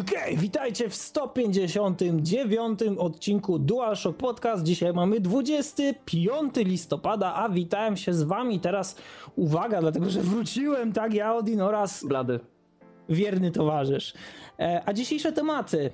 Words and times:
Okay, 0.00 0.36
witajcie 0.36 0.88
w 0.88 0.94
159 0.94 2.80
odcinku 2.98 3.58
DualShock 3.58 4.16
Podcast. 4.16 4.64
Dzisiaj 4.64 4.92
mamy 4.92 5.20
25 5.20 6.56
listopada, 6.56 7.34
a 7.34 7.48
witałem 7.48 7.96
się 7.96 8.14
z 8.14 8.22
wami 8.22 8.60
teraz. 8.60 8.96
Uwaga, 9.36 9.80
dlatego 9.80 10.10
że 10.10 10.20
wróciłem, 10.20 10.92
tak, 10.92 11.14
ja 11.14 11.34
Odin 11.34 11.60
oraz... 11.60 12.04
Blady. 12.04 12.53
Wierny 13.08 13.50
towarzysz. 13.50 14.14
E, 14.58 14.82
a 14.86 14.92
dzisiejsze 14.92 15.32
tematy. 15.32 15.90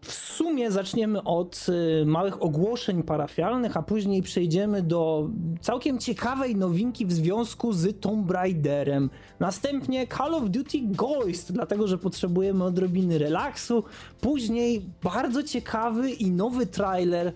W 0.00 0.12
sumie 0.12 0.70
zaczniemy 0.70 1.22
od 1.22 1.66
y, 2.02 2.06
małych 2.06 2.42
ogłoszeń 2.42 3.02
parafialnych, 3.02 3.76
a 3.76 3.82
później 3.82 4.22
przejdziemy 4.22 4.82
do 4.82 5.30
całkiem 5.60 5.98
ciekawej 5.98 6.56
nowinki 6.56 7.06
w 7.06 7.12
związku 7.12 7.72
z 7.72 8.00
Tomb 8.00 8.30
Raiderem. 8.30 9.10
Następnie 9.40 10.06
Call 10.06 10.34
of 10.34 10.50
Duty 10.50 10.78
Ghost, 10.82 11.52
dlatego 11.52 11.88
że 11.88 11.98
potrzebujemy 11.98 12.64
odrobiny 12.64 13.18
relaksu. 13.18 13.84
Później 14.20 14.82
bardzo 15.02 15.42
ciekawy 15.42 16.10
i 16.10 16.30
nowy 16.30 16.66
trailer 16.66 17.32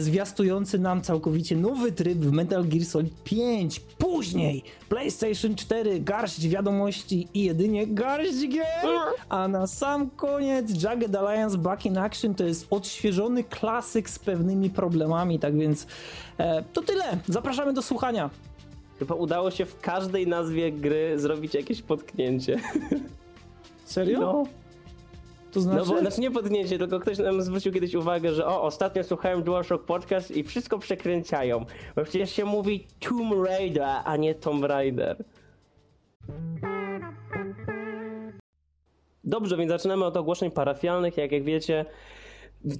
zwiastujący 0.00 0.78
nam 0.78 1.02
całkowicie 1.02 1.56
nowy 1.56 1.92
tryb 1.92 2.18
w 2.18 2.32
Metal 2.32 2.64
Gear 2.64 2.84
Solid 2.84 3.22
5. 3.24 3.80
Później 3.80 4.62
PlayStation 4.88 5.54
4, 5.54 6.00
garść 6.00 6.48
wiadomości 6.48 7.28
i 7.34 7.44
jedynie 7.44 7.86
garść 7.86 8.48
gier. 8.48 8.66
A 9.28 9.48
na 9.48 9.66
sam 9.66 10.10
koniec 10.10 10.82
Jagged 10.82 11.16
Alliance 11.16 11.58
Back 11.58 11.86
in 11.86 11.98
Action 11.98 12.34
to 12.34 12.44
jest 12.44 12.66
odświeżony 12.70 13.44
klasyk 13.44 14.10
z 14.10 14.18
pewnymi 14.18 14.70
problemami, 14.70 15.38
tak 15.38 15.58
więc 15.58 15.86
e, 16.38 16.64
to 16.72 16.82
tyle. 16.82 17.18
Zapraszamy 17.28 17.72
do 17.72 17.82
słuchania. 17.82 18.30
Chyba 18.98 19.14
udało 19.14 19.50
się 19.50 19.66
w 19.66 19.80
każdej 19.80 20.26
nazwie 20.26 20.72
gry 20.72 21.18
zrobić 21.18 21.54
jakieś 21.54 21.82
potknięcie. 21.82 22.60
Serio? 23.84 24.20
No. 24.20 24.61
To 25.52 25.60
znaczy? 25.60 25.78
No 25.78 25.94
bo 25.94 26.00
znaczy 26.00 26.20
nie 26.20 26.30
potknięcie, 26.30 26.78
tylko 26.78 27.00
ktoś 27.00 27.18
nam 27.18 27.42
zwrócił 27.42 27.72
kiedyś 27.72 27.94
uwagę, 27.94 28.34
że 28.34 28.46
o, 28.46 28.62
ostatnio 28.62 29.04
słuchałem 29.04 29.42
DualShock 29.42 29.84
Podcast 29.84 30.30
i 30.30 30.44
wszystko 30.44 30.78
przekręcają. 30.78 31.64
Bo 31.96 32.04
przecież 32.04 32.30
się 32.30 32.44
mówi 32.44 32.86
Tomb 33.00 33.46
Raider, 33.46 33.88
a 34.04 34.16
nie 34.16 34.34
Tomb 34.34 34.64
Raider. 34.64 35.24
Dobrze, 39.24 39.56
więc 39.56 39.70
zaczynamy 39.70 40.04
od 40.04 40.16
ogłoszeń 40.16 40.50
parafialnych. 40.50 41.16
Jak, 41.16 41.32
jak 41.32 41.44
wiecie, 41.44 41.84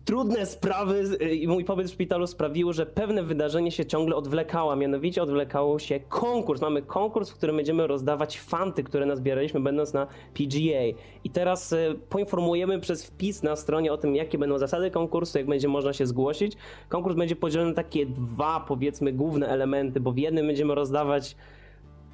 trudne 0.04 0.46
sprawy 0.46 1.18
i 1.30 1.48
mój 1.48 1.64
pobyt 1.64 1.86
w 1.86 1.92
szpitalu 1.92 2.26
sprawiły, 2.26 2.72
że 2.72 2.86
pewne 2.86 3.22
wydarzenie 3.22 3.70
się 3.70 3.86
ciągle 3.86 4.16
odwlekało, 4.16 4.76
mianowicie 4.76 5.22
odwlekało 5.22 5.78
się 5.78 6.00
konkurs. 6.00 6.60
Mamy 6.60 6.82
konkurs, 6.82 7.30
w 7.30 7.34
którym 7.34 7.56
będziemy 7.56 7.86
rozdawać 7.86 8.40
fanty, 8.40 8.82
które 8.82 9.06
nazbieraliśmy 9.06 9.60
będąc 9.60 9.92
na 9.92 10.06
PGA. 10.06 10.98
I 11.24 11.30
teraz 11.30 11.72
e, 11.72 11.94
poinformujemy 12.08 12.80
przez 12.80 13.06
wpis 13.06 13.42
na 13.42 13.56
stronie 13.56 13.92
o 13.92 13.96
tym, 13.96 14.16
jakie 14.16 14.38
będą 14.38 14.58
zasady 14.58 14.90
konkursu, 14.90 15.38
jak 15.38 15.46
będzie 15.46 15.68
można 15.68 15.92
się 15.92 16.06
zgłosić. 16.06 16.52
Konkurs 16.88 17.16
będzie 17.16 17.36
podzielony 17.36 17.70
na 17.70 17.76
takie 17.76 18.06
dwa, 18.06 18.64
powiedzmy, 18.68 19.12
główne 19.12 19.48
elementy, 19.48 20.00
bo 20.00 20.12
w 20.12 20.18
jednym 20.18 20.46
będziemy 20.46 20.74
rozdawać 20.74 21.36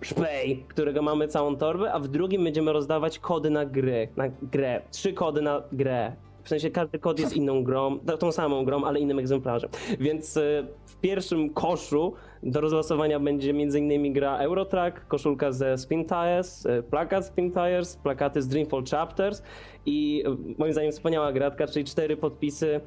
szpej, 0.01 0.65
którego 0.69 1.03
mamy 1.03 1.29
całą 1.29 1.57
torbę, 1.57 1.93
a 1.93 1.99
w 1.99 2.09
drugim 2.09 2.45
będziemy 2.45 2.73
rozdawać 2.73 3.19
kody 3.19 3.51
na 3.51 3.67
gry, 3.67 4.09
na 4.17 4.29
grę. 4.29 4.83
Trzy 4.91 5.13
kody 5.13 5.43
na 5.43 5.63
grę. 5.73 6.28
W 6.49 6.51
sensie 6.51 6.71
każdy 6.71 6.99
kod 6.99 7.21
jest 7.21 7.37
inną 7.37 7.65
grą, 7.65 7.99
tą 8.19 8.33
samą 8.33 8.65
grą, 8.65 8.85
ale 8.85 9.01
innym 9.01 9.19
egzemplarzem. 9.19 9.71
Więc 10.01 10.37
e, 10.37 10.67
w 10.87 10.97
pierwszym 10.97 11.51
koszu 11.51 12.13
do 12.43 12.61
rozlosowania 12.61 13.21
będzie 13.21 13.51
m.in. 13.51 14.13
gra 14.13 14.39
Eurotrack, 14.39 15.07
koszulka 15.07 15.53
ze 15.53 15.79
Spin 15.79 16.05
Tires, 16.05 16.67
e, 16.67 16.83
plakat 16.83 17.27
Spin 17.27 17.53
Tires, 17.53 17.97
plakaty 17.97 18.43
z 18.43 18.49
Dreamfall 18.49 18.85
Chapters 18.91 19.43
i 19.87 20.25
e, 20.27 20.37
moim 20.59 20.73
zdaniem 20.73 20.93
wspaniała 20.93 21.33
gratka, 21.33 21.67
czyli 21.67 21.85
cztery 21.85 22.17
podpisy 22.17 22.81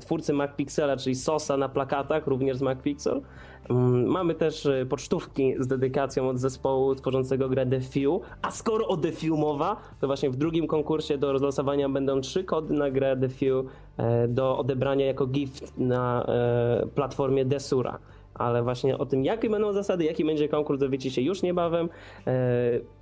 twórcy 0.00 0.32
MacPixela, 0.32 0.96
czyli 0.96 1.14
Sosa 1.14 1.56
na 1.56 1.68
plakatach, 1.68 2.26
również 2.26 2.56
z 2.56 2.62
MacPixel. 2.62 3.22
Mm, 3.70 4.06
mamy 4.06 4.34
też 4.34 4.68
pocztówki 4.88 5.54
z 5.58 5.66
dedykacją 5.66 6.28
od 6.28 6.38
zespołu 6.38 6.94
tworzącego 6.94 7.48
grę 7.48 7.66
The 7.66 7.80
Few, 7.80 8.20
a 8.42 8.50
skoro 8.50 8.88
o 8.88 8.96
The 8.96 9.12
Few 9.12 9.38
mowa, 9.38 9.76
to 10.00 10.06
właśnie 10.06 10.30
w 10.30 10.36
drugim 10.36 10.66
konkursie 10.66 11.18
do 11.18 11.32
rozlosowania 11.32 11.88
będą 11.88 12.20
trzy 12.20 12.44
kody 12.44 12.74
na 12.74 12.90
grę 12.90 13.16
The 13.16 13.28
Few 13.28 13.64
e, 13.96 14.28
do 14.28 14.58
odebrania 14.58 15.06
jako 15.06 15.26
gift 15.26 15.78
na 15.78 16.26
e, 16.28 16.86
platformie 16.94 17.44
Desura 17.44 17.98
ale 18.34 18.62
właśnie 18.62 18.98
o 18.98 19.06
tym, 19.06 19.24
jakie 19.24 19.50
będą 19.50 19.72
zasady, 19.72 20.04
jaki 20.04 20.24
będzie 20.24 20.48
konkurs, 20.48 20.80
dowiecie 20.80 21.10
się 21.10 21.22
już 21.22 21.42
niebawem. 21.42 21.88
E, 22.26 22.32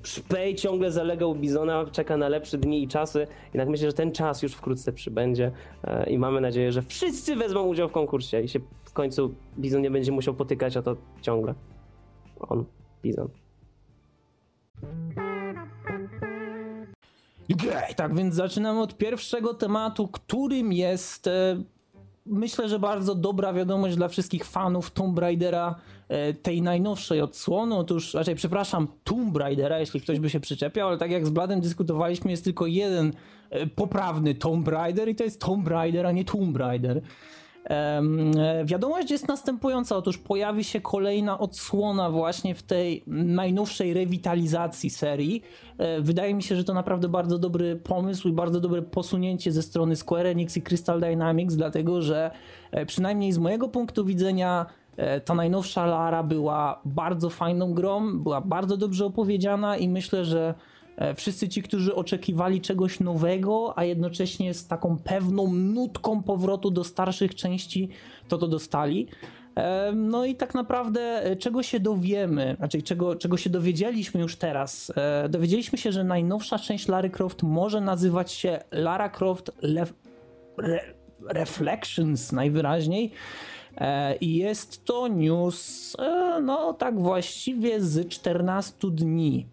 Szpej 0.02 0.54
ciągle 0.54 0.92
zalegał 0.92 1.34
Bizona, 1.34 1.84
czeka 1.92 2.16
na 2.16 2.28
lepsze 2.28 2.58
dni 2.58 2.82
i 2.82 2.88
czasy, 2.88 3.26
jednak 3.54 3.68
myślę, 3.68 3.86
że 3.86 3.92
ten 3.92 4.12
czas 4.12 4.42
już 4.42 4.52
wkrótce 4.52 4.92
przybędzie 4.92 5.52
i 6.06 6.18
mamy 6.18 6.40
nadzieję, 6.40 6.72
że 6.72 6.82
wszyscy 6.82 7.36
wezmą 7.36 7.62
udział 7.62 7.88
w 7.88 7.92
konkursie 7.92 8.40
i 8.40 8.48
się 8.48 8.60
w 8.84 8.92
końcu 8.92 9.34
Bizon 9.58 9.82
nie 9.82 9.90
będzie 9.90 10.12
musiał 10.12 10.34
potykać 10.34 10.76
o 10.76 10.82
to 10.82 10.96
ciągle. 11.22 11.54
On, 12.40 12.64
Bizon. 13.02 13.28
Okay, 17.54 17.94
tak 17.94 18.14
więc 18.14 18.34
zaczynamy 18.34 18.80
od 18.80 18.96
pierwszego 18.96 19.54
tematu, 19.54 20.08
którym 20.08 20.72
jest 20.72 21.26
e, 21.26 21.62
myślę, 22.30 22.68
że 22.68 22.78
bardzo 22.78 23.14
dobra 23.14 23.52
wiadomość 23.52 23.96
dla 23.96 24.08
wszystkich 24.08 24.44
fanów 24.44 24.90
Tomb 24.90 25.18
Raidera, 25.18 25.74
e, 26.08 26.34
tej 26.34 26.62
najnowszej 26.62 27.20
odsłony. 27.20 27.76
Otóż, 27.76 28.14
raczej 28.14 28.34
przepraszam, 28.34 28.88
Tomb 29.04 29.36
Raidera, 29.36 29.78
jeśli 29.78 30.00
ktoś 30.00 30.20
by 30.20 30.30
się 30.30 30.40
przyczepiał, 30.40 30.88
ale 30.88 30.98
tak 30.98 31.10
jak 31.10 31.26
z 31.26 31.30
Bladem 31.30 31.60
dyskutowaliśmy, 31.60 32.30
jest 32.30 32.44
tylko 32.44 32.66
jeden 32.66 33.12
e, 33.50 33.66
poprawny 33.66 34.34
Tomb 34.34 34.68
Raider 34.68 35.08
i 35.08 35.14
to 35.14 35.24
jest 35.24 35.40
Tomb 35.40 35.68
Raider, 35.68 36.06
a 36.06 36.12
nie 36.12 36.24
Tomb 36.24 36.56
Raider. 36.56 37.00
E, 37.68 38.02
wiadomość 38.64 39.10
jest 39.10 39.28
następująca, 39.28 39.96
otóż 39.96 40.18
pojawi 40.18 40.64
się 40.64 40.80
kolejna 40.80 41.38
odsłona 41.38 42.10
właśnie 42.10 42.54
w 42.54 42.62
tej 42.62 43.02
najnowszej 43.06 43.94
rewitalizacji 43.94 44.90
serii. 44.90 45.42
E, 45.78 46.00
wydaje 46.00 46.34
mi 46.34 46.42
się, 46.42 46.56
że 46.56 46.64
to 46.64 46.74
naprawdę 46.74 47.08
bardzo 47.08 47.38
dobry 47.38 47.76
pomysł 47.76 48.28
i 48.28 48.32
bardzo 48.32 48.60
dobre 48.60 48.82
posunięcie 48.82 49.52
ze 49.52 49.62
strony 49.62 49.96
Square 49.96 50.26
Enix 50.26 50.56
i 50.56 50.62
Crystal 50.62 51.00
Dynamics, 51.00 51.54
dlatego 51.54 52.02
że 52.02 52.30
e, 52.70 52.86
przynajmniej 52.86 53.32
z 53.32 53.38
mojego 53.38 53.68
punktu 53.68 54.04
widzenia 54.04 54.66
ta 55.24 55.34
najnowsza 55.34 55.86
Lara 55.86 56.22
była 56.22 56.80
bardzo 56.84 57.30
fajną 57.30 57.74
grą, 57.74 58.18
była 58.18 58.40
bardzo 58.40 58.76
dobrze 58.76 59.06
opowiedziana 59.06 59.76
i 59.76 59.88
myślę, 59.88 60.24
że 60.24 60.54
E, 60.54 60.77
wszyscy 61.16 61.48
ci, 61.48 61.62
którzy 61.62 61.94
oczekiwali 61.94 62.60
czegoś 62.60 63.00
nowego, 63.00 63.78
a 63.78 63.84
jednocześnie 63.84 64.54
z 64.54 64.66
taką 64.66 64.98
pewną 64.98 65.52
nutką 65.52 66.22
powrotu 66.22 66.70
do 66.70 66.84
starszych 66.84 67.34
części, 67.34 67.88
to 68.28 68.38
to 68.38 68.48
dostali. 68.48 69.08
E, 69.58 69.92
no 69.92 70.24
i 70.24 70.34
tak 70.34 70.54
naprawdę 70.54 71.24
e, 71.24 71.36
czego 71.36 71.62
się 71.62 71.80
dowiemy, 71.80 72.54
znaczy 72.58 72.82
czego, 72.82 73.16
czego 73.16 73.36
się 73.36 73.50
dowiedzieliśmy 73.50 74.20
już 74.20 74.36
teraz? 74.36 74.92
Dowiedzieliśmy 75.28 75.78
się, 75.78 75.92
że 75.92 76.04
najnowsza 76.04 76.58
część 76.58 76.88
Lara 76.88 77.08
Croft 77.08 77.42
może 77.42 77.80
nazywać 77.80 78.32
się 78.32 78.58
Lara 78.70 79.08
Croft 79.08 79.50
Le 79.62 79.86
Re 80.58 80.80
Reflections 81.28 82.32
najwyraźniej. 82.32 83.10
I 84.20 84.36
jest 84.36 84.84
to 84.84 85.08
news, 85.08 85.96
no 86.42 86.72
tak 86.72 87.00
właściwie 87.00 87.80
z 87.80 88.08
14 88.08 88.74
dni 88.90 89.46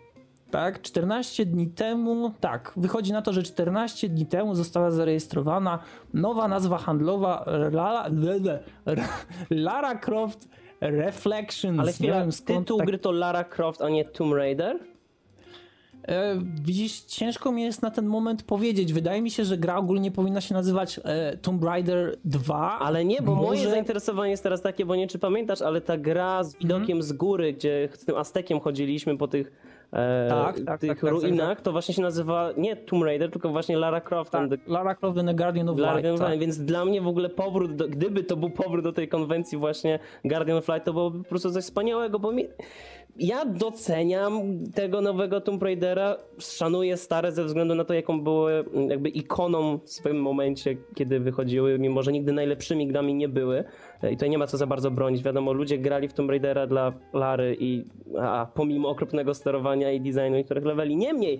tak? 0.51 0.81
14 0.81 1.45
dni 1.45 1.67
temu, 1.67 2.31
tak, 2.39 2.73
wychodzi 2.77 3.13
na 3.13 3.21
to, 3.21 3.33
że 3.33 3.43
14 3.43 4.09
dni 4.09 4.25
temu 4.25 4.55
została 4.55 4.91
zarejestrowana 4.91 5.79
nowa 6.13 6.47
nazwa 6.47 6.77
handlowa 6.77 7.45
Lara, 7.71 8.09
Lara 9.49 9.95
Croft 9.95 10.47
Reflections. 10.81 11.79
Ale 11.79 11.93
chwila, 11.93 12.19
wiem, 12.19 12.31
tytuł 12.31 12.77
tak... 12.77 12.87
gry 12.87 12.97
to 12.97 13.11
Lara 13.11 13.43
Croft, 13.43 13.81
a 13.81 13.89
nie 13.89 14.05
Tomb 14.05 14.33
Raider? 14.33 14.79
E, 16.07 16.39
widzisz, 16.63 17.01
ciężko 17.01 17.51
mi 17.51 17.63
jest 17.63 17.81
na 17.81 17.91
ten 17.91 18.05
moment 18.05 18.43
powiedzieć. 18.43 18.93
Wydaje 18.93 19.21
mi 19.21 19.31
się, 19.31 19.45
że 19.45 19.57
gra 19.57 19.77
ogólnie 19.77 20.11
powinna 20.11 20.41
się 20.41 20.53
nazywać 20.53 20.99
e, 21.03 21.37
Tomb 21.37 21.63
Raider 21.63 22.17
2. 22.25 22.79
Ale 22.79 23.05
nie, 23.05 23.21
bo 23.21 23.35
Może... 23.35 23.47
moje 23.47 23.69
zainteresowanie 23.69 24.31
jest 24.31 24.43
teraz 24.43 24.61
takie, 24.61 24.85
bo 24.85 24.95
nie 24.95 25.07
czy 25.07 25.19
pamiętasz, 25.19 25.61
ale 25.61 25.81
ta 25.81 25.97
gra 25.97 26.43
z 26.43 26.55
widokiem 26.55 26.91
mm. 26.91 27.03
z 27.03 27.13
góry, 27.13 27.53
gdzie 27.53 27.89
z 27.93 28.05
tym 28.05 28.15
Aztekiem 28.15 28.59
chodziliśmy 28.59 29.17
po 29.17 29.27
tych 29.27 29.51
e, 29.95 30.27
tak, 30.29 30.59
tak, 30.65 30.79
tych 30.81 30.89
tak, 30.89 30.99
tak 30.99 31.09
ruinach, 31.11 31.49
tak, 31.49 31.61
to 31.61 31.71
właśnie 31.71 31.95
się 31.95 32.01
nazywa 32.01 32.49
nie 32.57 32.75
Tomb 32.75 33.03
Raider, 33.03 33.31
tylko 33.31 33.49
właśnie 33.49 33.77
Lara 33.77 34.01
Croft. 34.01 34.31
Tak, 34.31 34.49
the... 34.49 34.57
Lara 34.67 34.95
Croft 34.95 35.17
and 35.17 35.27
the 35.27 35.35
Guardian 35.35 35.69
of 35.69 35.77
Light. 35.77 36.19
Tak. 36.19 36.39
Więc 36.39 36.57
dla 36.57 36.85
mnie 36.85 37.01
w 37.01 37.07
ogóle 37.07 37.29
powrót, 37.29 37.75
do, 37.75 37.87
gdyby 37.87 38.23
to 38.23 38.37
był 38.37 38.49
powrót 38.49 38.83
do 38.83 38.93
tej 38.93 39.07
konwencji 39.07 39.57
właśnie 39.57 39.99
Guardian 40.25 40.57
of 40.57 40.67
Light, 40.67 40.85
to 40.85 40.93
byłoby 40.93 41.23
po 41.23 41.29
prostu 41.29 41.51
coś 41.51 41.63
wspaniałego, 41.63 42.19
bo 42.19 42.31
mi 42.31 42.47
ja 43.17 43.45
doceniam 43.45 44.63
tego 44.73 45.01
nowego 45.01 45.41
Tomb 45.41 45.63
Raidera, 45.63 46.17
szanuję 46.39 46.97
stare 46.97 47.31
ze 47.31 47.43
względu 47.43 47.75
na 47.75 47.85
to, 47.85 47.93
jaką 47.93 48.21
były 48.21 48.65
jakby 48.89 49.09
ikoną 49.09 49.79
w 49.79 49.89
swoim 49.89 50.21
momencie, 50.21 50.77
kiedy 50.95 51.19
wychodziły, 51.19 51.79
mimo 51.79 52.03
że 52.03 52.11
nigdy 52.11 52.33
najlepszymi 52.33 52.87
grami 52.87 53.13
nie 53.13 53.29
były. 53.29 53.63
I 54.11 54.15
tutaj 54.15 54.29
nie 54.29 54.37
ma 54.37 54.47
co 54.47 54.57
za 54.57 54.67
bardzo 54.67 54.91
bronić. 54.91 55.23
Wiadomo, 55.23 55.53
ludzie 55.53 55.77
grali 55.77 56.07
w 56.07 56.13
Tomb 56.13 56.29
Raidera 56.29 56.67
dla 56.67 56.93
Lary 57.13 57.57
i 57.59 57.83
a, 58.19 58.47
pomimo 58.53 58.89
okropnego 58.89 59.33
sterowania 59.33 59.91
i 59.91 60.01
designu 60.01 60.37
niektórych 60.37 60.65
leveli. 60.65 60.95
Niemniej, 60.95 61.39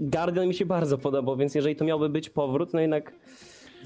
Guardian 0.00 0.48
mi 0.48 0.54
się 0.54 0.66
bardzo 0.66 0.98
podobał, 0.98 1.36
więc 1.36 1.54
jeżeli 1.54 1.76
to 1.76 1.84
miałby 1.84 2.08
być 2.08 2.30
powrót, 2.30 2.72
no 2.72 2.80
jednak 2.80 3.12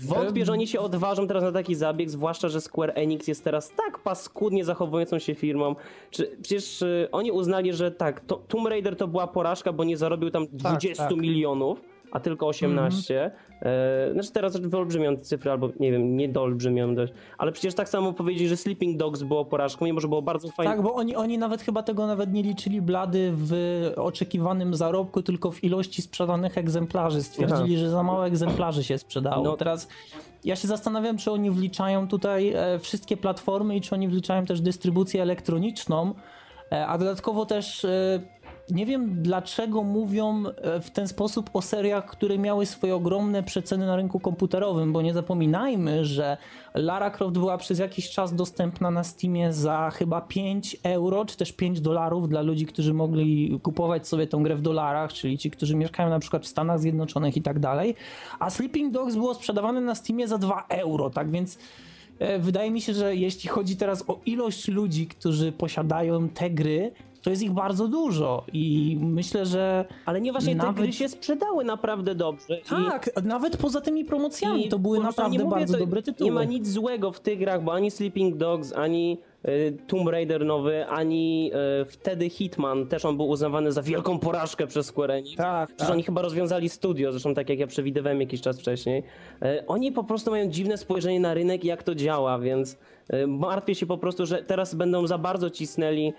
Wątpię, 0.02 0.44
że 0.44 0.52
oni 0.52 0.66
się 0.66 0.80
odważą 0.80 1.26
teraz 1.26 1.42
na 1.42 1.52
taki 1.52 1.74
zabieg, 1.74 2.10
zwłaszcza, 2.10 2.48
że 2.48 2.60
Square 2.60 2.92
Enix 2.94 3.28
jest 3.28 3.44
teraz 3.44 3.72
tak 3.76 3.98
paskudnie 3.98 4.64
zachowującą 4.64 5.18
się 5.18 5.34
firmą. 5.34 5.76
Czy, 6.10 6.36
przecież 6.42 6.82
y, 6.82 7.08
oni 7.12 7.32
uznali, 7.32 7.72
że 7.72 7.90
tak, 7.90 8.20
to, 8.20 8.36
Tomb 8.36 8.68
Raider 8.68 8.96
to 8.96 9.08
była 9.08 9.26
porażka, 9.26 9.72
bo 9.72 9.84
nie 9.84 9.96
zarobił 9.96 10.30
tam 10.30 10.46
20 10.52 11.02
tak, 11.02 11.12
tak. 11.12 11.20
milionów 11.20 11.89
a 12.12 12.20
tylko 12.20 12.46
18. 12.46 13.24
Mm. 13.24 13.32
E, 13.62 14.12
znaczy 14.12 14.32
teraz 14.32 14.56
wyolbrzymią 14.56 15.16
cyfry, 15.16 15.50
albo 15.50 15.68
nie 15.80 15.92
wiem, 15.92 16.16
nie 16.16 16.28
doolbrzymią 16.28 16.94
dość. 16.94 17.12
Ale 17.38 17.52
przecież 17.52 17.74
tak 17.74 17.88
samo 17.88 18.12
powiedzieć, 18.12 18.48
że 18.48 18.56
Sleeping 18.56 18.96
Dogs 18.96 19.22
było 19.22 19.44
porażką, 19.44 19.84
mimo 19.84 20.00
że 20.00 20.08
było 20.08 20.22
bardzo 20.22 20.48
fajne. 20.48 20.72
Tak, 20.72 20.82
bo 20.82 20.94
oni, 20.94 21.16
oni 21.16 21.38
nawet 21.38 21.62
chyba 21.62 21.82
tego 21.82 22.06
nawet 22.06 22.32
nie 22.32 22.42
liczyli 22.42 22.82
blady 22.82 23.32
w 23.34 23.52
oczekiwanym 23.96 24.74
zarobku, 24.74 25.22
tylko 25.22 25.50
w 25.50 25.64
ilości 25.64 26.02
sprzedanych 26.02 26.58
egzemplarzy. 26.58 27.22
Stwierdzili, 27.22 27.74
Aha. 27.74 27.84
że 27.84 27.90
za 27.90 28.02
mało 28.02 28.26
egzemplarzy 28.26 28.84
się 28.84 28.98
sprzedało. 28.98 29.44
No. 29.44 29.56
Teraz 29.56 29.88
ja 30.44 30.56
się 30.56 30.68
zastanawiam, 30.68 31.16
czy 31.16 31.30
oni 31.30 31.50
wliczają 31.50 32.08
tutaj 32.08 32.52
e, 32.56 32.78
wszystkie 32.78 33.16
platformy 33.16 33.76
i 33.76 33.80
czy 33.80 33.94
oni 33.94 34.08
wliczają 34.08 34.46
też 34.46 34.60
dystrybucję 34.60 35.22
elektroniczną, 35.22 36.14
e, 36.72 36.86
a 36.86 36.98
dodatkowo 36.98 37.46
też 37.46 37.86
nie 38.70 38.86
wiem 38.86 39.22
dlaczego 39.22 39.82
mówią 39.82 40.42
e, 40.46 40.80
w 40.80 40.90
ten 40.90 41.08
sposób 41.08 41.50
o 41.52 41.62
seriach, 41.62 42.06
które 42.06 42.38
miały 42.38 42.66
swoje 42.66 42.94
ogromne 42.94 43.42
przeceny 43.42 43.86
na 43.86 43.96
rynku 43.96 44.20
komputerowym, 44.20 44.92
bo 44.92 45.02
nie 45.02 45.14
zapominajmy, 45.14 46.04
że 46.04 46.36
Lara 46.74 47.10
Croft 47.10 47.32
była 47.32 47.58
przez 47.58 47.78
jakiś 47.78 48.10
czas 48.10 48.34
dostępna 48.34 48.90
na 48.90 49.04
Steamie 49.04 49.52
za 49.52 49.90
chyba 49.90 50.20
5 50.20 50.76
euro, 50.82 51.24
czy 51.24 51.36
też 51.36 51.52
5 51.52 51.80
dolarów 51.80 52.28
dla 52.28 52.42
ludzi, 52.42 52.66
którzy 52.66 52.94
mogli 52.94 53.60
kupować 53.62 54.08
sobie 54.08 54.26
tą 54.26 54.42
grę 54.42 54.56
w 54.56 54.62
dolarach, 54.62 55.12
czyli 55.12 55.38
ci, 55.38 55.50
którzy 55.50 55.76
mieszkają 55.76 56.10
na 56.10 56.18
przykład 56.18 56.42
w 56.42 56.48
Stanach 56.48 56.80
Zjednoczonych 56.80 57.36
i 57.36 57.42
tak 57.42 57.58
dalej. 57.58 57.94
A 58.38 58.50
Sleeping 58.50 58.92
Dogs 58.92 59.14
było 59.14 59.34
sprzedawane 59.34 59.80
na 59.80 59.94
Steamie 59.94 60.28
za 60.28 60.38
2 60.38 60.66
euro, 60.68 61.10
tak 61.10 61.30
więc 61.30 61.58
e, 62.18 62.38
wydaje 62.38 62.70
mi 62.70 62.80
się, 62.80 62.94
że 62.94 63.16
jeśli 63.16 63.48
chodzi 63.48 63.76
teraz 63.76 64.04
o 64.08 64.20
ilość 64.26 64.68
ludzi, 64.68 65.06
którzy 65.06 65.52
posiadają 65.52 66.28
te 66.28 66.50
gry, 66.50 66.92
to 67.22 67.30
jest 67.30 67.42
ich 67.42 67.52
bardzo 67.52 67.88
dużo 67.88 68.44
i 68.52 68.96
myślę, 69.00 69.46
że... 69.46 69.84
Ale 70.06 70.20
nie 70.20 70.32
właśnie 70.32 70.54
nawet... 70.54 70.76
te 70.76 70.82
gry 70.82 70.92
się 70.92 71.08
sprzedały 71.08 71.64
naprawdę 71.64 72.14
dobrze. 72.14 72.60
Tak, 72.68 73.10
I... 73.24 73.26
nawet 73.26 73.56
poza 73.56 73.80
tymi 73.80 74.04
promocjami 74.04 74.66
I 74.66 74.68
to 74.68 74.78
były 74.78 75.00
naprawdę 75.00 75.38
mówię, 75.38 75.50
bardzo 75.50 75.78
dobre 75.78 76.02
tytuły. 76.02 76.30
Nie 76.30 76.34
ma 76.34 76.44
nic 76.44 76.68
złego 76.68 77.12
w 77.12 77.20
tych 77.20 77.38
grach, 77.38 77.64
bo 77.64 77.72
ani 77.72 77.90
Sleeping 77.90 78.36
Dogs, 78.36 78.72
ani 78.72 79.18
Y, 79.48 79.78
Tomb 79.86 80.08
Raider 80.08 80.44
nowy, 80.44 80.86
ani 80.86 81.50
y, 81.82 81.84
wtedy 81.84 82.30
Hitman, 82.30 82.86
też 82.86 83.04
on 83.04 83.16
był 83.16 83.28
uznawany 83.28 83.72
za 83.72 83.82
wielką 83.82 84.18
porażkę 84.18 84.66
przez 84.66 84.86
Square 84.86 85.10
Enix. 85.10 85.36
Tak, 85.36 85.68
Przecież 85.68 85.86
tak. 85.86 85.94
oni 85.94 86.02
chyba 86.02 86.22
rozwiązali 86.22 86.68
studio, 86.68 87.12
zresztą 87.12 87.34
tak 87.34 87.48
jak 87.48 87.58
ja 87.58 87.66
przewidywałem 87.66 88.20
jakiś 88.20 88.40
czas 88.40 88.60
wcześniej. 88.60 89.02
Y, 89.42 89.66
oni 89.66 89.92
po 89.92 90.04
prostu 90.04 90.30
mają 90.30 90.50
dziwne 90.50 90.78
spojrzenie 90.78 91.20
na 91.20 91.34
rynek 91.34 91.64
i 91.64 91.68
jak 91.68 91.82
to 91.82 91.94
działa, 91.94 92.38
więc 92.38 92.76
martwię 93.28 93.74
się 93.74 93.86
po 93.86 93.98
prostu, 93.98 94.26
że 94.26 94.42
teraz 94.42 94.74
będą 94.74 95.06
za 95.06 95.18
bardzo 95.18 95.50
cisnęli 95.50 96.12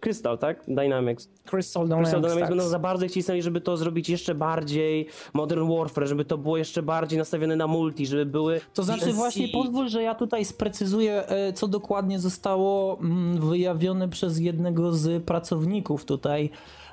Crystal, 0.00 0.38
tak? 0.38 0.64
Dynamics. 0.68 1.28
Crystal 1.44 1.84
Dynamics, 1.84 2.10
Crystal 2.10 2.22
Dynamics 2.22 2.40
tak. 2.40 2.56
będą 2.56 2.68
za 2.68 2.78
bardzo 2.78 3.08
cisnęli, 3.08 3.42
żeby 3.42 3.60
to 3.60 3.76
zrobić 3.76 4.08
jeszcze 4.08 4.34
bardziej 4.34 5.06
Modern 5.34 5.68
Warfare, 5.76 6.06
żeby 6.06 6.24
to 6.24 6.38
było 6.38 6.56
jeszcze 6.56 6.82
bardziej 6.82 7.18
nastawione 7.18 7.56
na 7.56 7.66
multi, 7.66 8.06
żeby 8.06 8.26
były... 8.26 8.60
To 8.74 8.82
znaczy 8.82 9.12
właśnie 9.12 9.48
pozwól, 9.48 9.88
że 9.88 10.02
ja 10.02 10.14
tutaj 10.14 10.44
sprecyzuję, 10.44 11.24
co 11.54 11.68
dokładnie 11.68 12.18
zostało 12.18 12.38
zostało 12.38 12.98
mm, 13.00 13.40
wyjawione 13.40 14.08
przez 14.08 14.38
jednego 14.38 14.92
z 14.92 15.24
pracowników 15.24 16.04
tutaj. 16.04 16.50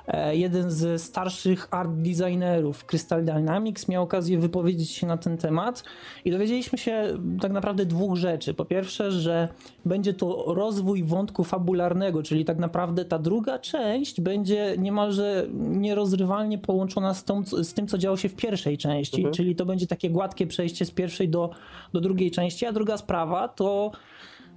E, 0.08 0.36
jeden 0.36 0.70
z 0.70 1.02
starszych 1.02 1.68
art 1.70 1.90
designerów 1.90 2.84
Crystal 2.84 3.24
Dynamics 3.24 3.88
miał 3.88 4.02
okazję 4.02 4.38
wypowiedzieć 4.38 4.90
się 4.90 5.06
na 5.06 5.16
ten 5.16 5.38
temat 5.38 5.84
i 6.24 6.30
dowiedzieliśmy 6.30 6.78
się 6.78 7.18
tak 7.40 7.52
naprawdę 7.52 7.86
dwóch 7.86 8.16
rzeczy. 8.16 8.54
Po 8.54 8.64
pierwsze, 8.64 9.12
że 9.12 9.48
będzie 9.84 10.14
to 10.14 10.44
rozwój 10.46 11.04
wątku 11.04 11.44
fabularnego, 11.44 12.22
czyli 12.22 12.44
tak 12.44 12.58
naprawdę 12.58 13.04
ta 13.04 13.18
druga 13.18 13.58
część 13.58 14.20
będzie 14.20 14.74
niemalże 14.78 15.46
nierozrywalnie 15.54 16.58
połączona 16.58 17.14
z, 17.14 17.24
tą, 17.24 17.44
z 17.44 17.74
tym, 17.74 17.86
co 17.86 17.98
działo 17.98 18.16
się 18.16 18.28
w 18.28 18.34
pierwszej 18.34 18.78
części, 18.78 19.16
mhm. 19.16 19.34
czyli 19.34 19.56
to 19.56 19.66
będzie 19.66 19.86
takie 19.86 20.10
gładkie 20.10 20.46
przejście 20.46 20.84
z 20.84 20.90
pierwszej 20.90 21.28
do, 21.28 21.50
do 21.92 22.00
drugiej 22.00 22.30
części, 22.30 22.66
a 22.66 22.72
druga 22.72 22.96
sprawa 22.96 23.48
to 23.48 23.92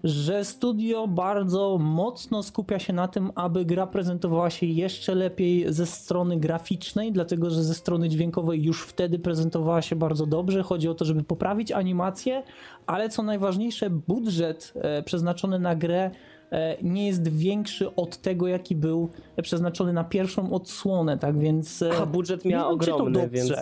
że 0.03 0.45
studio 0.45 1.07
bardzo 1.07 1.77
mocno 1.77 2.43
skupia 2.43 2.79
się 2.79 2.93
na 2.93 3.07
tym, 3.07 3.31
aby 3.35 3.65
gra 3.65 3.87
prezentowała 3.87 4.49
się 4.49 4.65
jeszcze 4.65 5.15
lepiej 5.15 5.73
ze 5.73 5.85
strony 5.85 6.37
graficznej, 6.37 7.11
dlatego 7.11 7.49
że 7.49 7.63
ze 7.63 7.73
strony 7.73 8.09
dźwiękowej 8.09 8.63
już 8.63 8.83
wtedy 8.83 9.19
prezentowała 9.19 9.81
się 9.81 9.95
bardzo 9.95 10.25
dobrze. 10.25 10.63
Chodzi 10.63 10.89
o 10.89 10.93
to, 10.93 11.05
żeby 11.05 11.23
poprawić 11.23 11.71
animację, 11.71 12.43
ale 12.85 13.09
co 13.09 13.23
najważniejsze, 13.23 13.89
budżet 13.89 14.73
e, 14.75 15.03
przeznaczony 15.03 15.59
na 15.59 15.75
grę 15.75 16.11
e, 16.51 16.77
nie 16.83 17.07
jest 17.07 17.27
większy 17.27 17.95
od 17.95 18.17
tego, 18.17 18.47
jaki 18.47 18.75
był 18.75 19.09
przeznaczony 19.41 19.93
na 19.93 20.03
pierwszą 20.03 20.53
odsłonę, 20.53 21.17
tak 21.17 21.39
więc... 21.39 21.81
E, 21.81 21.97
A 21.97 22.05
budżet 22.05 22.45
miał 22.45 22.73
ogromny, 22.73 23.29
więc... 23.29 23.53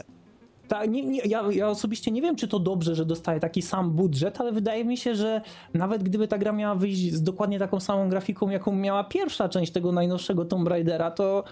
Tak, 0.67 0.89
nie, 0.89 1.05
nie, 1.05 1.21
ja, 1.25 1.43
ja 1.51 1.69
osobiście 1.69 2.11
nie 2.11 2.21
wiem, 2.21 2.35
czy 2.35 2.47
to 2.47 2.59
dobrze, 2.59 2.95
że 2.95 3.05
dostaje 3.05 3.39
taki 3.39 3.61
sam 3.61 3.91
budżet, 3.91 4.41
ale 4.41 4.51
wydaje 4.51 4.85
mi 4.85 4.97
się, 4.97 5.15
że 5.15 5.41
nawet 5.73 6.03
gdyby 6.03 6.27
ta 6.27 6.37
gra 6.37 6.51
miała 6.51 6.75
wyjść 6.75 7.13
z 7.13 7.23
dokładnie 7.23 7.59
taką 7.59 7.79
samą 7.79 8.09
grafiką, 8.09 8.49
jaką 8.49 8.71
miała 8.71 9.03
pierwsza 9.03 9.49
część 9.49 9.71
tego 9.71 9.91
najnowszego 9.91 10.45
Tomb 10.45 10.67
Raidera, 10.67 11.11
to 11.11 11.43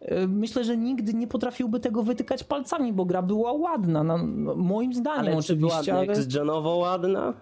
e, 0.00 0.26
myślę, 0.26 0.64
że 0.64 0.76
nigdy 0.76 1.14
nie 1.14 1.26
potrafiłby 1.26 1.80
tego 1.80 2.02
wytykać 2.02 2.44
palcami, 2.44 2.92
bo 2.92 3.04
gra 3.04 3.22
była 3.22 3.52
ładna, 3.52 4.04
no, 4.04 4.18
no 4.18 4.54
moim 4.54 4.94
zdaniem 4.94 5.26
ale 5.26 5.36
oczywiście. 5.36 5.78
Czy 5.84 5.90
była 5.90 5.98
ale... 5.98 6.06
next-genowo 6.06 6.78
ładna? 6.78 7.34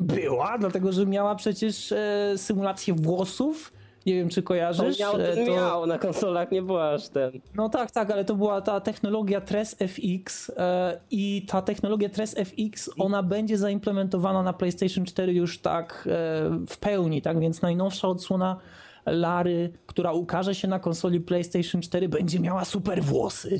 Była, 0.00 0.58
dlatego 0.58 0.92
że 0.92 1.06
miała 1.06 1.34
przecież 1.34 1.92
e, 1.92 2.32
symulację 2.36 2.94
włosów, 2.94 3.72
nie 4.06 4.14
wiem, 4.14 4.28
czy 4.28 4.42
kojarzysz. 4.42 4.98
To 4.98 5.04
miał, 5.04 5.16
ten 5.16 5.46
to... 5.46 5.52
miał, 5.52 5.86
na 5.86 5.98
konsolach 5.98 6.50
nie 6.50 6.62
była 6.62 6.90
aż 6.90 7.08
ten. 7.08 7.32
No 7.54 7.68
tak, 7.68 7.90
tak, 7.90 8.10
ale 8.10 8.24
to 8.24 8.34
była 8.34 8.60
ta 8.60 8.80
technologia 8.80 9.40
Tres 9.40 9.76
FX 9.78 10.52
e, 10.56 11.00
i 11.10 11.46
ta 11.48 11.62
technologia 11.62 12.08
Tres 12.08 12.34
FX, 12.34 12.90
ona 12.98 13.22
będzie 13.22 13.58
zaimplementowana 13.58 14.42
na 14.42 14.52
PlayStation 14.52 15.04
4 15.04 15.32
już 15.32 15.58
tak 15.58 15.92
e, 16.06 16.10
w 16.68 16.76
pełni, 16.80 17.22
tak, 17.22 17.40
więc 17.40 17.62
najnowsza 17.62 18.08
odsłona 18.08 18.56
Lary, 19.06 19.72
która 19.86 20.12
ukaże 20.12 20.54
się 20.54 20.68
na 20.68 20.78
konsoli 20.78 21.20
PlayStation 21.20 21.82
4, 21.82 22.08
będzie 22.08 22.40
miała 22.40 22.64
super 22.64 23.02
włosy. 23.02 23.58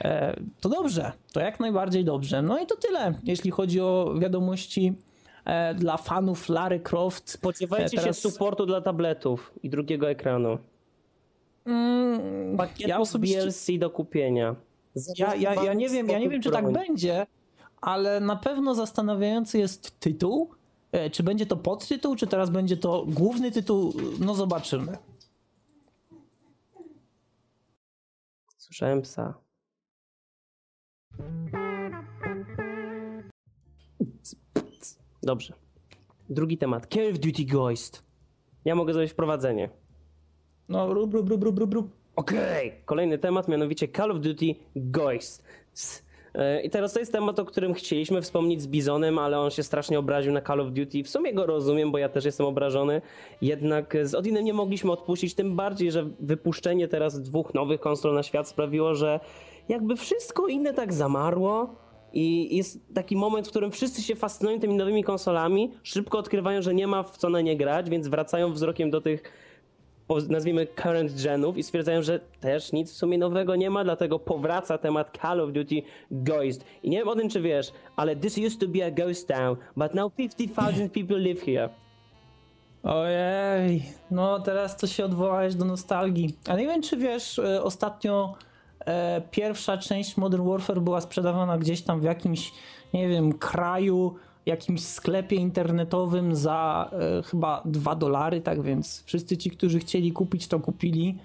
E, 0.00 0.36
to 0.60 0.68
dobrze, 0.68 1.12
to 1.32 1.40
jak 1.40 1.60
najbardziej 1.60 2.04
dobrze. 2.04 2.42
No 2.42 2.58
i 2.58 2.66
to 2.66 2.76
tyle, 2.76 3.14
jeśli 3.24 3.50
chodzi 3.50 3.80
o 3.80 4.14
wiadomości 4.18 4.94
E, 4.96 5.05
dla 5.74 5.96
fanów 5.96 6.48
Lary 6.48 6.80
Croft. 6.80 7.30
Spodziewajcie 7.30 7.96
teraz... 7.96 8.04
się 8.04 8.30
supportu 8.30 8.66
dla 8.66 8.80
tabletów 8.80 9.52
i 9.62 9.70
drugiego 9.70 10.10
ekranu. 10.10 10.58
Mm, 11.66 12.58
ja 12.78 13.00
osobiście... 13.00 13.40
DLC 13.40 13.66
do 13.78 13.90
kupienia. 13.90 14.56
Ja, 15.16 15.34
ja, 15.34 15.54
ja, 15.54 15.74
nie 15.74 15.88
wiem, 15.88 16.08
ja 16.08 16.18
nie 16.18 16.28
wiem, 16.28 16.42
czy 16.42 16.50
tak 16.50 16.72
będzie, 16.72 17.26
ale 17.80 18.20
na 18.20 18.36
pewno 18.36 18.74
zastanawiający 18.74 19.58
jest 19.58 20.00
tytuł. 20.00 20.50
E, 20.92 21.10
czy 21.10 21.22
będzie 21.22 21.46
to 21.46 21.56
podtytuł, 21.56 22.16
czy 22.16 22.26
teraz 22.26 22.50
będzie 22.50 22.76
to 22.76 23.06
główny 23.08 23.50
tytuł? 23.50 23.94
No 24.20 24.34
zobaczymy. 24.34 24.98
Słyszałem 28.58 29.02
psa. 29.02 29.34
Dobrze. 35.26 35.52
Drugi 36.30 36.58
temat. 36.58 36.86
Call 36.94 37.10
of 37.10 37.18
Duty 37.18 37.44
Ghost. 37.44 38.02
Ja 38.64 38.74
mogę 38.74 38.92
zrobić 38.92 39.12
wprowadzenie. 39.12 39.70
No, 40.68 40.94
rub, 40.94 41.14
rub, 41.14 41.30
rub, 41.30 41.44
rub, 41.44 41.74
rub. 41.74 41.90
Okej. 42.16 42.68
Okay. 42.68 42.82
Kolejny 42.84 43.18
temat, 43.18 43.48
mianowicie 43.48 43.88
Call 43.88 44.10
of 44.10 44.20
Duty 44.20 44.46
Ghost. 44.76 45.44
E, 46.34 46.62
I 46.62 46.70
teraz 46.70 46.92
to 46.92 46.98
jest 46.98 47.12
temat, 47.12 47.38
o 47.38 47.44
którym 47.44 47.74
chcieliśmy 47.74 48.22
wspomnieć 48.22 48.62
z 48.62 48.66
Bizonem, 48.66 49.18
ale 49.18 49.38
on 49.38 49.50
się 49.50 49.62
strasznie 49.62 49.98
obraził 49.98 50.32
na 50.32 50.42
Call 50.42 50.60
of 50.60 50.72
Duty. 50.72 51.02
W 51.02 51.08
sumie 51.08 51.34
go 51.34 51.46
rozumiem, 51.46 51.92
bo 51.92 51.98
ja 51.98 52.08
też 52.08 52.24
jestem 52.24 52.46
obrażony. 52.46 53.02
Jednak 53.42 53.96
z 54.02 54.14
Odinem 54.14 54.44
nie 54.44 54.54
mogliśmy 54.54 54.92
odpuścić, 54.92 55.34
tym 55.34 55.56
bardziej, 55.56 55.92
że 55.92 56.10
wypuszczenie 56.20 56.88
teraz 56.88 57.22
dwóch 57.22 57.54
nowych 57.54 57.80
konsol 57.80 58.14
na 58.14 58.22
świat 58.22 58.48
sprawiło, 58.48 58.94
że 58.94 59.20
jakby 59.68 59.96
wszystko 59.96 60.46
inne 60.46 60.74
tak 60.74 60.92
zamarło 60.92 61.85
i 62.16 62.56
jest 62.56 62.94
taki 62.94 63.16
moment, 63.16 63.46
w 63.46 63.50
którym 63.50 63.70
wszyscy 63.70 64.02
się 64.02 64.16
fascynują 64.16 64.60
tymi 64.60 64.74
nowymi 64.74 65.04
konsolami, 65.04 65.72
szybko 65.82 66.18
odkrywają, 66.18 66.62
że 66.62 66.74
nie 66.74 66.86
ma 66.86 67.02
w 67.02 67.16
co 67.16 67.30
na 67.30 67.40
nie 67.40 67.56
grać, 67.56 67.90
więc 67.90 68.08
wracają 68.08 68.52
wzrokiem 68.52 68.90
do 68.90 69.00
tych 69.00 69.22
nazwijmy 70.28 70.66
current 70.66 71.22
genów 71.22 71.56
i 71.56 71.62
stwierdzają, 71.62 72.02
że 72.02 72.20
też 72.40 72.72
nic 72.72 72.92
w 72.92 72.96
sumie 72.96 73.18
nowego 73.18 73.56
nie 73.56 73.70
ma, 73.70 73.84
dlatego 73.84 74.18
powraca 74.18 74.78
temat 74.78 75.18
Call 75.22 75.40
of 75.40 75.52
Duty 75.52 75.82
Ghost. 76.10 76.64
I 76.82 76.90
nie 76.90 76.98
wiem 76.98 77.08
o 77.08 77.14
tym, 77.16 77.28
czy 77.28 77.40
wiesz, 77.40 77.72
ale 77.96 78.16
this 78.16 78.38
used 78.38 78.60
to 78.60 78.68
be 78.68 78.86
a 78.86 78.90
ghost 78.90 79.28
town, 79.28 79.56
but 79.76 79.94
now 79.94 80.12
50,000 80.14 80.92
people 80.92 81.18
live 81.18 81.42
here. 81.42 81.68
Ojej, 82.82 83.82
no 84.10 84.40
teraz 84.40 84.76
to 84.76 84.86
się 84.86 85.04
odwołałeś 85.04 85.54
do 85.54 85.64
nostalgii. 85.64 86.36
A 86.48 86.56
nie 86.56 86.66
wiem, 86.66 86.82
czy 86.82 86.96
wiesz, 86.96 87.38
e, 87.38 87.62
ostatnio 87.62 88.34
pierwsza 89.30 89.78
część 89.78 90.16
Modern 90.16 90.48
Warfare 90.48 90.80
była 90.80 91.00
sprzedawana 91.00 91.58
gdzieś 91.58 91.82
tam 91.82 92.00
w 92.00 92.04
jakimś, 92.04 92.52
nie 92.94 93.08
wiem, 93.08 93.32
kraju, 93.32 94.14
jakimś 94.46 94.84
sklepie 94.84 95.36
internetowym 95.36 96.36
za 96.36 96.90
e, 96.92 97.22
chyba 97.22 97.62
2 97.64 97.94
dolary, 97.94 98.40
tak 98.40 98.62
więc 98.62 99.02
wszyscy 99.06 99.36
ci, 99.36 99.50
którzy 99.50 99.78
chcieli 99.78 100.12
kupić, 100.12 100.48
to 100.48 100.60
kupili. 100.60 101.18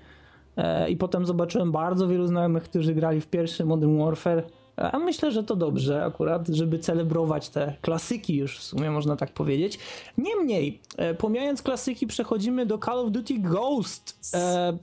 E, 0.58 0.90
I 0.90 0.98
potem 0.98 1.26
zobaczyłem 1.26 1.72
bardzo 1.72 2.08
wielu 2.08 2.28
znajomych, 2.28 2.64
którzy 2.64 2.94
grali 2.94 3.22
w 3.22 3.28
pierwszy 3.28 3.66
Modern 3.66 4.00
Warfare. 4.00 4.44
A 4.76 5.00
myślę, 5.00 5.32
że 5.32 5.44
to 5.44 5.56
dobrze 5.56 6.06
akurat, 6.06 6.48
żeby 6.48 6.80
celebrować 6.80 7.50
te 7.50 7.76
klasyki 7.82 8.36
już 8.36 8.60
w 8.60 8.64
sumie 8.64 8.92
można 8.92 9.16
tak 9.16 9.34
powiedzieć. 9.34 9.80
Niemniej, 10.18 10.80
e, 10.98 11.14
pomijając 11.14 11.62
klasyki, 11.62 12.08
przechodzimy 12.08 12.66
do 12.66 12.78
Call 12.78 13.00
of 13.00 13.12
Duty 13.12 13.40
Ghost. 13.40 14.36
E, 14.36 14.78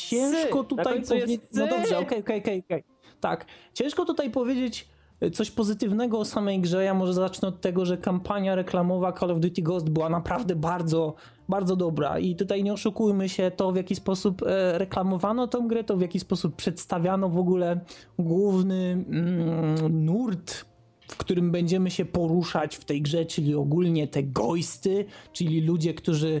ciężko 0.00 0.64
tutaj 0.64 1.02
powiedzieć... 1.02 1.40
No 1.54 1.66
dobrze, 1.66 1.98
okej, 1.98 2.20
okej, 2.20 2.62
okej. 2.64 2.84
Tak, 3.20 3.46
ciężko 3.74 4.04
tutaj 4.04 4.30
powiedzieć 4.30 4.88
coś 5.32 5.50
pozytywnego 5.50 6.18
o 6.18 6.24
samej 6.24 6.60
grze. 6.60 6.84
Ja 6.84 6.94
może 6.94 7.14
zacznę 7.14 7.48
od 7.48 7.60
tego, 7.60 7.86
że 7.86 7.98
kampania 7.98 8.54
reklamowa 8.54 9.12
Call 9.12 9.30
of 9.30 9.40
Duty 9.40 9.62
Ghost 9.62 9.90
była 9.90 10.08
naprawdę 10.08 10.56
bardzo, 10.56 11.14
bardzo 11.48 11.76
dobra. 11.76 12.18
I 12.18 12.36
tutaj 12.36 12.62
nie 12.62 12.72
oszukujmy 12.72 13.28
się, 13.28 13.50
to 13.50 13.72
w 13.72 13.76
jaki 13.76 13.94
sposób 13.94 14.42
e, 14.42 14.78
reklamowano 14.78 15.46
tą 15.46 15.68
grę, 15.68 15.84
to 15.84 15.96
w 15.96 16.00
jaki 16.00 16.20
sposób 16.20 16.56
przedstawiano 16.56 17.28
w 17.28 17.38
ogóle 17.38 17.80
główny 18.18 19.04
mm, 19.10 20.04
nurt 20.04 20.68
w 21.08 21.16
którym 21.16 21.50
będziemy 21.50 21.90
się 21.90 22.04
poruszać 22.04 22.76
w 22.76 22.84
tej 22.84 23.02
grze, 23.02 23.26
czyli 23.26 23.54
ogólnie 23.54 24.08
te 24.08 24.22
goisty, 24.22 25.04
czyli 25.32 25.60
ludzie, 25.60 25.94
którzy 25.94 26.28
e, 26.36 26.40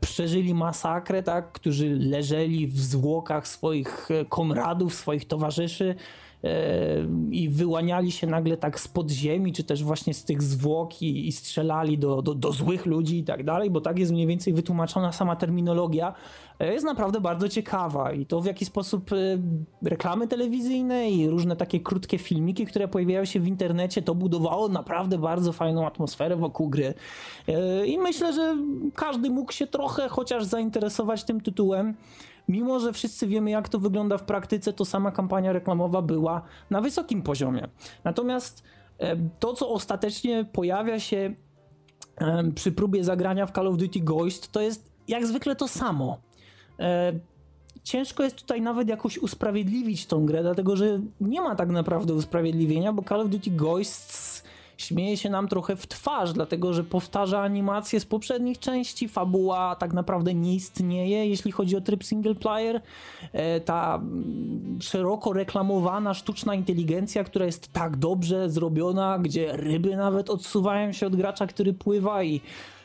przeżyli 0.00 0.54
masakrę, 0.54 1.22
tak, 1.22 1.52
którzy 1.52 1.96
leżeli 2.00 2.66
w 2.66 2.78
zwłokach 2.78 3.48
swoich 3.48 4.10
e, 4.10 4.24
komradów, 4.24 4.94
swoich 4.94 5.24
towarzyszy, 5.24 5.94
i 7.30 7.48
wyłaniali 7.48 8.12
się 8.12 8.26
nagle 8.26 8.56
tak 8.56 8.80
z 8.80 8.88
podziemi, 8.88 9.52
czy 9.52 9.64
też 9.64 9.84
właśnie 9.84 10.14
z 10.14 10.24
tych 10.24 10.42
zwłok 10.42 11.02
i, 11.02 11.28
i 11.28 11.32
strzelali 11.32 11.98
do, 11.98 12.22
do, 12.22 12.34
do, 12.34 12.52
złych 12.52 12.86
ludzi 12.86 13.18
i 13.18 13.24
tak 13.24 13.44
dalej, 13.44 13.70
bo 13.70 13.80
tak 13.80 13.98
jest 13.98 14.12
mniej 14.12 14.26
więcej 14.26 14.52
wytłumaczona 14.52 15.12
sama 15.12 15.36
terminologia, 15.36 16.14
e, 16.58 16.72
jest 16.72 16.84
naprawdę 16.84 17.20
bardzo 17.20 17.48
ciekawa 17.48 18.12
i 18.12 18.26
to 18.26 18.40
w 18.40 18.46
jaki 18.46 18.64
sposób 18.64 19.12
e, 19.12 19.16
reklamy 19.82 20.28
telewizyjne 20.28 21.10
i 21.10 21.28
różne 21.28 21.56
takie 21.56 21.80
krótkie 21.80 22.18
filmiki, 22.18 22.66
które 22.66 22.88
pojawiają 22.88 23.24
się 23.24 23.40
w 23.40 23.46
internecie, 23.46 24.02
to 24.02 24.14
budowało 24.14 24.68
naprawdę 24.68 25.18
bardzo 25.18 25.52
fajną 25.52 25.86
atmosferę 25.86 26.36
wokół 26.36 26.68
gry. 26.68 26.94
E, 27.48 27.86
I 27.86 27.98
myślę, 27.98 28.32
że 28.32 28.56
każdy 28.94 29.30
mógł 29.30 29.52
się 29.52 29.66
trochę 29.66 30.08
chociaż 30.08 30.44
zainteresować 30.44 31.24
tym 31.24 31.40
tytułem 31.40 31.94
mimo 32.48 32.80
że 32.80 32.92
wszyscy 32.92 33.26
wiemy, 33.26 33.50
jak 33.50 33.68
to 33.68 33.78
wygląda 33.78 34.18
w 34.18 34.24
praktyce, 34.24 34.72
to 34.72 34.84
sama 34.84 35.12
kampania 35.12 35.52
reklamowa 35.52 36.02
była 36.02 36.42
na 36.70 36.80
wysokim 36.80 37.22
poziomie. 37.22 37.68
Natomiast 38.04 38.62
e, 38.98 39.16
to, 39.38 39.54
co 39.54 39.68
ostatecznie 39.70 40.44
pojawia 40.52 41.00
się 41.00 41.34
e, 42.16 42.50
przy 42.54 42.72
próbie 42.72 43.04
zagrania 43.04 43.46
w 43.46 43.52
Call 43.52 43.66
of 43.66 43.76
Duty 43.76 44.00
Ghost, 44.00 44.52
to 44.52 44.60
jest 44.60 44.92
jak 45.08 45.26
zwykle 45.26 45.56
to 45.56 45.68
samo. 45.68 46.18
E, 46.78 47.12
ciężko 47.82 48.22
jest 48.22 48.36
tutaj 48.36 48.60
nawet 48.60 48.88
jakoś 48.88 49.18
usprawiedliwić 49.18 50.06
tą 50.06 50.26
grę, 50.26 50.42
dlatego 50.42 50.76
że 50.76 51.00
nie 51.20 51.40
ma 51.40 51.54
tak 51.54 51.68
naprawdę 51.68 52.14
usprawiedliwienia, 52.14 52.92
bo 52.92 53.02
Call 53.02 53.20
of 53.20 53.28
Duty 53.28 53.50
Ghosts 53.50 54.31
śmieje 54.82 55.16
się 55.16 55.30
nam 55.30 55.48
trochę 55.48 55.76
w 55.76 55.86
twarz, 55.86 56.32
dlatego 56.32 56.72
że 56.72 56.84
powtarza 56.84 57.40
animacje 57.40 58.00
z 58.00 58.04
poprzednich 58.04 58.58
części, 58.58 59.08
fabuła 59.08 59.76
tak 59.76 59.92
naprawdę 59.92 60.34
nie 60.34 60.54
istnieje, 60.54 61.26
jeśli 61.26 61.52
chodzi 61.52 61.76
o 61.76 61.80
tryb 61.80 62.04
single 62.04 62.34
player. 62.34 62.80
E, 63.32 63.60
ta 63.60 63.94
mm, 63.94 64.78
szeroko 64.82 65.32
reklamowana 65.32 66.14
sztuczna 66.14 66.54
inteligencja, 66.54 67.24
która 67.24 67.46
jest 67.46 67.72
tak 67.72 67.96
dobrze 67.96 68.50
zrobiona, 68.50 69.18
gdzie 69.18 69.56
ryby 69.56 69.96
nawet 69.96 70.30
odsuwają 70.30 70.92
się 70.92 71.06
od 71.06 71.16
gracza, 71.16 71.46
który 71.46 71.72
pływa 71.72 72.22
i 72.22 72.40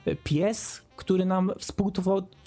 e, 0.06 0.16
pies, 0.16 0.82
który 0.98 1.26
nam 1.26 1.52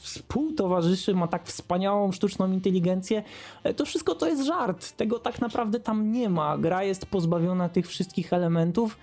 współtowarzyszy, 0.02 1.14
ma 1.14 1.28
tak 1.28 1.46
wspaniałą 1.46 2.12
sztuczną 2.12 2.52
inteligencję. 2.52 3.22
E, 3.64 3.74
to 3.74 3.84
wszystko 3.84 4.14
to 4.14 4.26
jest 4.26 4.46
żart. 4.46 4.92
Tego 4.92 5.18
tak 5.18 5.40
naprawdę 5.40 5.80
tam 5.80 6.12
nie 6.12 6.28
ma. 6.28 6.58
Gra 6.58 6.82
jest 6.82 7.06
pozbawiona 7.06 7.68
tych 7.68 7.88
wszystkich 7.88 8.32
elementów. 8.32 8.96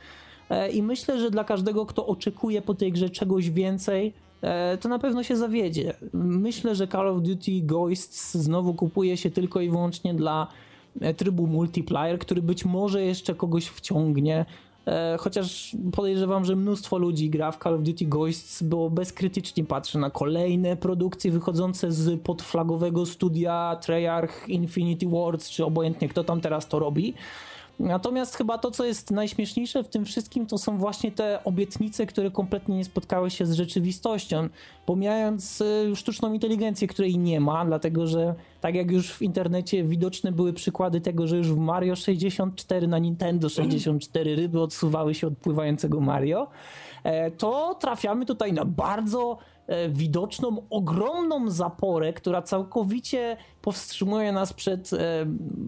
E, 0.49 0.69
I 0.69 0.83
myślę, 0.83 1.19
że 1.19 1.31
dla 1.31 1.43
każdego, 1.43 1.85
kto 1.85 2.07
oczekuje 2.07 2.61
po 2.61 2.73
tej 2.73 2.91
grze 2.91 3.09
czegoś 3.09 3.49
więcej, 3.49 4.13
e, 4.41 4.77
to 4.77 4.89
na 4.89 4.99
pewno 4.99 5.23
się 5.23 5.37
zawiedzie. 5.37 5.93
Myślę, 6.13 6.75
że 6.75 6.87
Call 6.87 7.07
of 7.07 7.21
Duty 7.21 7.51
Ghosts 7.61 8.33
znowu 8.33 8.73
kupuje 8.73 9.17
się 9.17 9.31
tylko 9.31 9.61
i 9.61 9.69
wyłącznie 9.69 10.13
dla 10.13 10.47
e, 11.01 11.13
trybu 11.13 11.47
multiplayer, 11.47 12.19
który 12.19 12.41
być 12.41 12.65
może 12.65 13.03
jeszcze 13.03 13.35
kogoś 13.35 13.65
wciągnie. 13.65 14.45
Chociaż 15.19 15.75
podejrzewam, 15.91 16.45
że 16.45 16.55
mnóstwo 16.55 16.97
ludzi 16.97 17.29
gra 17.29 17.51
w 17.51 17.57
Call 17.57 17.73
of 17.73 17.81
Duty 17.81 18.05
Ghosts, 18.05 18.63
bo 18.63 18.89
bezkrytycznie 18.89 19.63
patrzy 19.63 19.97
na 19.97 20.09
kolejne 20.09 20.75
produkcje 20.75 21.31
wychodzące 21.31 21.91
z 21.91 22.21
podflagowego 22.21 23.05
studia 23.05 23.77
Treyarch, 23.81 24.49
Infinity 24.49 25.07
Wars, 25.09 25.49
czy 25.49 25.65
obojętnie 25.65 26.09
kto 26.09 26.23
tam 26.23 26.41
teraz 26.41 26.67
to 26.67 26.79
robi. 26.79 27.13
Natomiast 27.79 28.35
chyba 28.35 28.57
to, 28.57 28.71
co 28.71 28.85
jest 28.85 29.11
najśmieszniejsze 29.11 29.83
w 29.83 29.87
tym 29.87 30.05
wszystkim, 30.05 30.45
to 30.45 30.57
są 30.57 30.77
właśnie 30.77 31.11
te 31.11 31.43
obietnice, 31.43 32.05
które 32.05 32.31
kompletnie 32.31 32.77
nie 32.77 32.85
spotkały 32.85 33.29
się 33.29 33.45
z 33.45 33.53
rzeczywistością. 33.53 34.49
Pomijając 34.85 35.61
y, 35.61 35.95
sztuczną 35.95 36.33
inteligencję, 36.33 36.87
której 36.87 37.17
nie 37.17 37.39
ma, 37.39 37.65
dlatego 37.65 38.07
że 38.07 38.35
tak 38.61 38.75
jak 38.75 38.91
już 38.91 39.13
w 39.13 39.21
internecie 39.21 39.83
widoczne 39.83 40.31
były 40.31 40.53
przykłady 40.53 41.01
tego, 41.01 41.27
że 41.27 41.37
już 41.37 41.51
w 41.51 41.57
Mario 41.57 41.95
64 41.95 42.87
na 42.87 42.99
Nintendo 42.99 43.49
64 43.49 44.35
ryby 44.35 44.61
odsuwały 44.61 45.13
się 45.15 45.27
od 45.27 45.37
pływającego 45.37 46.01
Mario, 46.01 46.47
e, 47.03 47.31
to 47.31 47.75
trafiamy 47.79 48.25
tutaj 48.25 48.53
na 48.53 48.65
bardzo 48.65 49.37
E, 49.37 49.56
widoczną, 49.89 50.67
ogromną 50.69 51.49
zaporę, 51.49 52.13
która 52.13 52.41
całkowicie 52.41 53.37
powstrzymuje 53.61 54.31
nas 54.31 54.53
przed, 54.53 54.93
e, 54.93 54.97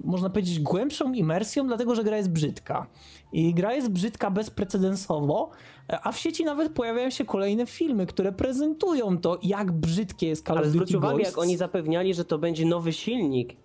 można 0.03 0.29
powiedzieć, 0.29 0.59
głębszą 0.59 1.13
imersją, 1.13 1.67
dlatego 1.67 1.95
że 1.95 2.03
gra 2.03 2.17
jest 2.17 2.29
brzydka. 2.29 2.87
I 3.33 3.53
gra 3.53 3.73
jest 3.73 3.89
brzydka 3.89 4.31
bezprecedensowo, 4.31 5.49
e, 5.89 5.99
a 6.03 6.11
w 6.11 6.17
sieci 6.17 6.45
nawet 6.45 6.73
pojawiają 6.73 7.09
się 7.09 7.25
kolejne 7.25 7.65
filmy, 7.65 8.05
które 8.05 8.31
prezentują 8.31 9.17
to, 9.17 9.39
jak 9.43 9.71
brzydkie 9.71 10.27
jest 10.27 10.45
Call 10.45 10.57
of 10.57 10.63
Duty 10.63 10.77
Ale 10.77 10.85
zwróć 10.85 10.95
uwagę, 10.95 11.23
jak 11.23 11.37
oni 11.37 11.57
zapewniali, 11.57 12.13
że 12.13 12.25
to 12.25 12.37
będzie 12.37 12.65
nowy 12.65 12.93
silnik. 12.93 13.55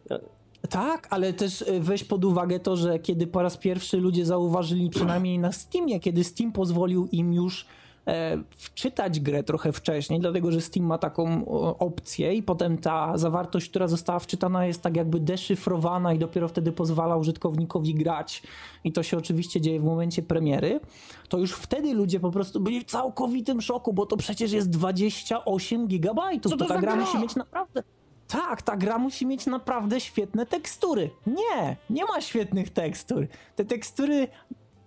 Tak, 0.70 1.08
ale 1.10 1.32
też 1.32 1.64
weź 1.80 2.04
pod 2.04 2.24
uwagę 2.24 2.60
to, 2.60 2.76
że 2.76 2.98
kiedy 2.98 3.26
po 3.26 3.42
raz 3.42 3.56
pierwszy 3.56 3.96
ludzie 3.96 4.26
zauważyli, 4.26 4.90
przynajmniej 4.90 5.38
na 5.38 5.52
Steamie, 5.52 6.00
kiedy 6.00 6.24
Steam 6.24 6.52
pozwolił 6.52 7.08
im 7.12 7.32
już 7.32 7.66
E, 8.06 8.42
wczytać 8.56 9.20
grę 9.20 9.42
trochę 9.42 9.72
wcześniej, 9.72 10.20
dlatego 10.20 10.52
że 10.52 10.60
Steam 10.60 10.86
ma 10.86 10.98
taką 10.98 11.46
opcję 11.78 12.34
i 12.34 12.42
potem 12.42 12.78
ta 12.78 13.18
zawartość, 13.18 13.70
która 13.70 13.88
została 13.88 14.18
wczytana 14.18 14.66
jest 14.66 14.82
tak 14.82 14.96
jakby 14.96 15.20
deszyfrowana 15.20 16.14
i 16.14 16.18
dopiero 16.18 16.48
wtedy 16.48 16.72
pozwala 16.72 17.16
użytkownikowi 17.16 17.94
grać 17.94 18.42
i 18.84 18.92
to 18.92 19.02
się 19.02 19.18
oczywiście 19.18 19.60
dzieje 19.60 19.80
w 19.80 19.84
momencie 19.84 20.22
premiery, 20.22 20.80
to 21.28 21.38
już 21.38 21.52
wtedy 21.52 21.94
ludzie 21.94 22.20
po 22.20 22.30
prostu 22.30 22.60
byli 22.60 22.80
w 22.80 22.84
całkowitym 22.84 23.60
szoku, 23.60 23.92
bo 23.92 24.06
to 24.06 24.16
przecież 24.16 24.52
jest 24.52 24.70
28 24.70 25.86
gigabajtów. 25.86 26.52
To, 26.52 26.58
to 26.58 26.64
ta 26.64 26.78
gra 26.78 26.96
musi 26.96 27.18
mieć 27.18 27.36
naprawdę 27.36 27.82
tak, 28.28 28.62
ta 28.62 28.76
gra 28.76 28.98
musi 28.98 29.26
mieć 29.26 29.46
naprawdę 29.46 30.00
świetne 30.00 30.46
tekstury. 30.46 31.10
Nie, 31.26 31.76
nie 31.90 32.04
ma 32.04 32.20
świetnych 32.20 32.70
tekstur. 32.70 33.26
Te 33.56 33.64
tekstury 33.64 34.28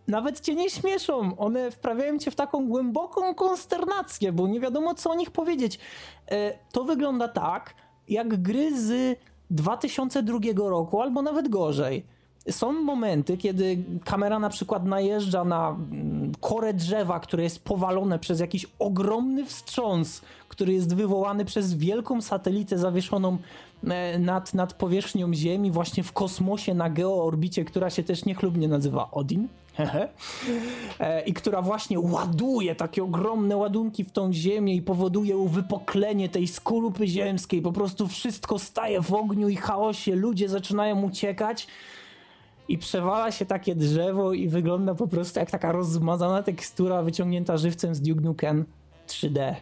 nawet 0.08 0.40
cię 0.40 0.56
nie 0.56 0.70
śmieszą. 0.70 1.38
One 1.38 1.72
wprawiają 1.72 2.20
cię 2.20 2.32
w 2.32 2.36
taką 2.36 2.68
głęboką 2.68 3.36
konsternację, 3.36 4.32
bo 4.32 4.48
nie 4.48 4.60
wiadomo 4.60 4.96
co 4.96 5.12
o 5.12 5.16
nich 5.16 5.32
powiedzieć. 5.32 5.80
E, 6.32 6.54
to 6.72 6.84
wygląda 6.84 7.28
tak, 7.28 7.74
jak 8.10 8.42
gry 8.42 8.82
z 8.82 9.20
2002 9.50 10.40
roku, 10.56 11.02
albo 11.02 11.22
nawet 11.22 11.50
gorzej. 11.50 12.06
Są 12.50 12.72
momenty, 12.72 13.38
kiedy 13.38 13.84
kamera 14.06 14.40
na 14.40 14.50
przykład 14.50 14.86
najeżdża 14.86 15.44
na 15.44 15.70
mm, 15.70 16.32
korę 16.40 16.74
drzewa, 16.74 17.20
które 17.20 17.44
jest 17.44 17.64
powalone 17.64 18.20
przez 18.20 18.40
jakiś 18.40 18.66
ogromny 18.80 19.46
wstrząs, 19.46 20.22
który 20.50 20.74
jest 20.74 20.96
wywołany 20.96 21.46
przez 21.46 21.74
wielką 21.74 22.22
satelitę 22.22 22.78
zawieszoną 22.78 23.38
e, 23.84 24.20
nad, 24.20 24.54
nad 24.54 24.74
powierzchnią 24.74 25.34
Ziemi, 25.34 25.72
właśnie 25.72 26.04
w 26.04 26.12
kosmosie 26.12 26.74
na 26.74 26.90
geoorbicie, 26.90 27.66
która 27.66 27.90
się 27.90 28.04
też 28.04 28.26
niechlubnie 28.26 28.68
nazywa 28.68 29.12
Odin. 29.12 29.48
E, 31.00 31.22
I 31.22 31.34
która 31.34 31.62
właśnie 31.62 32.00
ładuje 32.00 32.76
takie 32.76 33.04
ogromne 33.04 33.58
ładunki 33.58 34.04
w 34.04 34.12
tą 34.12 34.34
ziemię 34.34 34.76
i 34.76 34.82
powoduje 34.82 35.38
uwypoklenie 35.38 36.30
tej 36.30 36.48
skorupy 36.48 37.08
ziemskiej. 37.08 37.62
Po 37.62 37.72
prostu 37.72 38.08
wszystko 38.08 38.60
staje 38.60 39.02
w 39.02 39.14
ogniu 39.14 39.50
i 39.50 39.56
chaosie, 39.56 40.16
ludzie 40.16 40.50
zaczynają 40.50 41.04
uciekać 41.04 41.68
i 42.68 42.78
przewala 42.78 43.32
się 43.32 43.46
takie 43.46 43.76
drzewo 43.76 44.34
i 44.34 44.48
wygląda 44.48 44.96
po 44.96 45.08
prostu 45.08 45.40
jak 45.40 45.52
taka 45.52 45.72
rozmazana 45.72 46.44
tekstura 46.44 47.04
wyciągnięta 47.04 47.58
żywcem 47.58 47.96
z 47.96 48.02
Duke 48.02 48.22
Nukem 48.22 48.66
3D. 49.08 49.56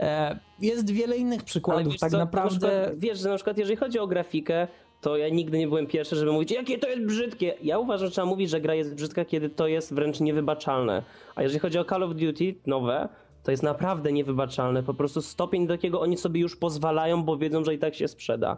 E, 0.00 0.38
jest 0.60 0.90
wiele 0.90 1.16
innych 1.16 1.42
przykładów, 1.42 1.98
tak 1.98 2.10
co, 2.10 2.18
naprawdę. 2.18 2.66
Na 2.66 2.80
przykład, 2.80 2.98
wiesz, 2.98 3.18
że 3.18 3.28
na 3.28 3.34
przykład 3.34 3.58
jeżeli 3.58 3.76
chodzi 3.76 3.98
o 3.98 4.06
grafikę, 4.06 4.68
to 5.00 5.16
ja 5.16 5.28
nigdy 5.28 5.58
nie 5.58 5.68
byłem 5.68 5.86
pierwszy, 5.86 6.16
żeby 6.16 6.32
mówić, 6.32 6.50
jakie 6.50 6.78
to 6.78 6.88
jest 6.88 7.02
brzydkie. 7.02 7.54
Ja 7.62 7.78
uważam, 7.78 8.06
że 8.06 8.12
trzeba 8.12 8.26
mówić, 8.26 8.50
że 8.50 8.60
gra 8.60 8.74
jest 8.74 8.94
brzydka, 8.94 9.24
kiedy 9.24 9.50
to 9.50 9.66
jest 9.66 9.94
wręcz 9.94 10.20
niewybaczalne. 10.20 11.02
A 11.34 11.42
jeżeli 11.42 11.60
chodzi 11.60 11.78
o 11.78 11.84
Call 11.84 12.02
of 12.02 12.14
Duty 12.14 12.54
nowe, 12.66 13.08
to 13.42 13.50
jest 13.50 13.62
naprawdę 13.62 14.12
niewybaczalne. 14.12 14.82
Po 14.82 14.94
prostu 14.94 15.22
stopień, 15.22 15.66
do 15.66 15.74
jakiego 15.74 16.00
oni 16.00 16.16
sobie 16.16 16.40
już 16.40 16.56
pozwalają, 16.56 17.22
bo 17.22 17.36
wiedzą, 17.36 17.64
że 17.64 17.74
i 17.74 17.78
tak 17.78 17.94
się 17.94 18.08
sprzeda. 18.08 18.56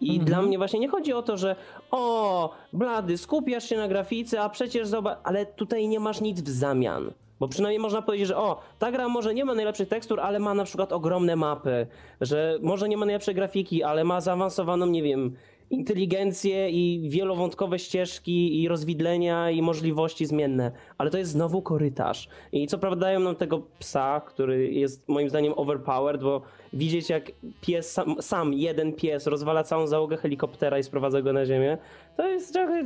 I 0.00 0.10
mhm. 0.10 0.24
dla 0.24 0.42
mnie 0.42 0.58
właśnie 0.58 0.80
nie 0.80 0.88
chodzi 0.88 1.12
o 1.12 1.22
to, 1.22 1.36
że 1.36 1.56
o, 1.90 2.50
blady, 2.72 3.18
skupiasz 3.18 3.68
się 3.68 3.76
na 3.76 3.88
grafice, 3.88 4.40
a 4.40 4.48
przecież 4.48 4.88
zobacz, 4.88 5.18
ale 5.24 5.46
tutaj 5.46 5.88
nie 5.88 6.00
masz 6.00 6.20
nic 6.20 6.40
w 6.40 6.48
zamian. 6.48 7.12
Bo 7.40 7.48
przynajmniej 7.48 7.80
można 7.80 8.02
powiedzieć, 8.02 8.28
że 8.28 8.36
o, 8.36 8.60
ta 8.78 8.92
gra 8.92 9.08
może 9.08 9.34
nie 9.34 9.44
ma 9.44 9.54
najlepszych 9.54 9.88
tekstur, 9.88 10.20
ale 10.20 10.38
ma 10.38 10.54
na 10.54 10.64
przykład 10.64 10.92
ogromne 10.92 11.36
mapy, 11.36 11.86
że 12.20 12.58
może 12.62 12.88
nie 12.88 12.96
ma 12.96 13.06
najlepszej 13.06 13.34
grafiki, 13.34 13.82
ale 13.82 14.04
ma 14.04 14.20
zaawansowaną, 14.20 14.86
nie 14.86 15.02
wiem, 15.02 15.36
inteligencję 15.74 16.70
i 16.70 17.08
wielowątkowe 17.10 17.78
ścieżki 17.78 18.62
i 18.62 18.68
rozwidlenia 18.68 19.50
i 19.50 19.62
możliwości 19.62 20.26
zmienne, 20.26 20.72
ale 20.98 21.10
to 21.10 21.18
jest 21.18 21.30
znowu 21.30 21.62
korytarz. 21.62 22.28
I 22.52 22.66
co 22.66 22.78
prawda 22.78 23.06
dają 23.06 23.20
nam 23.20 23.36
tego 23.36 23.62
psa, 23.78 24.20
który 24.26 24.72
jest 24.72 25.08
moim 25.08 25.28
zdaniem 25.28 25.52
overpowered, 25.56 26.22
bo 26.22 26.42
widzieć 26.72 27.10
jak 27.10 27.32
pies, 27.60 27.92
sam, 27.92 28.16
sam 28.20 28.54
jeden 28.54 28.92
pies 28.92 29.26
rozwala 29.26 29.64
całą 29.64 29.86
załogę 29.86 30.16
helikoptera 30.16 30.78
i 30.78 30.82
sprowadza 30.82 31.22
go 31.22 31.32
na 31.32 31.46
ziemię, 31.46 31.78
to 32.16 32.28
jest 32.28 32.52
trochę... 32.52 32.84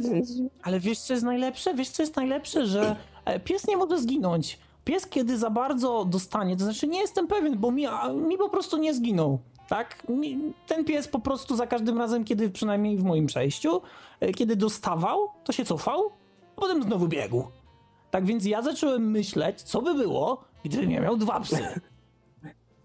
Ale 0.63 0.81
wiesz 0.81 0.99
co 0.99 1.13
jest 1.13 1.25
najlepsze? 1.25 1.75
Wiesz 1.75 1.89
co 1.89 2.03
jest 2.03 2.17
najlepsze, 2.17 2.67
że 2.67 2.97
e, 3.25 3.41
pies 3.41 3.67
nie 3.69 3.77
może 3.77 3.99
zginąć. 3.99 4.59
Pies 4.85 5.07
kiedy 5.07 5.39
za 5.39 5.51
bardzo 5.51 6.05
dostanie, 6.05 6.57
to 6.57 6.65
znaczy 6.65 6.87
nie 6.87 7.01
jestem 7.01 7.27
pewien, 7.27 7.59
bo 7.59 7.71
mi, 7.71 7.87
mi 8.29 8.39
po 8.39 8.49
prostu 8.49 8.77
nie 8.77 8.95
zginął. 8.95 9.39
Tak? 9.69 10.07
Ten 10.67 10.85
pies 10.85 11.09
po 11.09 11.19
prostu 11.19 11.57
za 11.57 11.67
każdym 11.67 11.99
razem, 11.99 12.25
kiedy 12.25 12.51
przynajmniej 12.51 12.97
w 12.97 13.05
moim 13.05 13.27
przejściu, 13.27 13.83
e, 14.21 14.33
kiedy 14.33 14.57
dostawał, 14.57 15.29
to 15.45 15.53
się 15.53 15.65
cofał, 15.65 16.11
a 16.57 16.61
potem 16.61 16.83
znowu 16.83 17.09
biegł. 17.09 17.45
Tak 18.11 18.27
więc 18.27 18.45
ja 18.45 18.63
zacząłem 18.63 19.11
myśleć, 19.11 19.63
co 19.63 19.83
by 19.83 19.95
było, 19.95 20.45
gdybym 20.65 20.91
ja 20.91 21.01
miał 21.01 21.17
dwa 21.17 21.41
psy. 21.41 21.81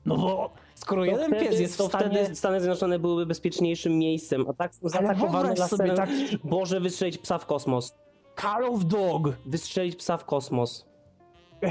No 0.06 0.18
bo 0.18 0.54
skoro 0.76 1.02
to 1.02 1.06
jeden 1.06 1.28
wtedy, 1.28 1.46
pies 1.46 1.60
jest 1.60 1.78
to 1.78 1.86
w 1.86 1.90
stanie... 1.90 2.20
wtedy 2.20 2.36
Stany 2.36 2.60
Zjednoczone 2.60 3.00
byłyby 3.00 3.26
bezpieczniejszym 3.26 4.00
miejscem, 4.00 4.46
a 4.50 4.54
tak 4.54 4.76
są 4.76 4.90
zaatakowane 4.90 5.54
laserem. 5.56 5.96
Tak... 5.96 6.10
Boże, 6.44 6.80
wystrzelić 6.80 7.18
psa 7.18 7.38
w 7.38 7.46
kosmos. 7.46 7.96
Call 8.42 8.64
of 8.64 8.86
Dog. 8.86 9.30
Wystrzelić 9.46 9.96
psa 9.96 10.18
w 10.18 10.26
kosmos. 10.26 10.86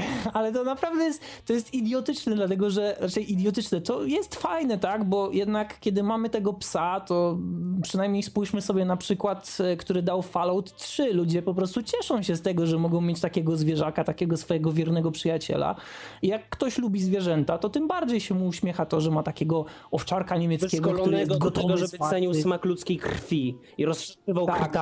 Ale 0.33 0.51
to 0.51 0.63
naprawdę 0.63 1.03
jest, 1.03 1.21
to 1.45 1.53
jest 1.53 1.73
idiotyczne, 1.73 2.35
dlatego 2.35 2.69
że, 2.69 2.95
raczej 2.99 3.31
idiotyczne, 3.31 3.81
to 3.81 4.03
jest 4.03 4.35
fajne, 4.35 4.77
tak, 4.77 5.03
bo 5.03 5.31
jednak 5.31 5.79
kiedy 5.79 6.03
mamy 6.03 6.29
tego 6.29 6.53
psa, 6.53 6.99
to 6.99 7.37
przynajmniej 7.83 8.23
spójrzmy 8.23 8.61
sobie 8.61 8.85
na 8.85 8.97
przykład, 8.97 9.57
e, 9.59 9.77
który 9.77 10.01
dał 10.01 10.21
Fallout 10.21 10.75
3. 10.75 11.13
Ludzie 11.13 11.41
po 11.41 11.53
prostu 11.53 11.83
cieszą 11.83 12.21
się 12.21 12.35
z 12.35 12.41
tego, 12.41 12.67
że 12.67 12.79
mogą 12.79 13.01
mieć 13.01 13.21
takiego 13.21 13.57
zwierzaka, 13.57 14.03
takiego 14.03 14.37
swojego 14.37 14.71
wiernego 14.71 15.11
przyjaciela. 15.11 15.75
I 16.21 16.27
jak 16.27 16.49
ktoś 16.49 16.77
lubi 16.77 17.01
zwierzęta, 17.01 17.57
to 17.57 17.69
tym 17.69 17.87
bardziej 17.87 18.21
się 18.21 18.35
mu 18.35 18.47
uśmiecha 18.47 18.85
to, 18.85 19.01
że 19.01 19.11
ma 19.11 19.23
takiego 19.23 19.65
owczarka 19.91 20.37
niemieckiego, 20.37 20.93
który 20.93 21.19
jest 21.19 21.37
gotowy 21.37 21.67
do 21.67 21.75
tego, 21.75 21.77
żeby 21.77 22.09
cenił 22.09 22.33
smak 22.33 22.65
ludzkiej 22.65 22.97
krwi 22.97 23.57
i 23.77 23.85
rozszywał 23.85 24.45
tak, 24.45 24.77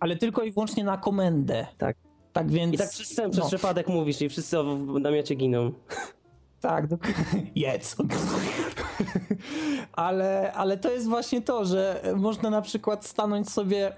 Ale 0.00 0.16
tylko 0.16 0.42
i 0.42 0.52
wyłącznie 0.52 0.84
na 0.84 0.96
komendę. 0.96 1.66
Tak. 1.78 2.11
Tak 2.32 2.50
więc... 2.50 2.74
I 2.74 2.78
tak 2.78 2.90
przez, 2.90 3.08
przez 3.12 3.36
no. 3.36 3.46
przypadek 3.46 3.88
mówisz 3.88 4.22
i 4.22 4.28
wszyscy 4.28 4.56
w 4.62 5.00
namiocie 5.00 5.34
giną. 5.34 5.72
Tak, 6.60 6.86
jedz. 7.54 7.96
ale, 9.92 10.52
ale 10.52 10.76
to 10.76 10.90
jest 10.90 11.08
właśnie 11.08 11.42
to, 11.42 11.64
że 11.64 12.02
można 12.16 12.50
na 12.50 12.62
przykład 12.62 13.06
stanąć 13.06 13.50
sobie 13.50 13.92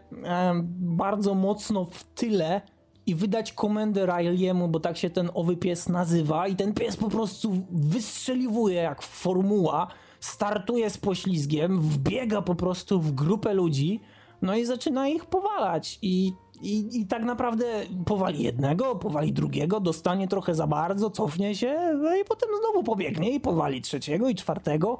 bardzo 0.79 1.35
mocno 1.35 1.85
w 1.85 2.05
tyle 2.05 2.61
i 3.07 3.15
wydać 3.15 3.53
komendę 3.53 4.07
Riley'emu, 4.07 4.69
bo 4.69 4.81
tak 4.81 4.97
się 4.97 5.11
ten 5.11 5.31
owy 5.35 5.57
pies 5.57 5.89
nazywa 5.89 6.49
i 6.49 6.57
ten 6.57 6.75
pies 6.75 6.97
po 6.97 7.11
prostu 7.11 7.53
wystrzeliwuje 7.71 8.75
jak 8.75 9.03
formuła, 9.03 9.89
startuje 10.21 10.91
z 10.91 10.99
poślizgiem, 10.99 11.81
wbiega 11.81 12.43
po 12.43 12.55
prostu 12.55 13.01
w 13.01 13.13
grupę 13.13 13.55
ludzi, 13.55 14.01
no 14.43 14.57
i 14.57 14.65
zaczyna 14.65 15.09
ich 15.09 15.25
powalać 15.25 15.99
i 16.03 16.33
i, 16.63 17.01
I 17.01 17.07
tak 17.07 17.25
naprawdę 17.25 17.65
powali 18.05 18.43
jednego, 18.43 18.97
powali 18.97 19.33
drugiego, 19.33 19.81
dostanie 19.81 20.29
trochę 20.29 20.55
za 20.55 20.67
bardzo, 20.67 21.11
cofnie 21.11 21.55
się 21.55 21.77
no 22.03 22.17
i 22.17 22.25
potem 22.25 22.49
znowu 22.61 22.83
pobiegnie 22.83 23.31
i 23.31 23.41
powali 23.41 23.81
trzeciego 23.81 24.29
i 24.29 24.35
czwartego. 24.35 24.99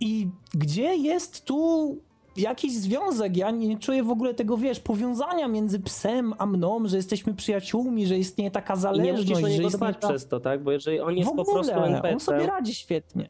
I 0.00 0.28
gdzie 0.54 0.96
jest 0.96 1.44
tu 1.44 1.96
jakiś 2.36 2.72
związek? 2.72 3.36
Ja 3.36 3.50
nie 3.50 3.78
czuję 3.78 4.02
w 4.02 4.10
ogóle 4.10 4.34
tego, 4.34 4.56
wiesz, 4.56 4.80
powiązania 4.80 5.48
między 5.48 5.80
psem 5.80 6.34
a 6.38 6.46
mną, 6.46 6.88
że 6.88 6.96
jesteśmy 6.96 7.34
przyjaciółmi, 7.34 8.06
że 8.06 8.18
istnieje 8.18 8.50
taka 8.50 8.76
zależność. 8.76 9.28
I 9.30 9.34
nie 9.34 9.40
musisz 9.40 9.56
że 9.56 9.62
istnieje 9.62 9.94
ta... 9.94 10.08
przez 10.08 10.28
to, 10.28 10.40
tak? 10.40 10.62
Bo 10.62 10.72
jeżeli 10.72 11.00
on 11.00 11.16
jest 11.16 11.30
po 11.36 11.44
prostu 11.44 11.72
NPC... 11.72 12.12
on 12.12 12.20
sobie 12.20 12.46
radzi 12.46 12.74
świetnie. 12.74 13.28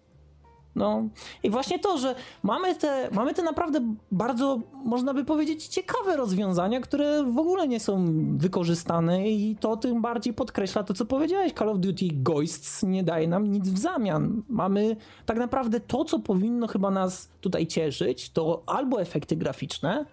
No 0.76 1.08
i 1.42 1.50
właśnie 1.50 1.78
to, 1.78 1.98
że 1.98 2.14
mamy 2.42 2.74
te, 2.74 3.08
mamy 3.12 3.34
te 3.34 3.42
naprawdę 3.42 3.80
bardzo, 4.12 4.60
można 4.84 5.14
by 5.14 5.24
powiedzieć, 5.24 5.66
ciekawe 5.66 6.16
rozwiązania, 6.16 6.80
które 6.80 7.24
w 7.24 7.38
ogóle 7.38 7.68
nie 7.68 7.80
są 7.80 8.06
wykorzystane 8.36 9.30
i 9.30 9.56
to 9.60 9.76
tym 9.76 10.02
bardziej 10.02 10.34
podkreśla 10.34 10.82
to, 10.82 10.94
co 10.94 11.04
powiedziałeś. 11.04 11.52
Call 11.52 11.68
of 11.68 11.78
Duty 11.78 12.08
Ghosts 12.12 12.82
nie 12.82 13.02
daje 13.02 13.28
nam 13.28 13.46
nic 13.46 13.68
w 13.68 13.78
zamian. 13.78 14.42
Mamy 14.48 14.96
tak 15.26 15.38
naprawdę 15.38 15.80
to, 15.80 16.04
co 16.04 16.18
powinno 16.18 16.66
chyba 16.66 16.90
nas 16.90 17.28
tutaj 17.40 17.66
cieszyć, 17.66 18.30
to 18.30 18.62
albo 18.66 19.00
efekty 19.00 19.36
graficzne, 19.36 20.06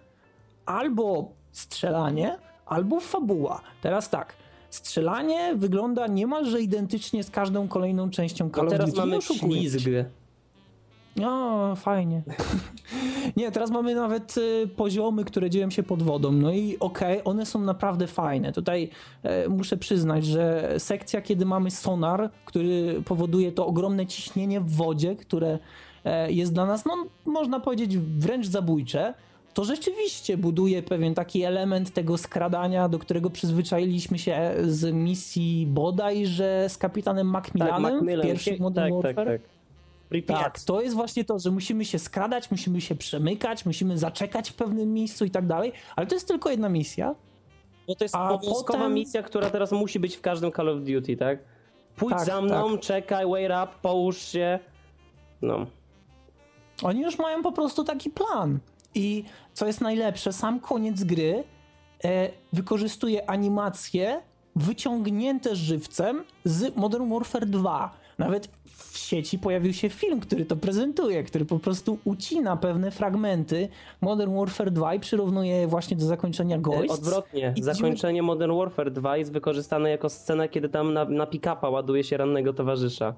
albo 0.66 1.32
strzelanie, 1.52 2.38
albo 2.66 3.00
fabuła. 3.00 3.60
Teraz 3.82 4.10
tak, 4.10 4.32
strzelanie 4.70 5.54
wygląda 5.56 6.06
niemalże 6.06 6.60
identycznie 6.60 7.24
z 7.24 7.30
każdą 7.30 7.68
kolejną 7.68 8.10
częścią 8.10 8.50
Call 8.50 8.66
of 8.66 8.72
Duty. 8.72 8.92
teraz 8.92 8.96
mamy 8.96 9.22
ślizg. 9.22 9.88
O, 11.24 11.76
fajnie. 11.76 12.22
Nie, 13.36 13.50
teraz 13.50 13.70
mamy 13.70 13.94
nawet 13.94 14.36
y, 14.36 14.68
poziomy, 14.76 15.24
które 15.24 15.50
dzieją 15.50 15.70
się 15.70 15.82
pod 15.82 16.02
wodą. 16.02 16.32
No 16.32 16.52
i 16.52 16.76
okej, 16.80 17.20
okay, 17.20 17.24
one 17.24 17.46
są 17.46 17.60
naprawdę 17.60 18.06
fajne. 18.06 18.52
Tutaj 18.52 18.90
e, 19.22 19.48
muszę 19.48 19.76
przyznać, 19.76 20.24
że 20.24 20.74
sekcja, 20.78 21.22
kiedy 21.22 21.46
mamy 21.46 21.70
sonar, 21.70 22.30
który 22.44 23.02
powoduje 23.04 23.52
to 23.52 23.66
ogromne 23.66 24.06
ciśnienie 24.06 24.60
w 24.60 24.70
wodzie, 24.70 25.16
które 25.16 25.58
e, 26.04 26.32
jest 26.32 26.52
dla 26.52 26.66
nas, 26.66 26.84
no 26.84 27.06
można 27.24 27.60
powiedzieć, 27.60 27.98
wręcz 27.98 28.46
zabójcze, 28.46 29.14
to 29.54 29.64
rzeczywiście 29.64 30.36
buduje 30.36 30.82
pewien 30.82 31.14
taki 31.14 31.42
element 31.42 31.92
tego 31.92 32.18
skradania, 32.18 32.88
do 32.88 32.98
którego 32.98 33.30
przyzwyczailiśmy 33.30 34.18
się 34.18 34.54
z 34.62 34.94
misji 34.94 35.66
bodajże 35.66 36.66
z 36.68 36.78
kapitanem 36.78 37.26
Macmillanem 37.26 37.82
tak, 37.82 37.92
Macmillan. 37.92 38.20
w 38.20 38.24
pierwszym 38.26 38.58
Modern 38.60 38.94
tak, 38.94 39.02
Warfare. 39.02 39.26
Tak, 39.26 39.42
tak. 39.42 39.59
Tak, 40.26 40.60
to 40.60 40.80
jest 40.80 40.94
właśnie 40.94 41.24
to, 41.24 41.38
że 41.38 41.50
musimy 41.50 41.84
się 41.84 41.98
skradać, 41.98 42.50
musimy 42.50 42.80
się 42.80 42.94
przemykać, 42.94 43.66
musimy 43.66 43.98
zaczekać 43.98 44.50
w 44.50 44.54
pewnym 44.54 44.94
miejscu 44.94 45.24
i 45.24 45.30
tak 45.30 45.46
dalej, 45.46 45.72
ale 45.96 46.06
to 46.06 46.14
jest 46.14 46.28
tylko 46.28 46.50
jedna 46.50 46.68
misja. 46.68 47.14
Bo 47.86 47.94
to 47.94 48.04
jest 48.04 48.14
obowiązkowa 48.14 48.78
potem... 48.78 48.94
misja, 48.94 49.22
która 49.22 49.50
teraz 49.50 49.72
musi 49.72 50.00
być 50.00 50.16
w 50.16 50.20
każdym 50.20 50.52
Call 50.52 50.68
of 50.68 50.80
Duty, 50.80 51.16
tak? 51.16 51.38
Pójdź 51.96 52.16
tak, 52.16 52.26
za 52.26 52.40
mną, 52.40 52.72
tak. 52.72 52.80
czekaj, 52.80 53.26
wait 53.26 53.50
up, 53.50 53.68
połóż 53.82 54.18
się. 54.18 54.58
No. 55.42 55.66
Oni 56.82 57.00
już 57.02 57.18
mają 57.18 57.42
po 57.42 57.52
prostu 57.52 57.84
taki 57.84 58.10
plan. 58.10 58.58
I 58.94 59.24
co 59.52 59.66
jest 59.66 59.80
najlepsze, 59.80 60.32
sam 60.32 60.60
koniec 60.60 61.04
gry 61.04 61.44
e, 62.04 62.30
wykorzystuje 62.52 63.30
animacje 63.30 64.22
wyciągnięte 64.56 65.56
żywcem 65.56 66.24
z 66.44 66.76
Modern 66.76 67.12
Warfare 67.12 67.46
2. 67.46 67.94
Nawet 68.20 68.48
w 68.64 68.98
sieci 68.98 69.38
pojawił 69.38 69.72
się 69.72 69.88
film, 69.88 70.20
który 70.20 70.44
to 70.44 70.56
prezentuje, 70.56 71.22
który 71.22 71.44
po 71.44 71.58
prostu 71.58 71.98
ucina 72.04 72.56
pewne 72.56 72.90
fragmenty 72.90 73.68
Modern 74.00 74.36
Warfare 74.36 74.70
2 74.70 74.94
i 74.94 75.00
przyrównuje 75.00 75.56
je 75.56 75.66
właśnie 75.66 75.96
do 75.96 76.06
zakończenia 76.06 76.56
e, 76.56 76.58
Ghosts. 76.58 76.98
Odwrotnie, 76.98 77.54
I 77.56 77.62
zakończenie 77.62 78.22
Modern 78.22 78.56
Warfare 78.56 78.90
2 78.90 79.16
jest 79.16 79.32
wykorzystane 79.32 79.90
jako 79.90 80.08
scena, 80.08 80.48
kiedy 80.48 80.68
tam 80.68 80.92
na, 80.92 81.04
na 81.04 81.26
pick-upa 81.26 81.70
ładuje 81.70 82.04
się 82.04 82.16
rannego 82.16 82.52
towarzysza. 82.52 83.14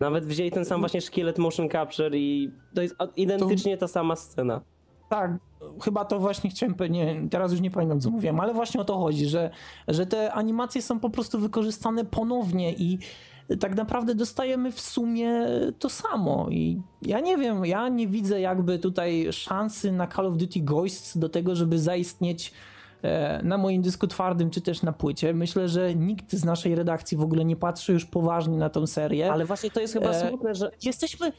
Nawet 0.00 0.26
wzięli 0.26 0.50
ten 0.50 0.64
sam 0.64 0.80
właśnie 0.80 1.00
szkielet 1.00 1.38
motion 1.38 1.68
capture 1.68 2.16
i 2.16 2.50
to 2.74 2.82
jest 2.82 2.94
identycznie 3.16 3.76
ta 3.76 3.88
sama 3.88 4.16
scena. 4.16 4.60
Tak, 5.08 5.30
chyba 5.82 6.04
to 6.04 6.18
właśnie 6.18 6.50
chciałem 6.50 6.74
powiedzieć, 6.74 7.00
teraz 7.30 7.52
już 7.52 7.60
nie 7.60 7.70
pamiętam 7.70 8.00
co 8.00 8.10
mówiłem, 8.10 8.40
ale 8.40 8.54
właśnie 8.54 8.80
o 8.80 8.84
to 8.84 8.98
chodzi, 8.98 9.26
że, 9.26 9.50
że 9.88 10.06
te 10.06 10.32
animacje 10.32 10.82
są 10.82 11.00
po 11.00 11.10
prostu 11.10 11.38
wykorzystane 11.38 12.04
ponownie 12.04 12.72
i 12.72 12.98
tak 13.60 13.76
naprawdę 13.76 14.14
dostajemy 14.14 14.72
w 14.72 14.80
sumie 14.80 15.46
to 15.78 15.88
samo 15.88 16.46
i 16.50 16.80
ja 17.02 17.20
nie 17.20 17.36
wiem, 17.36 17.64
ja 17.64 17.88
nie 17.88 18.08
widzę 18.08 18.40
jakby 18.40 18.78
tutaj 18.78 19.28
szansy 19.30 19.92
na 19.92 20.06
Call 20.06 20.26
of 20.26 20.36
Duty 20.36 20.60
Ghosts 20.60 21.18
do 21.18 21.28
tego, 21.28 21.56
żeby 21.56 21.78
zaistnieć 21.78 22.52
e, 23.02 23.42
na 23.42 23.58
moim 23.58 23.82
dysku 23.82 24.06
twardym, 24.06 24.50
czy 24.50 24.60
też 24.60 24.82
na 24.82 24.92
płycie. 24.92 25.34
Myślę, 25.34 25.68
że 25.68 25.94
nikt 25.94 26.32
z 26.32 26.44
naszej 26.44 26.74
redakcji 26.74 27.16
w 27.16 27.22
ogóle 27.22 27.44
nie 27.44 27.56
patrzy 27.56 27.92
już 27.92 28.04
poważnie 28.04 28.58
na 28.58 28.70
tą 28.70 28.86
serię. 28.86 29.32
Ale 29.32 29.44
właśnie 29.44 29.70
to 29.70 29.80
jest 29.80 29.94
chyba 29.94 30.10
e, 30.10 30.28
smutne, 30.28 30.54
że... 30.54 30.70
Jesteśmy, 30.84 31.32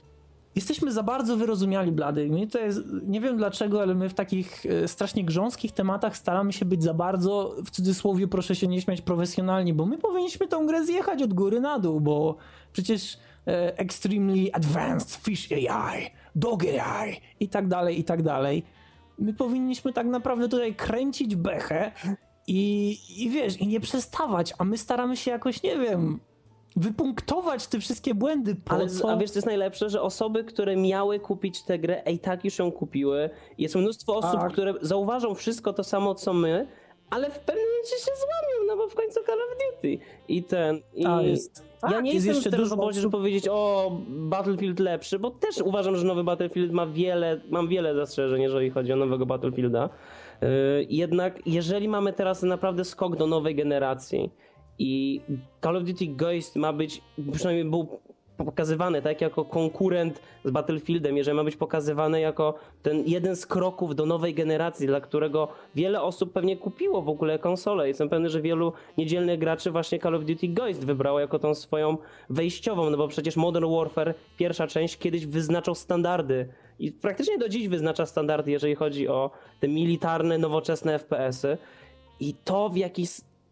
Jesteśmy 0.56 0.92
za 0.92 1.04
bardzo 1.04 1.38
wyrozumiali, 1.38 1.92
Blady. 1.92 2.30
My 2.30 2.48
to 2.48 2.60
jest, 2.60 2.80
nie 3.04 3.22
wiem 3.22 3.38
dlaczego, 3.38 3.82
ale 3.82 3.96
my 3.96 4.10
w 4.10 4.14
takich 4.14 4.66
e, 4.66 4.88
strasznie 4.88 5.24
grząskich 5.24 5.72
tematach 5.72 6.18
staramy 6.18 6.54
się 6.54 6.66
być 6.66 6.84
za 6.84 6.94
bardzo, 6.94 7.56
w 7.66 7.72
cudzysłowie 7.72 8.28
proszę 8.28 8.56
się 8.56 8.68
nie 8.68 8.82
śmiać, 8.82 9.02
profesjonalni, 9.02 9.74
bo 9.74 9.86
my 9.86 9.98
powinniśmy 9.98 10.48
tą 10.48 10.68
grę 10.68 10.86
zjechać 10.86 11.24
od 11.24 11.34
góry 11.34 11.62
na 11.62 11.80
dół, 11.80 12.02
bo 12.02 12.36
przecież 12.74 13.18
e, 13.48 13.78
Extremely 13.78 14.54
Advanced 14.54 15.24
Fish 15.24 15.52
AI, 15.52 16.12
Dog 16.36 16.64
AI 16.64 17.22
i 17.40 17.50
tak 17.50 17.68
dalej, 17.68 18.00
i 18.00 18.04
tak 18.04 18.24
dalej. 18.24 18.64
My 19.20 19.34
powinniśmy 19.34 19.94
tak 19.94 20.08
naprawdę 20.08 20.50
tutaj 20.50 20.76
kręcić 20.76 21.36
bechę 21.36 21.92
i, 22.48 22.98
i 23.18 23.30
wiesz, 23.30 23.58
i 23.58 23.68
nie 23.68 23.80
przestawać, 23.80 24.54
a 24.58 24.64
my 24.64 24.78
staramy 24.78 25.18
się 25.18 25.32
jakoś, 25.32 25.64
nie 25.64 25.78
wiem, 25.78 26.20
wypunktować 26.78 27.68
te 27.68 27.80
wszystkie 27.80 28.16
błędy. 28.16 28.56
Po 28.56 28.74
Ale, 28.74 28.88
co? 28.88 29.12
A 29.12 29.18
wiesz, 29.18 29.32
to 29.32 29.38
jest 29.38 29.48
najlepsze, 29.48 29.90
że 29.90 30.02
osoby, 30.02 30.44
które 30.44 30.76
miały 30.76 31.20
kupić 31.20 31.64
tę 31.64 31.80
grę, 31.80 32.02
i 32.12 32.20
tak 32.20 32.46
już 32.46 32.60
ją 32.60 32.72
kupiły. 32.72 33.30
Jest 33.58 33.76
mnóstwo 33.76 34.18
osób, 34.18 34.40
tak. 34.40 34.52
które 34.52 34.74
zauważą 34.82 35.36
wszystko 35.36 35.74
to 35.74 35.84
samo, 35.84 36.16
co 36.16 36.34
my, 36.34 36.68
ale 37.10 37.30
w 37.30 37.40
pewnym 37.40 37.66
momencie 37.66 37.96
się 37.96 38.12
złamią, 38.18 38.68
no 38.68 38.78
bo 38.78 38.90
w 38.90 38.96
końcu 38.96 39.20
Call 39.26 39.40
of 39.42 39.58
Duty. 39.76 39.98
I 40.28 40.44
ten... 40.44 40.82
I... 40.94 41.06
A, 41.06 41.22
jest. 41.22 41.64
Tak, 41.82 41.92
ja 41.92 42.02
nie 42.02 42.14
jest 42.14 42.26
jestem 42.26 42.44
jeszcze 42.44 42.64
dużo 42.64 42.76
osób... 42.76 43.02
żeby 43.02 43.12
powiedzieć, 43.12 43.48
o, 43.52 43.92
Battlefield 44.08 44.80
lepszy, 44.80 45.20
bo 45.20 45.32
też 45.32 45.58
uważam, 45.58 45.96
że 45.96 46.06
nowy 46.06 46.24
Battlefield 46.24 46.72
ma 46.72 46.88
wiele, 46.88 47.42
mam 47.50 47.68
wiele 47.68 47.96
zastrzeżeń, 47.96 48.42
jeżeli 48.42 48.70
chodzi 48.70 48.94
o 48.94 48.96
nowego 48.96 49.26
Battlefielda. 49.26 49.90
Yy, 50.42 50.48
jednak 50.90 51.40
jeżeli 51.46 51.88
mamy 51.88 52.14
teraz 52.14 52.44
naprawdę 52.44 52.86
skok 52.86 53.16
do 53.16 53.28
nowej 53.28 53.56
generacji, 53.56 54.32
i 54.80 55.22
Call 55.64 55.78
of 55.78 55.84
Duty 55.84 56.08
Ghost 56.08 56.56
ma 56.56 56.74
być, 56.74 57.02
przynajmniej 57.34 57.66
był 57.66 57.88
pokazywany 58.46 59.02
tak 59.02 59.22
jako 59.22 59.46
konkurent 59.46 60.22
z 60.46 60.52
Battlefieldem, 60.52 61.18
jeżeli 61.18 61.38
ma 61.38 61.44
być 61.44 61.56
pokazywany 61.56 62.20
jako 62.20 62.54
ten 62.84 63.04
jeden 63.06 63.36
z 63.36 63.46
kroków 63.46 63.96
do 63.96 64.06
nowej 64.06 64.34
generacji, 64.34 64.88
dla 64.88 65.02
którego 65.02 65.48
wiele 65.76 66.02
osób 66.02 66.34
pewnie 66.34 66.58
kupiło 66.58 67.02
w 67.02 67.10
ogóle 67.10 67.40
konsolę. 67.40 67.88
Jestem 67.88 68.10
pewny, 68.10 68.30
że 68.30 68.42
wielu 68.42 68.74
niedzielnych 68.98 69.40
graczy 69.40 69.72
właśnie 69.72 70.00
Call 70.00 70.16
of 70.16 70.26
Duty 70.26 70.48
Ghost 70.48 70.86
wybrało 70.86 71.20
jako 71.20 71.40
tą 71.40 71.56
swoją 71.56 71.98
wejściową, 72.30 72.90
no 72.90 72.98
bo 72.98 73.08
przecież 73.08 73.36
Modern 73.36 73.76
Warfare, 73.76 74.14
pierwsza 74.38 74.68
część, 74.68 74.98
kiedyś 74.98 75.26
wyznaczał 75.26 75.76
standardy 75.76 76.48
i 76.80 76.92
praktycznie 76.92 77.38
do 77.38 77.50
dziś 77.50 77.68
wyznacza 77.68 78.06
standardy, 78.06 78.52
jeżeli 78.52 78.76
chodzi 78.76 79.08
o 79.08 79.32
te 79.60 79.68
militarne, 79.68 80.38
nowoczesne 80.38 81.00
FPS-y. 81.00 81.58
I 82.20 82.34
to 82.34 82.70
w 82.70 82.78
jakiś 82.78 83.10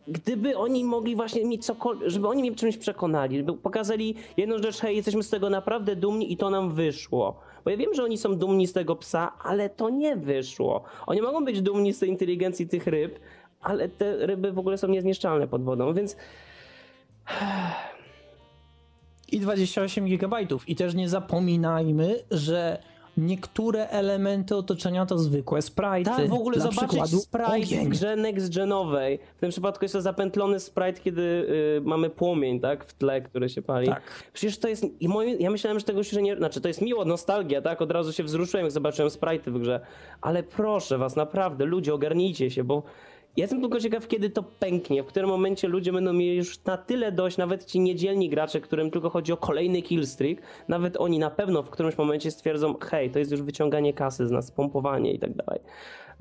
gdyby 0.08 0.58
oni 0.58 0.84
mogli 0.84 1.16
właśnie 1.16 1.46
mieć 1.46 1.66
cokolwiek, 1.66 2.10
żeby 2.10 2.28
oni 2.28 2.42
mnie 2.42 2.56
czymś 2.56 2.78
przekonali, 2.78 3.38
żeby 3.38 3.54
pokazali 3.54 4.16
jedną 4.38 4.58
rzecz, 4.58 4.80
hej, 4.80 4.96
jesteśmy 4.96 5.24
z 5.24 5.30
tego 5.30 5.50
naprawdę 5.50 5.96
dumni 5.96 6.34
i 6.34 6.38
to 6.38 6.50
nam 6.50 6.74
wyszło. 6.74 7.40
Bo 7.64 7.72
ja 7.72 7.78
wiem, 7.78 7.94
że 7.94 8.04
oni 8.04 8.18
są 8.18 8.38
dumni 8.38 8.68
z 8.68 8.74
tego 8.74 8.96
psa, 8.96 9.32
ale 9.44 9.70
to 9.70 9.90
nie 9.90 10.16
wyszło. 10.16 10.84
Oni 11.08 11.22
mogą 11.22 11.46
być 11.46 11.62
dumni 11.62 11.94
z 11.94 12.00
tej 12.00 12.10
inteligencji 12.10 12.68
tych 12.68 12.88
ryb, 12.88 13.20
ale 13.62 13.90
te 13.90 14.28
ryby 14.28 14.52
w 14.52 14.60
ogóle 14.60 14.78
są 14.78 14.88
niezniszczalne 14.88 15.48
pod 15.48 15.64
wodą, 15.64 15.94
więc... 15.94 16.18
I 19.32 19.40
28 19.40 20.06
GB. 20.06 20.38
I 20.68 20.76
też 20.76 20.94
nie 20.94 21.10
zapominajmy, 21.10 22.16
że 22.32 22.84
niektóre 23.18 23.90
elementy 23.90 24.56
otoczenia 24.56 25.06
to 25.06 25.18
zwykłe 25.18 25.62
sprite. 25.62 26.04
Tak, 26.04 26.30
w 26.30 26.34
ogóle 26.34 26.60
zobaczyć 26.60 27.02
sprite 27.22 27.86
w 27.86 27.88
grze 27.88 28.16
next-genowej. 28.16 29.20
W 29.38 29.40
tym 29.40 29.50
przypadku 29.50 29.86
jest 29.86 29.94
to 29.94 30.02
zapętlony 30.02 30.60
sprite, 30.60 31.02
kiedy 31.02 31.22
y, 31.22 31.82
mamy 31.84 32.10
płomień, 32.10 32.60
tak, 32.60 32.86
w 32.86 32.94
tle, 32.94 33.22
który 33.22 33.50
się 33.50 33.62
pali. 33.62 33.88
Tak. 33.88 34.02
Przecież 34.34 34.58
to 34.58 34.68
jest, 34.68 34.84
i 35.00 35.10
ja 35.40 35.52
myślałem, 35.52 35.80
że 35.80 35.86
tego 35.86 36.04
się 36.04 36.22
nie, 36.22 36.36
znaczy 36.36 36.62
to 36.62 36.68
jest 36.68 36.82
miło, 36.82 37.06
nostalgia, 37.06 37.62
tak, 37.62 37.82
od 37.82 37.92
razu 37.92 38.14
się 38.14 38.24
wzruszyłem, 38.24 38.66
jak 38.66 38.72
zobaczyłem 38.72 39.12
sprite 39.12 39.52
w 39.52 39.60
grze. 39.60 39.80
Ale 40.22 40.44
proszę 40.44 40.98
was, 40.98 41.16
naprawdę, 41.16 41.66
ludzie, 41.66 41.94
ogarnijcie 41.94 42.52
się, 42.52 42.64
bo 42.64 42.84
Jestem 43.38 43.62
tylko 43.62 43.80
ciekaw, 43.80 44.08
kiedy 44.08 44.30
to 44.30 44.44
pęknie, 44.44 45.04
w 45.04 45.06
którym 45.06 45.30
momencie 45.30 45.68
ludzie 45.68 45.94
będą 45.94 46.14
mieli 46.14 46.38
już 46.38 46.64
na 46.64 46.78
tyle 46.78 47.12
dość, 47.12 47.38
nawet 47.38 47.66
ci 47.66 47.80
niedzielni 47.80 48.30
gracze, 48.30 48.62
którym 48.62 48.92
tylko 48.92 49.10
chodzi 49.10 49.34
o 49.34 49.38
kolejny 49.38 49.82
killstreak, 49.82 50.38
nawet 50.68 50.98
oni 50.98 51.20
na 51.20 51.30
pewno 51.30 51.64
w 51.64 51.70
którymś 51.70 51.98
momencie 51.98 52.32
stwierdzą, 52.32 52.76
hej, 52.80 53.12
to 53.12 53.20
jest 53.20 53.32
już 53.32 53.42
wyciąganie 53.42 53.94
kasy 53.94 54.28
z 54.28 54.32
nas, 54.32 54.52
pompowanie 54.52 55.14
i 55.14 55.20
tak 55.20 55.34
dalej. 55.34 55.62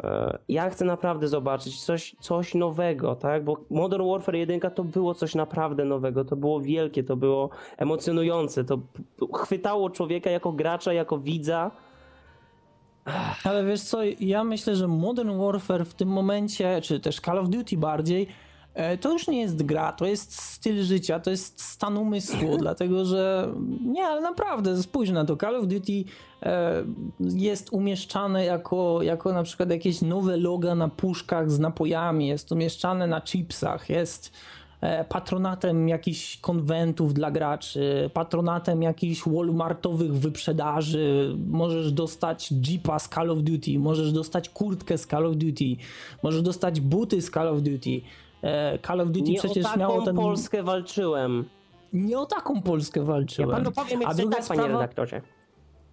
E, 0.02 0.38
ja 0.48 0.70
chcę 0.70 0.84
naprawdę 0.84 1.28
zobaczyć 1.28 1.84
coś, 1.84 2.16
coś 2.20 2.54
nowego, 2.54 3.14
tak? 3.14 3.44
Bo 3.44 3.56
Modern 3.70 4.08
Warfare 4.08 4.36
1 4.36 4.60
to 4.60 4.84
było 4.84 5.14
coś 5.14 5.34
naprawdę 5.34 5.84
nowego, 5.84 6.24
to 6.24 6.36
było 6.36 6.60
wielkie, 6.60 7.04
to 7.04 7.16
było 7.16 7.50
emocjonujące, 7.76 8.64
to 8.64 8.78
chwytało 9.34 9.90
człowieka 9.90 10.30
jako 10.30 10.52
gracza, 10.52 10.92
jako 10.92 11.18
widza 11.18 11.70
ale 13.44 13.64
wiesz 13.64 13.80
co, 13.80 13.98
ja 14.20 14.44
myślę, 14.44 14.76
że 14.76 14.88
Modern 14.88 15.38
Warfare 15.38 15.84
w 15.84 15.94
tym 15.94 16.08
momencie, 16.08 16.80
czy 16.82 17.00
też 17.00 17.20
Call 17.20 17.38
of 17.38 17.48
Duty 17.48 17.76
bardziej, 17.76 18.26
e, 18.74 18.98
to 18.98 19.12
już 19.12 19.28
nie 19.28 19.40
jest 19.40 19.62
gra, 19.62 19.92
to 19.92 20.06
jest 20.06 20.40
styl 20.40 20.82
życia, 20.82 21.20
to 21.20 21.30
jest 21.30 21.62
stan 21.62 21.96
umysłu, 21.96 22.56
dlatego 22.60 23.04
że 23.04 23.48
nie, 23.86 24.06
ale 24.06 24.20
naprawdę 24.20 24.82
spójrz 24.82 25.10
na 25.10 25.24
to, 25.24 25.36
Call 25.36 25.56
of 25.56 25.66
Duty 25.66 26.04
e, 26.42 26.84
jest 27.20 27.72
umieszczane 27.72 28.44
jako, 28.44 29.02
jako 29.02 29.32
na 29.32 29.42
przykład 29.42 29.70
jakieś 29.70 30.02
nowe 30.02 30.36
loga 30.36 30.74
na 30.74 30.88
puszkach 30.88 31.50
z 31.50 31.58
napojami, 31.58 32.26
jest 32.26 32.52
umieszczane 32.52 33.06
na 33.06 33.20
chipsach, 33.20 33.90
jest 33.90 34.32
patronatem 35.08 35.88
jakichś 35.88 36.36
konwentów 36.36 37.14
dla 37.14 37.30
graczy, 37.30 38.10
patronatem 38.14 38.82
jakichś 38.82 39.22
Walmartowych 39.26 40.14
wyprzedaży. 40.14 41.34
Możesz 41.46 41.92
dostać 41.92 42.52
Jeepa 42.68 42.98
z 42.98 43.08
Call 43.08 43.30
of 43.30 43.38
Duty, 43.38 43.78
możesz 43.78 44.12
dostać 44.12 44.48
kurtkę 44.48 44.98
z 44.98 45.06
Call 45.06 45.26
of 45.26 45.36
Duty, 45.36 45.76
możesz 46.22 46.42
dostać 46.42 46.80
buty 46.80 47.22
z 47.22 47.30
Call 47.30 47.48
of 47.48 47.62
Duty. 47.62 48.00
E, 48.42 48.78
Call 48.86 49.00
of 49.00 49.08
Duty 49.08 49.30
Nie 49.30 49.38
przecież 49.38 49.64
o 49.64 49.68
taką 49.68 49.80
miało 49.80 50.02
ten... 50.02 50.16
Polskę 50.16 50.62
walczyłem. 50.62 51.44
Nie 51.92 52.18
o 52.18 52.26
taką 52.26 52.62
Polskę 52.62 53.04
walczyłem. 53.04 53.50
Ja 53.50 53.56
panu 53.56 53.72
powiem, 53.72 54.00
A 54.04 54.14
druga 54.14 54.36
tak, 54.36 54.44
sprawa... 54.44 54.62
panie 54.62 54.74
redaktorze. 54.74 55.20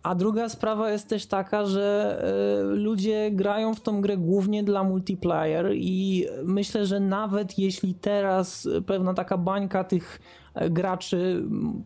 A 0.04 0.16
druga 0.16 0.50
sprawa 0.50 0.92
jest 0.92 1.08
też 1.08 1.26
taka, 1.26 1.66
że 1.66 2.18
e, 2.24 2.64
ludzie 2.64 3.32
grają 3.32 3.76
w 3.76 3.82
tą 3.82 4.02
grę 4.02 4.18
głównie 4.18 4.64
dla 4.64 4.84
multiplayer 4.84 5.72
i 5.76 6.26
myślę, 6.44 6.86
że 6.86 7.00
nawet 7.00 7.60
jeśli 7.60 7.94
teraz 7.94 8.68
pewna 8.86 9.14
taka 9.14 9.38
bańka 9.38 9.84
tych 9.84 10.20
e, 10.54 10.70
graczy 10.70 11.44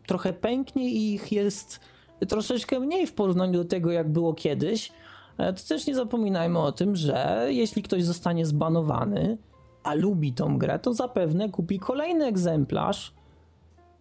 trochę 0.08 0.34
pęknie 0.34 0.90
i 0.90 1.14
ich 1.14 1.32
jest 1.32 1.80
troszeczkę 2.28 2.80
mniej 2.80 3.08
w 3.08 3.14
porównaniu 3.14 3.54
do 3.54 3.66
tego, 3.66 3.92
jak 3.92 4.12
było 4.12 4.34
kiedyś, 4.34 4.92
e, 5.38 5.54
to 5.54 5.62
też 5.68 5.88
nie 5.88 5.96
zapominajmy 5.96 6.60
o 6.60 6.72
tym, 6.72 6.96
że 6.96 7.48
jeśli 7.50 7.84
ktoś 7.84 8.04
zostanie 8.04 8.46
zbanowany, 8.46 9.38
a 9.84 9.94
lubi 9.94 10.34
tą 10.34 10.58
grę, 10.58 10.80
to 10.80 10.94
zapewne 10.94 11.50
kupi 11.50 11.80
kolejny 11.80 12.26
egzemplarz, 12.26 13.14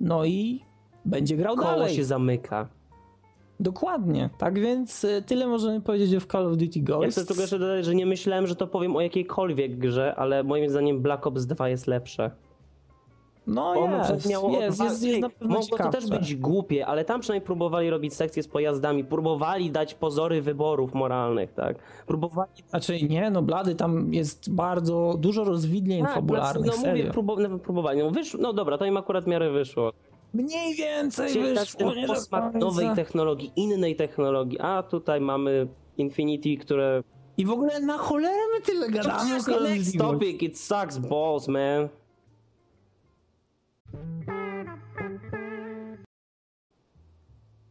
no 0.01 0.25
i 0.25 0.65
będzie 1.05 1.37
grał 1.37 1.57
Koło 1.57 1.69
dalej. 1.69 1.97
się 1.97 2.05
zamyka. 2.05 2.69
Dokładnie, 3.61 4.31
tak 4.39 4.59
więc 4.59 5.05
y, 5.05 5.23
tyle 5.27 5.47
możemy 5.47 5.81
powiedzieć 5.81 6.25
o 6.25 6.27
Call 6.27 6.47
of 6.47 6.57
Duty 6.57 6.81
Ghosts. 6.81 7.05
Ja 7.05 7.11
chcę 7.11 7.27
tylko 7.27 7.41
jeszcze 7.41 7.59
dodać, 7.59 7.85
że 7.85 7.95
nie 7.95 8.07
myślałem, 8.07 8.47
że 8.47 8.57
to 8.57 8.67
powiem 8.67 8.97
o 8.97 9.01
jakiejkolwiek 9.01 9.79
grze, 9.79 10.15
ale 10.17 10.45
moim 10.45 10.71
zdaniem 10.71 11.01
Black 11.01 11.27
Ops 11.27 11.47
2 11.47 11.69
jest 11.69 11.87
lepsze. 11.87 12.31
No 13.47 13.75
jest, 14.15 14.29
miało 14.29 14.51
jest, 14.61 14.83
jest, 14.83 15.03
jest 15.03 15.21
na 15.21 15.31
pewno 15.31 15.59
Mogło 15.59 15.79
to 15.79 15.91
też 15.91 16.07
być 16.07 16.35
głupie, 16.37 16.87
ale 16.87 17.05
tam 17.05 17.21
przynajmniej 17.21 17.47
próbowali 17.47 17.91
robić 17.91 18.15
sekcje 18.15 18.43
z 18.43 18.49
pojazdami, 18.49 19.05
próbowali 19.05 19.71
dać 19.71 19.95
pozory 19.95 20.43
wyborów 20.43 20.95
moralnych, 20.95 21.53
tak? 21.53 21.77
Próbowali... 22.07 22.51
Znaczy 22.71 23.03
nie, 23.03 23.31
no 23.31 23.43
blady, 23.43 23.75
tam 23.75 24.15
jest 24.15 24.55
bardzo 24.55 25.15
dużo 25.19 25.45
rozwidleń 25.45 26.03
tak, 26.03 26.15
fabularnych, 26.15 26.67
No 26.67 26.89
mówię, 26.89 27.05
próbo, 27.05 27.37
no, 27.37 27.59
próbowali, 27.59 27.99
no, 27.99 28.11
wyszło, 28.11 28.41
no 28.41 28.53
dobra, 28.53 28.79
to 28.79 28.85
im 28.85 28.97
akurat 28.97 29.25
w 29.25 29.27
miarę 29.27 29.51
wyszło. 29.51 29.93
Mniej 30.35 30.75
więcej 30.75 31.33
Czyli 31.33 31.55
wyszło, 31.55 31.93
posmak 32.07 32.55
nowej 32.55 32.89
technologii, 32.97 33.53
innej 33.57 33.97
technologii, 33.97 34.61
a 34.61 34.83
tutaj 34.83 35.21
mamy 35.21 35.69
Infinity, 35.97 36.57
które... 36.57 37.03
I 37.37 37.45
w 37.45 37.51
ogóle 37.51 37.81
na 37.81 37.99
cholerę 37.99 38.43
my 38.55 38.61
tyle 38.61 38.91
gadamy. 38.91 39.39
Next 39.61 39.99
topic, 39.99 40.43
it 40.43 40.61
sucks 40.61 40.99
balls, 40.99 41.49
man. 41.49 41.89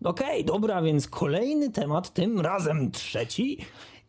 Okej, 0.04 0.28
okay, 0.28 0.44
dobra, 0.44 0.82
więc 0.82 1.08
kolejny 1.08 1.72
temat, 1.72 2.14
tym 2.14 2.42
razem 2.42 2.92
trzeci 2.92 3.58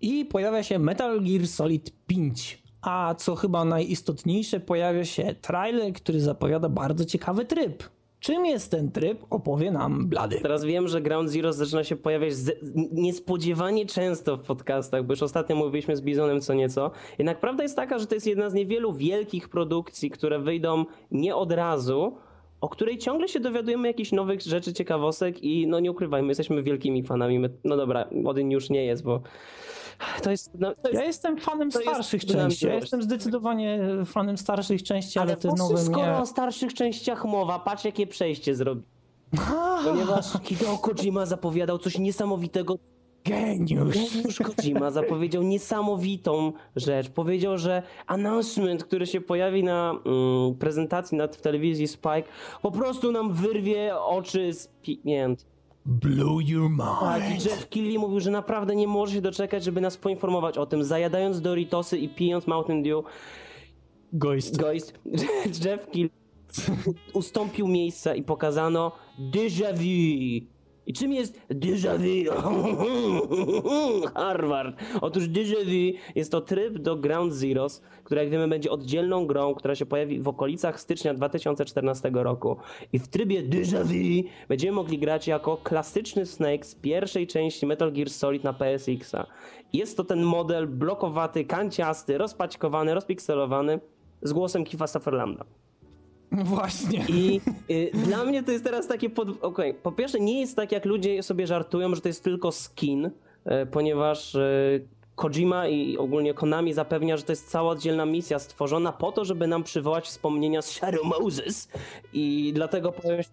i 0.01 0.25
pojawia 0.25 0.63
się 0.63 0.79
Metal 0.79 1.21
Gear 1.21 1.47
Solid 1.47 1.93
5. 2.07 2.63
A 2.83 3.15
co 3.19 3.35
chyba 3.35 3.65
najistotniejsze, 3.65 4.61
pojawia 4.61 5.05
się 5.05 5.35
trailer, 5.35 5.93
który 5.93 6.21
zapowiada 6.21 6.69
bardzo 6.69 7.05
ciekawy 7.05 7.45
tryb. 7.45 7.94
Czym 8.25 8.47
jest 8.47 8.71
ten 8.71 8.91
tryb, 8.91 9.25
opowie 9.31 9.71
nam 9.71 10.07
Blady. 10.07 10.41
Teraz 10.41 10.65
wiem, 10.65 10.89
że 10.89 11.01
Ground 11.01 11.31
Zero 11.31 11.53
zaczyna 11.53 11.85
się 11.85 11.97
pojawiać 11.97 12.35
niespodziewanie 12.93 13.87
często 13.87 14.37
w 14.37 14.41
podcastach, 14.41 15.05
bo 15.05 15.13
już 15.13 15.23
ostatnio 15.23 15.57
mówiliśmy 15.57 15.97
z 15.97 16.01
Bizonem 16.01 16.41
co 16.41 16.55
nieco. 16.55 16.91
Jednak 17.19 17.41
prawda 17.41 17.63
jest 17.63 17.77
taka, 17.77 17.99
że 17.99 18.07
to 18.07 18.15
jest 18.15 18.27
jedna 18.27 18.51
z 18.51 18.55
niewielu 18.55 18.93
wielkich 18.93 19.49
produkcji, 19.49 20.11
które 20.11 20.39
wyjdą 20.39 20.85
nie 21.11 21.37
od 21.37 21.53
razu, 21.53 22.17
o 22.61 22.69
której 22.69 22.99
ciągle 22.99 23.29
się 23.29 23.41
dowiadujemy 23.41 23.89
jakichś 23.89 24.13
nowych 24.13 24.41
rzeczy, 24.41 24.73
ciekawostek 24.73 25.43
i 25.43 25.67
no 25.67 25.81
nie 25.81 25.91
ukrywajmy, 25.91 26.29
jesteśmy 26.29 26.63
wielkimi 26.63 27.03
fanami. 27.03 27.41
No 27.65 27.77
dobra, 27.77 28.09
Odin 28.25 28.51
już 28.51 28.71
nie 28.71 28.85
jest, 28.85 29.03
bo 29.03 29.21
to 30.23 30.31
jest, 30.31 30.51
no, 30.59 30.75
to 30.75 30.89
jest, 30.89 31.01
ja 31.01 31.07
jestem 31.07 31.39
fanem 31.39 31.73
starszych 31.73 32.25
części. 32.25 32.67
Ja 32.67 32.75
jestem 32.75 33.03
zdecydowanie 33.03 33.81
fanem 34.05 34.39
starszych 34.39 34.83
części, 34.83 35.19
ale, 35.19 35.33
ale 35.33 35.41
te 35.41 35.49
nowe 35.49 35.79
skoro 35.79 36.07
nie... 36.07 36.17
o 36.17 36.27
starszych 36.27 36.75
częściach 36.75 37.25
mowa, 37.25 37.59
patrz 37.59 37.85
jakie 37.85 38.07
przejście 38.07 38.55
zrobi. 38.55 38.83
Ponieważ 39.85 40.27
Hideo 40.43 40.79
Kojima 40.79 41.27
zapowiadał 41.27 41.79
coś 41.79 41.99
niesamowitego. 41.99 42.79
Geniusz. 43.25 43.95
Geniusz 43.95 44.39
Kojima 44.39 44.91
zapowiedział 44.91 45.43
niesamowitą 45.43 46.53
rzecz. 46.77 47.11
Powiedział, 47.11 47.59
że 47.59 47.83
announcement, 48.07 48.85
który 48.85 49.07
się 49.07 49.21
pojawi 49.21 49.65
na 49.65 49.91
mm, 49.91 50.55
prezentacji 50.55 51.19
na, 51.19 51.29
w 51.29 51.41
telewizji 51.41 51.89
Spike, 51.89 52.25
po 52.63 52.71
prostu 52.71 53.13
nam 53.13 53.33
wyrwie 53.33 53.99
oczy 53.99 54.53
z 54.53 54.69
pieniędzy. 54.83 55.54
Blew 55.87 56.41
your 56.41 56.71
mind. 56.71 57.01
Tak, 57.01 57.45
Jeff 57.45 57.69
Keighley 57.69 57.99
mówił, 57.99 58.21
że 58.21 58.31
naprawdę 58.31 58.77
nie 58.77 58.87
może 58.87 59.15
się 59.15 59.21
doczekać, 59.21 59.65
żeby 59.65 59.81
nas 59.81 59.97
poinformować 59.97 60.59
o 60.59 60.67
tym, 60.67 60.85
zajadając 60.85 61.41
Doritosy 61.41 61.99
i 61.99 62.09
pijąc 62.09 62.47
Mountain 62.47 62.83
Dew. 62.83 63.05
Ghost. 64.13 64.57
Ghost. 64.57 64.99
Jeff 65.65 65.91
Keighley 65.91 66.11
ustąpił 67.13 67.69
miejsca 67.69 68.15
i 68.15 68.23
pokazano 68.23 68.93
déjà 69.33 69.75
vu. 69.75 70.54
I 70.87 70.93
czym 70.93 71.13
jest 71.13 71.41
déjà 71.51 71.99
vu? 71.99 72.31
Harvard. 74.15 74.77
Otóż 75.01 75.29
déjà 75.29 75.65
vu 75.65 75.99
jest 76.15 76.33
to 76.33 76.41
tryb 76.41 76.79
do 76.79 76.97
Ground 76.97 77.33
Zeroes, 77.33 77.83
który 78.05 78.21
jak 78.21 78.31
wiemy 78.31 78.49
będzie 78.49 78.71
oddzielną 78.71 79.27
grą, 79.27 79.55
która 79.55 79.75
się 79.75 79.87
pojawi 79.87 80.21
w 80.21 80.29
okolicach 80.29 80.81
stycznia 80.81 81.15
2014 81.15 82.11
roku. 82.15 82.57
I 82.93 82.99
w 82.99 83.09
trybie 83.09 83.43
déjà 83.43 83.85
vu 83.85 84.29
będziemy 84.49 84.73
mogli 84.73 84.99
grać 84.99 85.29
jako 85.29 85.57
klasyczny 85.57 86.27
Snake 86.27 86.65
z 86.65 86.75
pierwszej 86.75 87.27
części 87.27 87.67
Metal 87.67 87.93
Gear 87.93 88.11
Solid 88.11 88.45
na 88.45 88.53
PSX-a. 88.53 89.27
Jest 89.73 89.97
to 89.97 90.05
ten 90.05 90.23
model 90.23 90.67
blokowaty, 90.67 91.45
kanciasty, 91.45 92.19
rozpaćkowany, 92.19 92.95
rozpikselowany 92.95 93.81
z 94.23 94.33
głosem 94.33 94.65
Kifa 94.65 94.87
Sutherlanda. 94.87 95.45
Właśnie. 96.55 97.05
I 97.09 97.41
y, 97.71 97.91
dla 97.95 98.25
mnie 98.25 98.43
to 98.43 98.53
jest 98.53 98.65
teraz 98.65 98.87
takie. 98.87 99.11
Pod... 99.11 99.45
Okay. 99.45 99.75
Po 99.75 99.93
pierwsze, 99.93 100.21
nie 100.21 100.41
jest 100.41 100.57
tak, 100.57 100.73
jak 100.73 100.85
ludzie 100.85 101.23
sobie 101.23 101.47
żartują, 101.47 101.95
że 101.95 102.01
to 102.01 102.09
jest 102.09 102.25
tylko 102.25 102.53
skin, 102.53 103.07
y, 103.07 103.11
ponieważ 103.71 104.35
y, 104.35 104.87
Kojima 105.17 105.69
i 105.69 105.97
ogólnie 105.99 106.35
Konami 106.35 106.73
zapewnia, 106.73 107.17
że 107.17 107.23
to 107.23 107.33
jest 107.33 107.51
cała 107.51 107.71
oddzielna 107.71 108.07
misja 108.07 108.39
stworzona 108.39 108.93
po 108.93 109.13
to, 109.13 109.25
żeby 109.25 109.47
nam 109.47 109.65
przywołać 109.65 110.05
wspomnienia 110.05 110.63
z 110.63 110.71
Shadow 110.71 111.05
Moses. 111.05 111.69
I 112.13 112.53
dlatego 112.55 112.93
pojawią 112.93 113.23
się, 113.23 113.29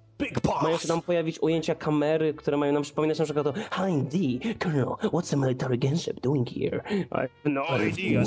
mają 0.63 0.77
się 0.77 0.87
tam 0.87 1.01
pojawić 1.01 1.39
ujęcia 1.41 1.75
kamery, 1.75 2.33
które 2.33 2.57
mają 2.57 2.73
nam 2.73 2.83
przypominać 2.83 3.19
na 3.19 3.25
przykład 3.25 3.47
o 3.47 3.53
Hi 3.53 4.01
D, 4.01 4.17
Colonel, 4.59 4.85
what's 4.85 5.29
the 5.29 5.37
military 5.37 5.77
gunship 5.77 6.19
doing 6.21 6.49
here? 6.49 6.81
I 6.91 7.05
have 7.13 7.29
no 7.45 7.63
idea, 7.87 8.23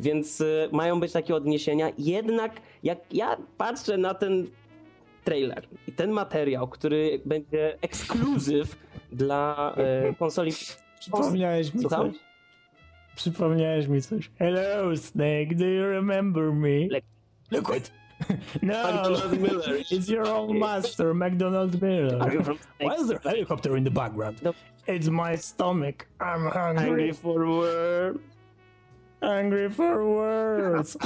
Więc 0.00 0.40
y, 0.40 0.68
mają 0.72 1.00
być 1.00 1.12
takie 1.12 1.34
odniesienia, 1.34 1.92
jednak 1.98 2.52
jak 2.82 3.14
ja 3.14 3.36
patrzę 3.58 3.96
na 3.96 4.14
ten 4.14 4.46
trailer 5.24 5.68
i 5.88 5.92
ten 5.92 6.10
materiał, 6.10 6.68
który 6.68 7.20
będzie 7.24 7.78
ekskluzyw 7.80 8.76
dla 9.12 9.74
y, 10.10 10.14
konsoli... 10.14 10.52
Przypomniałeś 11.00 11.74
mi 11.74 11.80
coś. 11.80 12.31
Przypomniałeś 13.16 13.86
mi 13.88 14.02
coś. 14.02 14.30
Hello, 14.38 14.96
Snake, 14.96 15.54
do 15.54 15.64
you 15.64 15.86
remember 15.86 16.52
me? 16.52 16.68
Like, 16.90 17.02
Liquid. 17.50 17.90
no, 18.62 18.74
Miller. 19.40 19.76
it's 19.90 20.08
your 20.08 20.28
old 20.28 20.56
master, 20.56 21.14
McDonald 21.14 21.82
Miller. 21.82 22.22
Are 22.22 22.32
you 22.34 22.42
from 22.44 22.58
Why 22.80 22.94
is 22.94 23.08
there 23.08 23.20
a 23.24 23.28
helicopter 23.28 23.76
in 23.76 23.84
the 23.84 23.90
background? 23.90 24.40
No. 24.42 24.54
It's 24.86 25.08
my 25.08 25.36
stomach. 25.36 26.06
I'm 26.20 26.46
hungry. 26.50 26.84
Hungry 26.84 27.12
for 27.12 27.46
words. 27.46 28.18
Hungry 29.22 29.68
for 29.70 30.04
words. 30.04 30.96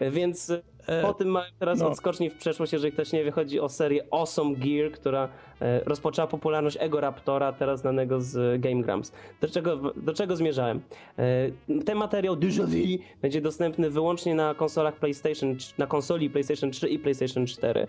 Więc 0.00 0.52
po 1.02 1.14
tym 1.14 1.28
mamy 1.28 1.46
teraz 1.58 1.80
no. 1.80 1.88
odskoczni 1.88 2.30
w 2.30 2.36
przeszłość, 2.36 2.72
jeżeli 2.72 2.92
ktoś 2.92 3.12
nie 3.12 3.24
wie, 3.24 3.30
chodzi 3.30 3.60
o 3.60 3.68
serię 3.68 4.04
Awesome 4.10 4.56
Gear, 4.56 4.92
która 4.92 5.28
e, 5.60 5.80
rozpoczęła 5.84 6.28
popularność 6.28 6.76
Ego 6.80 7.00
Raptora, 7.00 7.52
teraz 7.52 7.80
znanego 7.80 8.20
z 8.20 8.60
Game 8.60 8.82
Grumps. 8.82 9.12
Do 9.40 9.48
czego, 9.48 9.76
do 9.96 10.14
czego 10.14 10.36
zmierzałem? 10.36 10.80
E, 11.18 11.82
ten 11.84 11.98
materiał 11.98 12.36
Déjà 12.36 12.66
Vu 12.66 13.02
będzie 13.22 13.40
dostępny 13.40 13.90
wyłącznie 13.90 14.34
na 14.34 14.54
konsolach 14.54 14.94
PlayStation, 14.96 15.56
na 15.78 15.86
konsoli 15.86 16.30
PlayStation 16.30 16.70
3 16.70 16.88
i 16.88 16.98
PlayStation 16.98 17.46
4. 17.46 17.86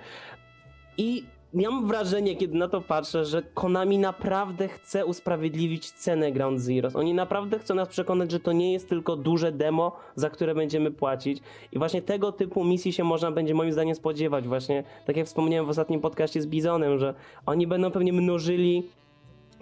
I 0.97 1.23
mam 1.55 1.87
wrażenie, 1.87 2.35
kiedy 2.35 2.57
na 2.57 2.67
to 2.67 2.81
patrzę, 2.81 3.25
że 3.25 3.41
Konami 3.41 3.97
naprawdę 3.97 4.67
chce 4.67 5.05
usprawiedliwić 5.05 5.91
cenę 5.91 6.31
Ground 6.31 6.61
Zeroes. 6.61 6.95
Oni 6.95 7.13
naprawdę 7.13 7.59
chcą 7.59 7.75
nas 7.75 7.87
przekonać, 7.89 8.31
że 8.31 8.39
to 8.39 8.51
nie 8.51 8.73
jest 8.73 8.89
tylko 8.89 9.15
duże 9.15 9.51
demo, 9.51 9.95
za 10.15 10.29
które 10.29 10.55
będziemy 10.55 10.91
płacić. 10.91 11.41
I 11.71 11.77
właśnie 11.77 12.01
tego 12.01 12.31
typu 12.31 12.63
misji 12.63 12.93
się 12.93 13.03
można 13.03 13.31
będzie 13.31 13.53
moim 13.53 13.71
zdaniem 13.71 13.95
spodziewać. 13.95 14.47
Właśnie, 14.47 14.83
tak 15.05 15.17
jak 15.17 15.27
wspomniałem 15.27 15.65
w 15.65 15.69
ostatnim 15.69 16.01
podcaście 16.01 16.41
z 16.41 16.47
Bizonem, 16.47 16.99
że 16.99 17.13
oni 17.45 17.67
będą 17.67 17.91
pewnie 17.91 18.13
mnożyli 18.13 18.89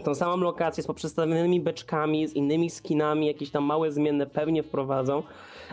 tą 0.03 0.15
samą 0.15 0.37
lokację 0.37 0.83
z 0.83 0.87
poprzestawionymi 0.87 1.61
beczkami, 1.61 2.27
z 2.27 2.33
innymi 2.33 2.69
skinami, 2.69 3.27
jakieś 3.27 3.49
tam 3.49 3.63
małe 3.63 3.91
zmienne 3.91 4.25
pewnie 4.25 4.63
wprowadzą, 4.63 5.23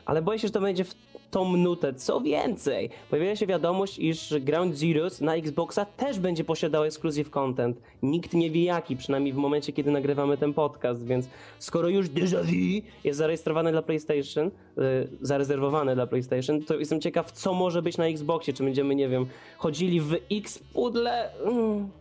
ale 0.05 0.23
boję 0.23 0.39
się, 0.39 0.49
że 0.49 0.53
to 0.53 0.61
będzie 0.61 0.85
w 0.85 0.95
tą 1.31 1.53
minutę. 1.53 1.95
Co 1.95 2.21
więcej, 2.21 2.91
pojawia 3.11 3.37
się 3.37 3.47
wiadomość, 3.47 3.99
iż 3.99 4.35
Ground 4.41 4.77
Zeroes 4.77 5.21
na 5.21 5.35
Xboxa 5.35 5.85
też 5.85 6.19
będzie 6.19 6.45
posiadał 6.45 6.85
exclusive 6.85 7.31
content. 7.31 7.81
Nikt 8.03 8.35
nie 8.35 8.51
wie 8.51 8.65
jaki, 8.65 8.97
przynajmniej 8.97 9.33
w 9.33 9.37
momencie, 9.37 9.73
kiedy 9.73 9.91
nagrywamy 9.91 10.37
ten 10.37 10.55
podcast, 10.55 11.07
więc 11.07 11.29
skoro 11.59 11.89
już 11.89 12.09
Déjà 12.09 12.45
Vu 12.45 12.87
jest 13.05 13.19
zarejestrowane 13.19 13.73
dla 13.73 13.83
PlayStation, 13.83 14.51
yy, 14.77 14.83
zarezerwowane 15.21 15.95
dla 15.95 16.07
PlayStation, 16.07 16.63
to 16.63 16.79
jestem 16.79 17.01
ciekaw, 17.01 17.33
co 17.33 17.55
może 17.55 17.83
być 17.83 17.97
na 17.97 18.07
Xboxie. 18.07 18.55
Czy 18.55 18.65
będziemy, 18.65 18.95
nie 18.95 19.09
wiem, 19.09 19.27
chodzili 19.59 20.01
w 20.01 20.17
X-pudle? 20.31 21.31
Mm. 21.45 22.00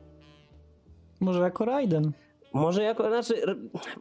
Może 1.20 1.40
jako 1.40 1.66
Raiden. 1.66 2.12
Może 2.54 2.84
jako, 2.84 3.08
znaczy, 3.08 3.42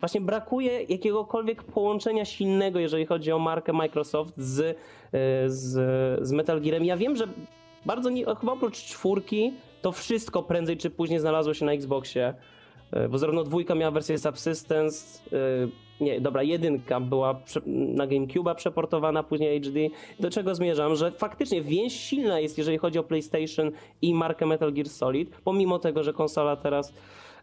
właśnie 0.01 0.21
brakuje 0.21 0.83
jakiegokolwiek 0.83 1.63
połączenia 1.63 2.25
silnego, 2.25 2.79
jeżeli 2.79 3.07
chodzi 3.07 3.33
o 3.33 3.39
markę 3.39 3.73
Microsoft 3.73 4.35
z, 4.37 4.61
e, 4.61 4.75
z, 5.47 6.29
z 6.29 6.33
Metal 6.33 6.61
Gearem. 6.61 6.85
Ja 6.85 6.97
wiem, 6.97 7.17
że 7.17 7.29
bardzo, 7.87 8.11
nie, 8.11 8.25
chyba 8.25 8.53
oprócz 8.53 8.85
czwórki, 8.85 9.53
to 9.83 9.93
wszystko 9.93 10.43
prędzej 10.43 10.77
czy 10.77 10.91
później 10.91 11.21
znalazło 11.21 11.55
się 11.55 11.65
na 11.65 11.73
Xboxie. 11.73 12.35
E, 12.93 13.09
bo 13.09 13.19
zarówno 13.19 13.45
dwójka 13.45 13.75
miała 13.75 13.91
wersję 13.91 14.19
Subsistence, 14.19 15.23
e, 15.33 16.05
nie, 16.05 16.21
dobra, 16.21 16.43
jedynka 16.43 17.01
była 17.01 17.41
na 17.67 18.07
GameCube'a 18.07 18.55
przeportowana, 18.55 19.23
później 19.23 19.61
HD. 19.61 19.81
Do 20.21 20.31
czego 20.31 20.55
zmierzam? 20.55 20.97
Że 20.97 21.13
faktycznie 21.13 21.63
więź 21.63 21.93
silna 22.01 22.41
jest, 22.41 22.59
jeżeli 22.59 22.79
chodzi 22.79 22.99
o 22.99 23.03
PlayStation 23.03 23.71
i 24.03 24.15
markę 24.15 24.47
Metal 24.47 24.73
Gear 24.73 24.89
Solid, 24.89 25.31
pomimo 25.45 25.79
tego, 25.79 26.03
że 26.03 26.13
konsola 26.13 26.57
teraz 26.57 26.93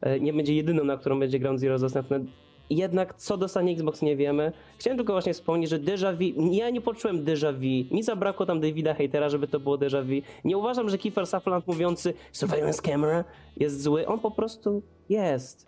E, 0.01 0.19
nie 0.19 0.33
będzie 0.33 0.55
jedyną, 0.55 0.83
na 0.83 0.97
którą 0.97 1.19
będzie 1.19 1.39
Ground 1.39 1.59
Zero 1.59 1.79
dostępne. 1.79 2.19
Jednak 2.69 3.15
co 3.15 3.37
dostanie 3.37 3.71
Xbox 3.71 4.01
nie 4.01 4.15
wiemy. 4.15 4.51
Chciałem 4.77 4.97
tylko 4.97 5.13
właśnie 5.13 5.33
wspomnieć, 5.33 5.69
że 5.69 5.79
Deja 5.79 6.13
Vu, 6.13 6.51
ja 6.51 6.69
nie 6.69 6.81
poczułem 6.81 7.23
Deja 7.23 7.51
Vu, 7.51 7.95
mi 7.95 8.03
zabrakło 8.03 8.45
tam 8.45 8.59
Davida 8.59 8.93
Hatera, 8.93 9.29
żeby 9.29 9.47
to 9.47 9.59
było 9.59 9.77
Deja 9.77 10.01
Vu. 10.01 10.13
Nie 10.43 10.57
uważam, 10.57 10.89
że 10.89 10.97
Kiefer 10.97 11.27
Sutherland 11.27 11.67
mówiący 11.67 12.13
surveillance 12.31 12.81
camera 12.81 13.23
jest 13.57 13.81
zły, 13.81 14.07
on 14.07 14.19
po 14.19 14.31
prostu 14.31 14.81
jest. 15.09 15.65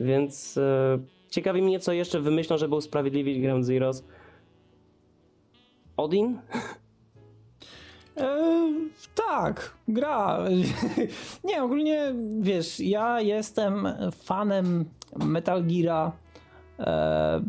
Więc 0.00 0.58
e, 0.58 0.98
ciekawi 1.30 1.62
mnie, 1.62 1.80
co 1.80 1.92
jeszcze 1.92 2.20
wymyślą, 2.20 2.58
żeby 2.58 2.76
usprawiedliwić 2.76 3.40
Ground 3.40 3.66
Zeroes. 3.66 4.04
Odin? 5.96 6.38
E, 8.16 8.38
tak, 9.14 9.74
gra. 9.88 10.44
nie, 11.44 11.62
ogólnie 11.62 12.14
wiesz, 12.40 12.80
ja 12.80 13.20
jestem 13.20 13.88
fanem 14.24 14.84
Metal 15.16 15.64
Geara. 15.64 16.12
E, 16.80 17.40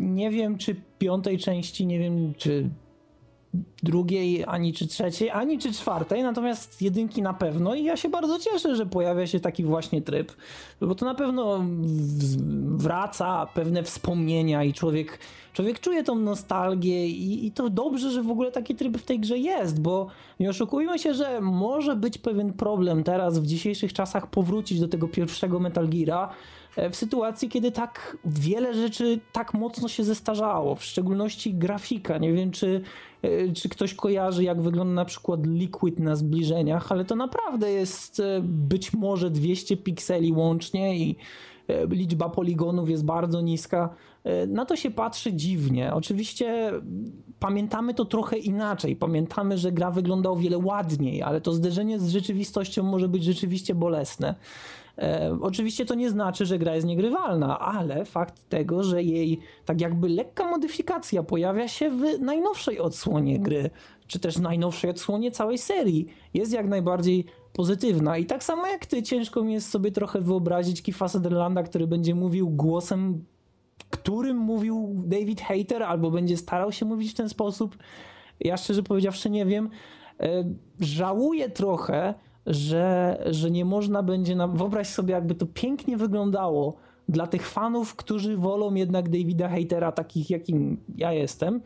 nie 0.00 0.30
wiem, 0.30 0.58
czy 0.58 0.76
piątej 0.98 1.38
części, 1.38 1.86
nie 1.86 1.98
wiem, 1.98 2.34
czy 2.34 2.70
drugiej, 3.82 4.44
ani 4.46 4.72
czy 4.72 4.86
trzeciej, 4.86 5.30
ani 5.30 5.58
czy 5.58 5.72
czwartej, 5.72 6.22
natomiast 6.22 6.82
jedynki 6.82 7.22
na 7.22 7.34
pewno 7.34 7.74
i 7.74 7.84
ja 7.84 7.96
się 7.96 8.08
bardzo 8.08 8.38
cieszę, 8.38 8.76
że 8.76 8.86
pojawia 8.86 9.26
się 9.26 9.40
taki 9.40 9.64
właśnie 9.64 10.02
tryb, 10.02 10.32
bo 10.80 10.94
to 10.94 11.04
na 11.04 11.14
pewno 11.14 11.64
wraca 12.76 13.46
pewne 13.54 13.82
wspomnienia 13.82 14.64
i 14.64 14.72
człowiek, 14.72 15.18
człowiek 15.52 15.80
czuje 15.80 16.04
tą 16.04 16.14
nostalgię 16.14 17.08
i, 17.08 17.46
i 17.46 17.52
to 17.52 17.70
dobrze, 17.70 18.10
że 18.10 18.22
w 18.22 18.30
ogóle 18.30 18.52
taki 18.52 18.74
tryb 18.74 18.98
w 18.98 19.04
tej 19.04 19.20
grze 19.20 19.38
jest, 19.38 19.82
bo 19.82 20.06
nie 20.40 20.50
oszukujmy 20.50 20.98
się, 20.98 21.14
że 21.14 21.40
może 21.40 21.96
być 21.96 22.18
pewien 22.18 22.52
problem 22.52 23.04
teraz 23.04 23.38
w 23.38 23.46
dzisiejszych 23.46 23.92
czasach 23.92 24.26
powrócić 24.26 24.80
do 24.80 24.88
tego 24.88 25.08
pierwszego 25.08 25.60
Metal 25.60 25.88
Geara, 25.88 26.30
w 26.90 26.96
sytuacji, 26.96 27.48
kiedy 27.48 27.72
tak 27.72 28.16
wiele 28.24 28.74
rzeczy 28.74 29.20
tak 29.32 29.54
mocno 29.54 29.88
się 29.88 30.04
zestarzało, 30.04 30.74
w 30.74 30.84
szczególności 30.84 31.54
grafika. 31.54 32.18
Nie 32.18 32.32
wiem, 32.32 32.50
czy, 32.50 32.80
e, 33.22 33.52
czy 33.52 33.68
ktoś 33.68 33.94
kojarzy, 33.94 34.44
jak 34.44 34.62
wygląda 34.62 34.94
na 34.94 35.04
przykład 35.04 35.46
Liquid 35.46 35.98
na 35.98 36.16
zbliżeniach, 36.16 36.92
ale 36.92 37.04
to 37.04 37.16
naprawdę 37.16 37.72
jest 37.72 38.20
e, 38.20 38.40
być 38.42 38.92
może 38.92 39.30
200 39.30 39.76
pikseli 39.76 40.32
łącznie 40.32 40.98
i 40.98 41.16
liczba 41.88 42.28
poligonów 42.28 42.90
jest 42.90 43.04
bardzo 43.04 43.40
niska. 43.40 43.94
Na 44.48 44.64
to 44.64 44.76
się 44.76 44.90
patrzy 44.90 45.32
dziwnie. 45.32 45.94
Oczywiście 45.94 46.72
pamiętamy 47.40 47.94
to 47.94 48.04
trochę 48.04 48.38
inaczej. 48.38 48.96
Pamiętamy, 48.96 49.58
że 49.58 49.72
gra 49.72 49.90
wygląda 49.90 50.30
o 50.30 50.36
wiele 50.36 50.58
ładniej, 50.58 51.22
ale 51.22 51.40
to 51.40 51.52
zderzenie 51.52 51.98
z 51.98 52.08
rzeczywistością 52.08 52.82
może 52.82 53.08
być 53.08 53.24
rzeczywiście 53.24 53.74
bolesne. 53.74 54.34
E, 54.98 55.38
oczywiście 55.40 55.86
to 55.86 55.94
nie 55.94 56.10
znaczy, 56.10 56.46
że 56.46 56.58
gra 56.58 56.74
jest 56.74 56.86
niegrywalna, 56.86 57.58
ale 57.58 58.04
fakt 58.04 58.48
tego, 58.48 58.82
że 58.82 59.02
jej 59.02 59.40
tak 59.64 59.80
jakby 59.80 60.08
lekka 60.08 60.50
modyfikacja 60.50 61.22
pojawia 61.22 61.68
się 61.68 61.90
w 61.90 62.20
najnowszej 62.20 62.78
odsłonie 62.80 63.38
gry, 63.38 63.70
czy 64.06 64.18
też 64.18 64.38
najnowszej 64.38 64.90
odsłonie 64.90 65.30
całej 65.30 65.58
serii, 65.58 66.06
jest 66.34 66.52
jak 66.52 66.68
najbardziej 66.68 67.24
pozytywna. 67.52 68.18
I 68.18 68.26
tak 68.26 68.44
samo 68.44 68.66
jak 68.66 68.86
ty, 68.86 69.02
ciężko 69.02 69.42
mi 69.42 69.52
jest 69.52 69.70
sobie 69.70 69.92
trochę 69.92 70.20
wyobrazić 70.20 70.82
Kifa 70.82 71.08
Sutherlanda, 71.08 71.62
który 71.62 71.86
będzie 71.86 72.14
mówił 72.14 72.50
głosem, 72.50 73.24
którym 73.90 74.36
mówił 74.36 75.02
David 75.06 75.40
Hater, 75.40 75.82
albo 75.82 76.10
będzie 76.10 76.36
starał 76.36 76.72
się 76.72 76.86
mówić 76.86 77.10
w 77.10 77.14
ten 77.14 77.28
sposób. 77.28 77.76
Ja 78.40 78.56
szczerze 78.56 78.82
powiedziawszy 78.82 79.30
nie 79.30 79.46
wiem. 79.46 79.70
E, 80.20 80.44
żałuję 80.80 81.50
trochę, 81.50 82.14
że, 82.46 83.18
że 83.30 83.50
nie 83.50 83.64
można 83.64 84.02
będzie. 84.02 84.36
Na... 84.36 84.48
Wyobraź 84.48 84.88
sobie, 84.88 85.14
jakby 85.14 85.34
to 85.34 85.46
pięknie 85.46 85.96
wyglądało 85.96 86.76
dla 87.08 87.26
tych 87.26 87.48
fanów, 87.48 87.96
którzy 87.96 88.36
wolą 88.36 88.74
jednak 88.74 89.08
Davida 89.08 89.48
Hatera, 89.48 89.92
takich 89.92 90.30
jakim 90.30 90.80
ja 90.96 91.12
jestem. 91.12 91.60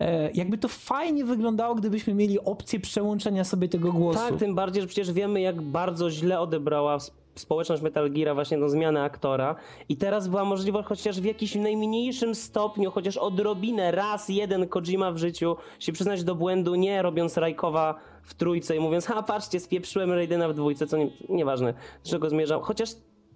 E, 0.00 0.30
jakby 0.30 0.58
to 0.58 0.68
fajnie 0.68 1.24
wyglądało, 1.24 1.74
gdybyśmy 1.74 2.14
mieli 2.14 2.40
opcję 2.40 2.80
przełączenia 2.80 3.44
sobie 3.44 3.68
tego 3.68 3.92
głosu. 3.92 4.18
Tak, 4.18 4.36
tym 4.36 4.54
bardziej, 4.54 4.82
że 4.82 4.88
przecież 4.88 5.12
wiemy, 5.12 5.40
jak 5.40 5.62
bardzo 5.62 6.10
źle 6.10 6.40
odebrała 6.40 6.98
społeczność 7.34 7.82
Metal 7.82 8.10
Gear 8.10 8.34
właśnie 8.34 8.58
tą 8.58 8.68
zmianę 8.68 9.02
aktora 9.02 9.54
i 9.88 9.96
teraz 9.96 10.28
była 10.28 10.44
możliwość 10.44 10.88
chociaż 10.88 11.20
w 11.20 11.24
jakimś 11.24 11.54
najmniejszym 11.54 12.34
stopniu, 12.34 12.90
chociaż 12.90 13.16
odrobinę, 13.16 13.90
raz 13.90 14.28
jeden 14.28 14.68
Kojima 14.68 15.12
w 15.12 15.18
życiu 15.18 15.56
się 15.78 15.92
przyznać 15.92 16.24
do 16.24 16.34
błędu, 16.34 16.74
nie 16.74 17.02
robiąc 17.02 17.36
Rajkowa 17.36 17.94
w 18.22 18.34
trójce 18.34 18.76
i 18.76 18.80
mówiąc, 18.80 19.10
a 19.10 19.22
patrzcie, 19.22 19.60
spieprzyłem 19.60 20.12
Raidena 20.12 20.48
w 20.48 20.54
dwójce, 20.54 20.86
co 20.86 20.96
nie, 20.96 21.10
nieważne, 21.28 21.74
do 22.04 22.10
czego 22.10 22.30
zmierzam. 22.30 22.60
Chociaż 22.60 22.90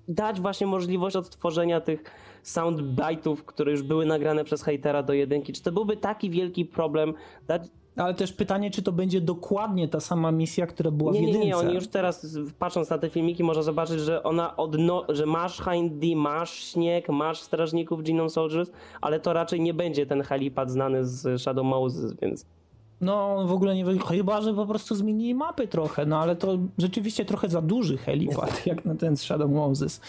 dać 0.08 0.40
właśnie 0.40 0.66
możliwość 0.66 1.16
odtworzenia 1.16 1.80
tych 1.80 2.04
soundbite'ów, 2.44 3.36
które 3.36 3.72
już 3.72 3.82
były 3.82 4.06
nagrane 4.06 4.44
przez 4.44 4.62
hejtera 4.62 5.02
do 5.02 5.12
jedynki. 5.12 5.52
Czy 5.52 5.62
to 5.62 5.72
byłby 5.72 5.96
taki 5.96 6.30
wielki 6.30 6.64
problem? 6.64 7.14
Dać... 7.46 7.62
Ale 7.96 8.14
też 8.14 8.32
pytanie, 8.32 8.70
czy 8.70 8.82
to 8.82 8.92
będzie 8.92 9.20
dokładnie 9.20 9.88
ta 9.88 10.00
sama 10.00 10.32
misja, 10.32 10.66
która 10.66 10.90
była 10.90 11.12
nie, 11.12 11.18
w 11.18 11.22
jedynce. 11.22 11.40
Nie, 11.40 11.46
nie, 11.46 11.56
oni 11.56 11.74
już 11.74 11.88
teraz 11.88 12.36
patrząc 12.58 12.90
na 12.90 12.98
te 12.98 13.10
filmiki 13.10 13.44
można 13.44 13.62
zobaczyć, 13.62 14.00
że 14.00 14.22
ona 14.22 14.56
odno... 14.56 15.04
że 15.08 15.26
masz 15.26 15.60
Hindy, 15.64 16.16
masz 16.16 16.54
śnieg, 16.54 17.08
masz 17.08 17.40
strażników 17.40 18.02
Genome 18.02 18.30
Soldiers, 18.30 18.70
ale 19.00 19.20
to 19.20 19.32
raczej 19.32 19.60
nie 19.60 19.74
będzie 19.74 20.06
ten 20.06 20.22
helipad 20.22 20.70
znany 20.70 21.06
z 21.06 21.42
Shadow 21.42 21.66
Moses, 21.66 22.14
więc 22.22 22.46
no, 23.00 23.46
w 23.46 23.52
ogóle 23.52 23.74
nie 23.74 23.84
chyba, 24.08 24.40
że 24.40 24.54
po 24.54 24.66
prostu 24.66 24.94
zmienili 24.94 25.34
mapy 25.34 25.68
trochę, 25.68 26.06
no 26.06 26.18
ale 26.18 26.36
to 26.36 26.58
rzeczywiście 26.78 27.24
trochę 27.24 27.48
za 27.48 27.62
duży 27.62 27.96
helipad, 27.98 28.62
jak 28.66 28.84
na 28.84 28.94
ten 28.94 29.16
Shadow 29.16 29.50
Moses. 29.50 30.00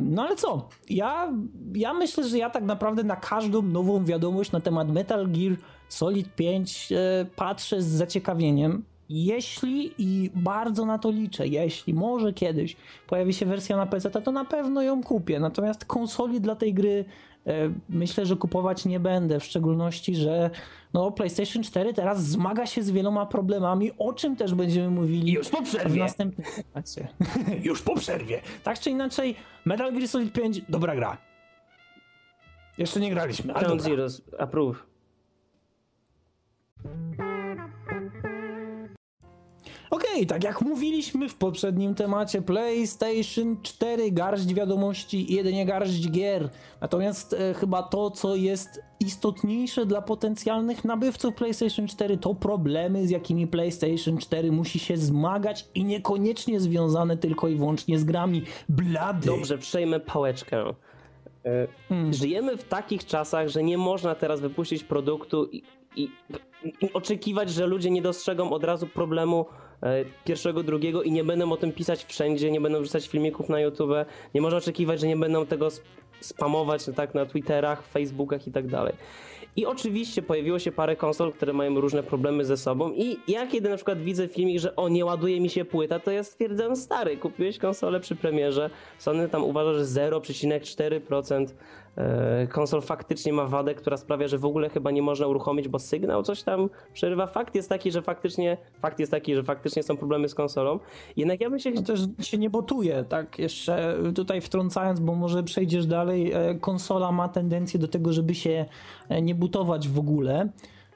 No 0.00 0.22
ale 0.22 0.36
co? 0.36 0.68
Ja, 0.90 1.32
ja 1.74 1.94
myślę, 1.94 2.28
że 2.28 2.38
ja 2.38 2.50
tak 2.50 2.64
naprawdę 2.64 3.04
na 3.04 3.16
każdą 3.16 3.62
nową 3.62 4.04
wiadomość 4.04 4.52
na 4.52 4.60
temat 4.60 4.88
Metal 4.88 5.28
Gear 5.28 5.56
Solid 5.92 6.34
5 6.34 6.92
e, 6.92 7.26
patrzę 7.36 7.82
z 7.82 7.86
zaciekawieniem. 7.86 8.84
Jeśli 9.08 9.94
i 9.98 10.30
bardzo 10.34 10.86
na 10.86 10.98
to 10.98 11.10
liczę, 11.10 11.46
jeśli 11.46 11.94
może 11.94 12.32
kiedyś 12.32 12.76
pojawi 13.06 13.32
się 13.32 13.46
wersja 13.46 13.76
na 13.76 13.86
PC, 13.86 14.10
to 14.10 14.32
na 14.32 14.44
pewno 14.44 14.82
ją 14.82 15.02
kupię. 15.02 15.40
Natomiast 15.40 15.84
konsoli 15.84 16.40
dla 16.40 16.56
tej 16.56 16.74
gry 16.74 17.04
E, 17.46 17.72
myślę, 17.88 18.26
że 18.26 18.36
kupować 18.36 18.84
nie 18.84 19.00
będę, 19.00 19.40
w 19.40 19.44
szczególności, 19.44 20.14
że 20.14 20.50
no, 20.94 21.10
PlayStation 21.10 21.62
4 21.62 21.94
teraz 21.94 22.24
zmaga 22.24 22.66
się 22.66 22.82
z 22.82 22.90
wieloma 22.90 23.26
problemami, 23.26 23.90
o 23.98 24.12
czym 24.12 24.36
też 24.36 24.54
będziemy 24.54 24.90
mówili 24.90 25.32
już 25.32 25.48
po 25.48 25.62
przerwie. 25.62 25.90
w 25.90 25.96
następnym 25.96 26.46
temacie. 26.56 27.08
już 27.68 27.82
po 27.82 27.94
przerwie. 27.94 28.40
Tak 28.62 28.78
czy 28.78 28.90
inaczej, 28.90 29.36
Metal 29.64 29.92
Gear 29.92 30.08
Solid 30.08 30.32
5, 30.32 30.60
dobra 30.68 30.96
gra. 30.96 31.18
Jeszcze 32.78 33.00
nie 33.00 33.10
graliśmy, 33.10 33.54
ale 33.54 33.64
Ground 33.64 33.82
Zeroes, 33.82 34.22
approve. 34.38 34.91
Okej, 39.92 40.10
okay, 40.14 40.26
tak 40.26 40.44
jak 40.44 40.60
mówiliśmy 40.60 41.28
w 41.28 41.34
poprzednim 41.34 41.94
temacie, 41.94 42.42
PlayStation 42.42 43.56
4 43.62 44.12
garść 44.12 44.54
wiadomości 44.54 45.32
i 45.32 45.34
jedynie 45.34 45.66
garść 45.66 46.10
gier. 46.10 46.48
Natomiast 46.80 47.32
e, 47.32 47.54
chyba 47.54 47.82
to, 47.82 48.10
co 48.10 48.36
jest 48.36 48.82
istotniejsze 49.00 49.86
dla 49.86 50.02
potencjalnych 50.02 50.84
nabywców 50.84 51.34
PlayStation 51.34 51.88
4, 51.88 52.18
to 52.18 52.34
problemy, 52.34 53.06
z 53.06 53.10
jakimi 53.10 53.46
PlayStation 53.46 54.18
4 54.18 54.52
musi 54.52 54.78
się 54.78 54.96
zmagać 54.96 55.68
i 55.74 55.84
niekoniecznie 55.84 56.60
związane 56.60 57.16
tylko 57.16 57.48
i 57.48 57.56
wyłącznie 57.56 57.98
z 57.98 58.04
grami. 58.04 58.42
Blady. 58.68 59.26
Dobrze, 59.26 59.58
przejmę 59.58 60.00
pałeczkę. 60.00 60.64
E, 61.44 61.66
hmm. 61.88 62.12
Żyjemy 62.12 62.56
w 62.56 62.64
takich 62.64 63.06
czasach, 63.06 63.48
że 63.48 63.62
nie 63.62 63.78
można 63.78 64.14
teraz 64.14 64.40
wypuścić 64.40 64.84
produktu 64.84 65.48
i, 65.52 65.62
i, 65.96 66.10
i 66.80 66.92
oczekiwać, 66.92 67.50
że 67.50 67.66
ludzie 67.66 67.90
nie 67.90 68.02
dostrzegą 68.02 68.50
od 68.50 68.64
razu 68.64 68.86
problemu 68.86 69.46
pierwszego, 70.24 70.62
drugiego 70.62 71.02
i 71.02 71.12
nie 71.12 71.24
będą 71.24 71.52
o 71.52 71.56
tym 71.56 71.72
pisać 71.72 72.04
wszędzie, 72.04 72.50
nie 72.50 72.60
będą 72.60 72.80
wrzucać 72.80 73.08
filmików 73.08 73.48
na 73.48 73.60
YouTube, 73.60 73.90
nie 74.34 74.40
można 74.40 74.58
oczekiwać, 74.58 75.00
że 75.00 75.06
nie 75.06 75.16
będą 75.16 75.46
tego 75.46 75.68
spamować 76.20 76.84
tak 76.96 77.14
na 77.14 77.26
Twitterach, 77.26 77.86
Facebookach 77.86 78.46
i 78.46 78.52
tak 78.52 78.66
dalej. 78.66 78.94
I 79.56 79.66
oczywiście 79.66 80.22
pojawiło 80.22 80.58
się 80.58 80.72
parę 80.72 80.96
konsol, 80.96 81.32
które 81.32 81.52
mają 81.52 81.80
różne 81.80 82.02
problemy 82.02 82.44
ze 82.44 82.56
sobą 82.56 82.92
i 82.92 83.16
ja 83.28 83.46
kiedy 83.46 83.68
na 83.68 83.76
przykład 83.76 84.02
widzę 84.02 84.28
filmik, 84.28 84.60
że 84.60 84.76
o 84.76 84.88
nie 84.88 85.04
ładuje 85.04 85.40
mi 85.40 85.50
się 85.50 85.64
płyta, 85.64 85.98
to 85.98 86.10
ja 86.10 86.24
stwierdzam 86.24 86.76
stary, 86.76 87.16
kupiłeś 87.16 87.58
konsolę 87.58 88.00
przy 88.00 88.16
premierze, 88.16 88.70
Sony 88.98 89.28
tam 89.28 89.44
uważa, 89.44 89.74
że 89.74 89.84
0,4% 89.84 91.46
E, 91.46 91.52
konsol 92.50 92.82
faktycznie 92.82 93.32
ma 93.32 93.46
wadę, 93.46 93.74
która 93.74 93.96
sprawia, 93.96 94.28
że 94.28 94.38
w 94.38 94.44
ogóle 94.44 94.68
chyba 94.68 94.90
nie 94.90 95.02
można 95.02 95.26
uruchomić, 95.26 95.68
bo 95.68 95.78
sygnał 95.78 96.22
coś 96.22 96.42
tam 96.42 96.70
przerywa. 96.92 97.26
Fakt 97.26 97.54
jest 97.54 97.68
taki, 97.68 97.92
że 97.92 98.02
faktycznie, 98.02 98.56
fakt 98.80 98.98
jest 98.98 99.12
taki, 99.12 99.34
że 99.34 99.42
faktycznie 99.42 99.82
są 99.82 99.96
problemy 99.96 100.28
z 100.28 100.34
konsolą. 100.34 100.78
Jednak 101.16 101.40
ja 101.40 101.50
bym 101.50 101.58
się... 101.58 101.70
No 101.70 101.82
też 101.82 102.00
się 102.20 102.38
nie 102.38 102.50
botuje, 102.50 103.04
tak? 103.08 103.38
Jeszcze 103.38 103.98
tutaj 104.14 104.40
wtrącając, 104.40 105.00
bo 105.00 105.14
może 105.14 105.42
przejdziesz 105.42 105.86
dalej, 105.86 106.32
e, 106.32 106.54
konsola 106.54 107.12
ma 107.12 107.28
tendencję 107.28 107.80
do 107.80 107.88
tego, 107.88 108.12
żeby 108.12 108.34
się 108.34 108.64
e, 109.08 109.22
nie 109.22 109.34
butować 109.34 109.88
w 109.88 109.98
ogóle. 109.98 110.48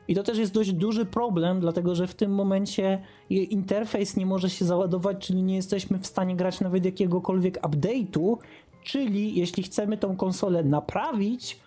I 0.09 0.15
to 0.15 0.23
też 0.23 0.39
jest 0.39 0.53
dość 0.53 0.73
duży 0.73 1.05
problem, 1.05 1.61
dlatego 1.61 1.95
że 1.95 2.07
w 2.07 2.15
tym 2.15 2.35
momencie 2.35 3.03
interfejs 3.31 4.17
nie 4.17 4.27
może 4.27 4.51
się 4.51 4.65
załadować, 4.65 5.27
czyli 5.27 5.43
nie 5.43 5.57
jesteśmy 5.57 5.99
w 5.99 6.07
stanie 6.07 6.37
grać 6.37 6.61
nawet 6.61 6.85
jakiegokolwiek 6.85 7.63
update'u, 7.63 8.37
Czyli 8.87 9.35
jeśli 9.35 9.63
chcemy 9.63 9.97
tą 9.97 10.17
konsolę 10.17 10.65
naprawić, 10.65 11.59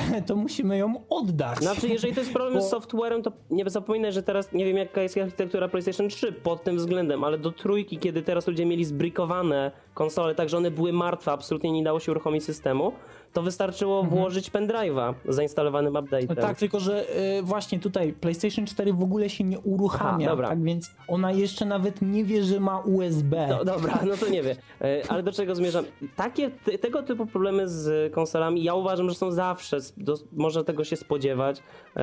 to 0.26 0.36
musimy 0.36 0.78
ją 0.78 0.94
oddać. 1.08 1.58
Znaczy, 1.58 1.88
jeżeli 1.88 2.14
to 2.14 2.20
jest 2.20 2.32
problem 2.32 2.54
Bo... 2.54 2.60
z 2.60 2.70
softwarem, 2.70 3.22
to 3.22 3.32
nie 3.50 3.70
zapominaj, 3.70 4.12
że 4.12 4.22
teraz 4.22 4.52
nie 4.52 4.64
wiem 4.64 4.76
jaka 4.76 5.02
jest 5.02 5.18
architektura 5.18 5.68
PlayStation 5.68 6.08
3 6.08 6.32
pod 6.32 6.64
tym 6.64 6.76
względem, 6.76 7.24
ale 7.24 7.38
do 7.38 7.52
trójki, 7.52 7.98
kiedy 7.98 8.22
teraz 8.22 8.46
ludzie 8.46 8.66
mieli 8.66 8.84
zbrikowane 8.84 9.70
konsole, 9.94 10.34
tak 10.34 10.48
że 10.48 10.56
one 10.56 10.70
były 10.70 10.92
martwe, 10.92 11.32
absolutnie 11.32 11.72
nie 11.72 11.82
dało 11.82 12.00
się 12.00 12.12
uruchomić 12.12 12.44
systemu, 12.44 12.92
to 13.36 13.42
wystarczyło 13.42 14.00
mhm. 14.00 14.18
włożyć 14.20 14.50
pendrive'a 14.50 15.14
zainstalowanym 15.28 15.94
update'em. 15.94 16.40
Tak, 16.40 16.58
tylko 16.58 16.80
że 16.80 17.18
y, 17.38 17.42
właśnie 17.42 17.80
tutaj 17.80 18.12
PlayStation 18.12 18.66
4 18.66 18.92
w 18.92 19.02
ogóle 19.02 19.30
się 19.30 19.44
nie 19.44 19.58
uruchamia, 19.58 20.32
Aha, 20.32 20.42
tak 20.48 20.62
więc 20.62 20.90
ona 21.08 21.32
jeszcze 21.32 21.64
nawet 21.64 22.02
nie 22.02 22.24
wie, 22.24 22.44
że 22.44 22.60
ma 22.60 22.80
USB. 22.80 23.46
No, 23.48 23.64
dobra, 23.64 24.00
no 24.08 24.16
to 24.16 24.28
nie 24.28 24.42
wie. 24.42 24.50
Y, 24.52 25.08
ale 25.08 25.22
do 25.22 25.32
czego 25.32 25.54
zmierzam? 25.54 25.84
Takie, 26.16 26.50
tego 26.80 27.02
typu 27.02 27.26
problemy 27.26 27.68
z 27.68 28.12
konsolami 28.12 28.62
ja 28.62 28.74
uważam, 28.74 29.08
że 29.08 29.14
są 29.14 29.32
zawsze, 29.32 29.78
do, 29.96 30.14
można 30.32 30.64
tego 30.64 30.84
się 30.84 30.96
spodziewać. 30.96 31.58
Y, 31.58 32.00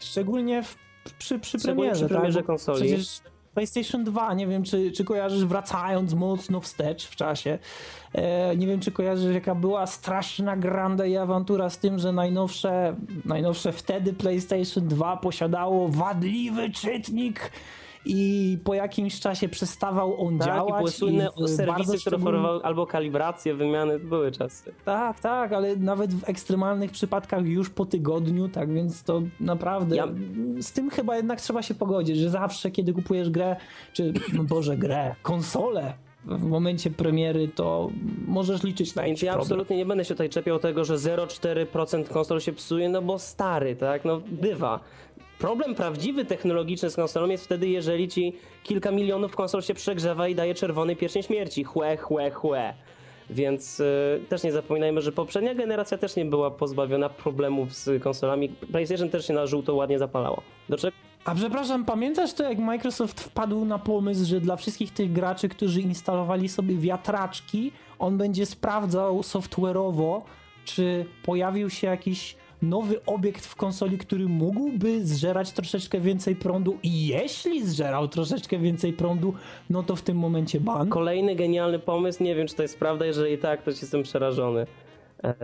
Szczególnie 0.00 0.62
w 0.62 0.76
przy, 1.18 1.38
przy 1.38 1.58
Szczególnie 1.58 1.90
premierze, 1.90 2.06
przy 2.06 2.14
premierze 2.14 2.38
tak? 2.38 2.46
Konsoli. 2.46 2.78
Przecież 2.78 3.20
PlayStation 3.54 4.04
2, 4.04 4.34
nie 4.34 4.46
wiem 4.46 4.62
czy, 4.62 4.92
czy 4.92 5.04
kojarzysz, 5.04 5.44
wracając 5.44 6.14
mocno 6.14 6.60
wstecz 6.60 7.06
w 7.06 7.16
czasie, 7.16 7.58
e, 8.12 8.56
nie 8.56 8.66
wiem 8.66 8.80
czy 8.80 8.92
kojarzysz 8.92 9.34
jaka 9.34 9.54
była 9.54 9.86
straszna 9.86 10.56
granda 10.56 11.06
i 11.06 11.16
awantura 11.16 11.70
z 11.70 11.78
tym, 11.78 11.98
że 11.98 12.12
najnowsze, 12.12 12.96
najnowsze 13.24 13.72
wtedy 13.72 14.12
PlayStation 14.12 14.88
2 14.88 15.16
posiadało 15.16 15.88
wadliwy 15.88 16.70
czytnik 16.70 17.50
i 18.04 18.58
po 18.64 18.74
jakimś 18.74 19.20
czasie 19.20 19.48
przestawał 19.48 20.26
on 20.26 20.38
Tak, 20.38 20.46
i 20.48 20.50
działać. 20.50 20.78
były 20.78 20.90
słynne 20.90 21.24
bardzo 21.24 21.48
serwisy, 21.48 21.98
które 21.98 22.16
oferowały 22.16 22.62
albo 22.62 22.86
kalibrację, 22.86 23.54
wymiany, 23.54 23.98
były 23.98 24.32
czasy. 24.32 24.72
Tak, 24.84 25.20
tak, 25.20 25.52
ale 25.52 25.76
nawet 25.76 26.14
w 26.14 26.28
ekstremalnych 26.28 26.90
przypadkach 26.90 27.46
już 27.46 27.70
po 27.70 27.86
tygodniu, 27.86 28.48
tak 28.48 28.72
więc 28.72 29.02
to 29.02 29.22
naprawdę 29.40 29.96
Ja- 29.96 30.08
z 30.60 30.72
tym 30.72 30.90
chyba 30.90 31.16
jednak 31.16 31.40
trzeba 31.40 31.62
się 31.62 31.74
pogodzić, 31.74 32.16
że 32.18 32.30
zawsze 32.30 32.70
kiedy 32.70 32.92
kupujesz 32.92 33.30
grę, 33.30 33.56
czy 33.92 34.12
no 34.32 34.44
Boże 34.44 34.76
grę, 34.76 35.14
konsolę 35.22 35.94
w 36.24 36.42
momencie 36.44 36.90
premiery, 36.90 37.48
to 37.48 37.90
możesz 38.26 38.62
liczyć 38.62 38.94
na 38.94 39.06
jakiś 39.06 39.22
ja 39.22 39.32
problem. 39.32 39.44
absolutnie 39.46 39.76
nie 39.76 39.86
będę 39.86 40.04
się 40.04 40.14
tutaj 40.14 40.28
czepiał 40.30 40.58
tego, 40.58 40.84
że 40.84 40.94
0,4% 40.98 42.08
konsol 42.08 42.40
się 42.40 42.52
psuje, 42.52 42.88
no 42.88 43.02
bo 43.02 43.18
stary, 43.18 43.76
tak? 43.76 44.04
No 44.04 44.20
bywa. 44.26 44.80
Problem 45.40 45.74
prawdziwy 45.74 46.24
technologiczny 46.24 46.90
z 46.90 46.96
konsolą 46.96 47.28
jest 47.28 47.44
wtedy, 47.44 47.68
jeżeli 47.68 48.08
ci 48.08 48.32
kilka 48.62 48.90
milionów 48.90 49.36
konsol 49.36 49.62
się 49.62 49.74
przegrzewa 49.74 50.28
i 50.28 50.34
daje 50.34 50.54
czerwony 50.54 50.96
pierścień 50.96 51.22
śmierci. 51.22 51.64
Chłe, 51.64 51.96
chłe, 51.96 52.30
chłe. 52.30 52.74
Więc 53.30 53.80
y, 53.80 54.20
też 54.28 54.42
nie 54.42 54.52
zapominajmy, 54.52 55.00
że 55.00 55.12
poprzednia 55.12 55.54
generacja 55.54 55.98
też 55.98 56.16
nie 56.16 56.24
była 56.24 56.50
pozbawiona 56.50 57.08
problemów 57.08 57.74
z 57.74 58.02
konsolami. 58.02 58.48
PlayStation 58.48 59.10
też 59.10 59.26
się 59.26 59.34
na 59.34 59.46
żółto 59.46 59.74
ładnie 59.74 59.98
zapalało. 59.98 60.42
Do 60.68 60.76
czego 60.76 60.96
A 61.24 61.34
przepraszam, 61.34 61.84
pamiętasz 61.84 62.32
to, 62.32 62.42
jak 62.42 62.58
Microsoft 62.58 63.20
wpadł 63.20 63.64
na 63.64 63.78
pomysł, 63.78 64.24
że 64.24 64.40
dla 64.40 64.56
wszystkich 64.56 64.92
tych 64.92 65.12
graczy, 65.12 65.48
którzy 65.48 65.80
instalowali 65.80 66.48
sobie 66.48 66.76
wiatraczki, 66.76 67.72
on 67.98 68.18
będzie 68.18 68.46
sprawdzał 68.46 69.20
software'owo, 69.20 70.20
czy 70.64 71.06
pojawił 71.24 71.70
się 71.70 71.86
jakiś 71.86 72.36
nowy 72.62 73.04
obiekt 73.06 73.46
w 73.46 73.56
konsoli, 73.56 73.98
który 73.98 74.28
mógłby 74.28 75.06
zżerać 75.06 75.52
troszeczkę 75.52 76.00
więcej 76.00 76.36
prądu 76.36 76.78
i 76.82 77.06
jeśli 77.06 77.66
zżerał 77.66 78.08
troszeczkę 78.08 78.58
więcej 78.58 78.92
prądu, 78.92 79.34
no 79.70 79.82
to 79.82 79.96
w 79.96 80.02
tym 80.02 80.16
momencie 80.18 80.60
ban. 80.60 80.88
kolejny 80.88 81.34
genialny 81.34 81.78
pomysł, 81.78 82.22
nie 82.22 82.34
wiem 82.34 82.46
czy 82.46 82.54
to 82.54 82.62
jest 82.62 82.78
prawda, 82.78 83.06
jeżeli 83.06 83.38
tak, 83.38 83.62
to 83.62 83.70
jestem 83.70 84.02
przerażony. 84.02 84.66
E, 85.24 85.34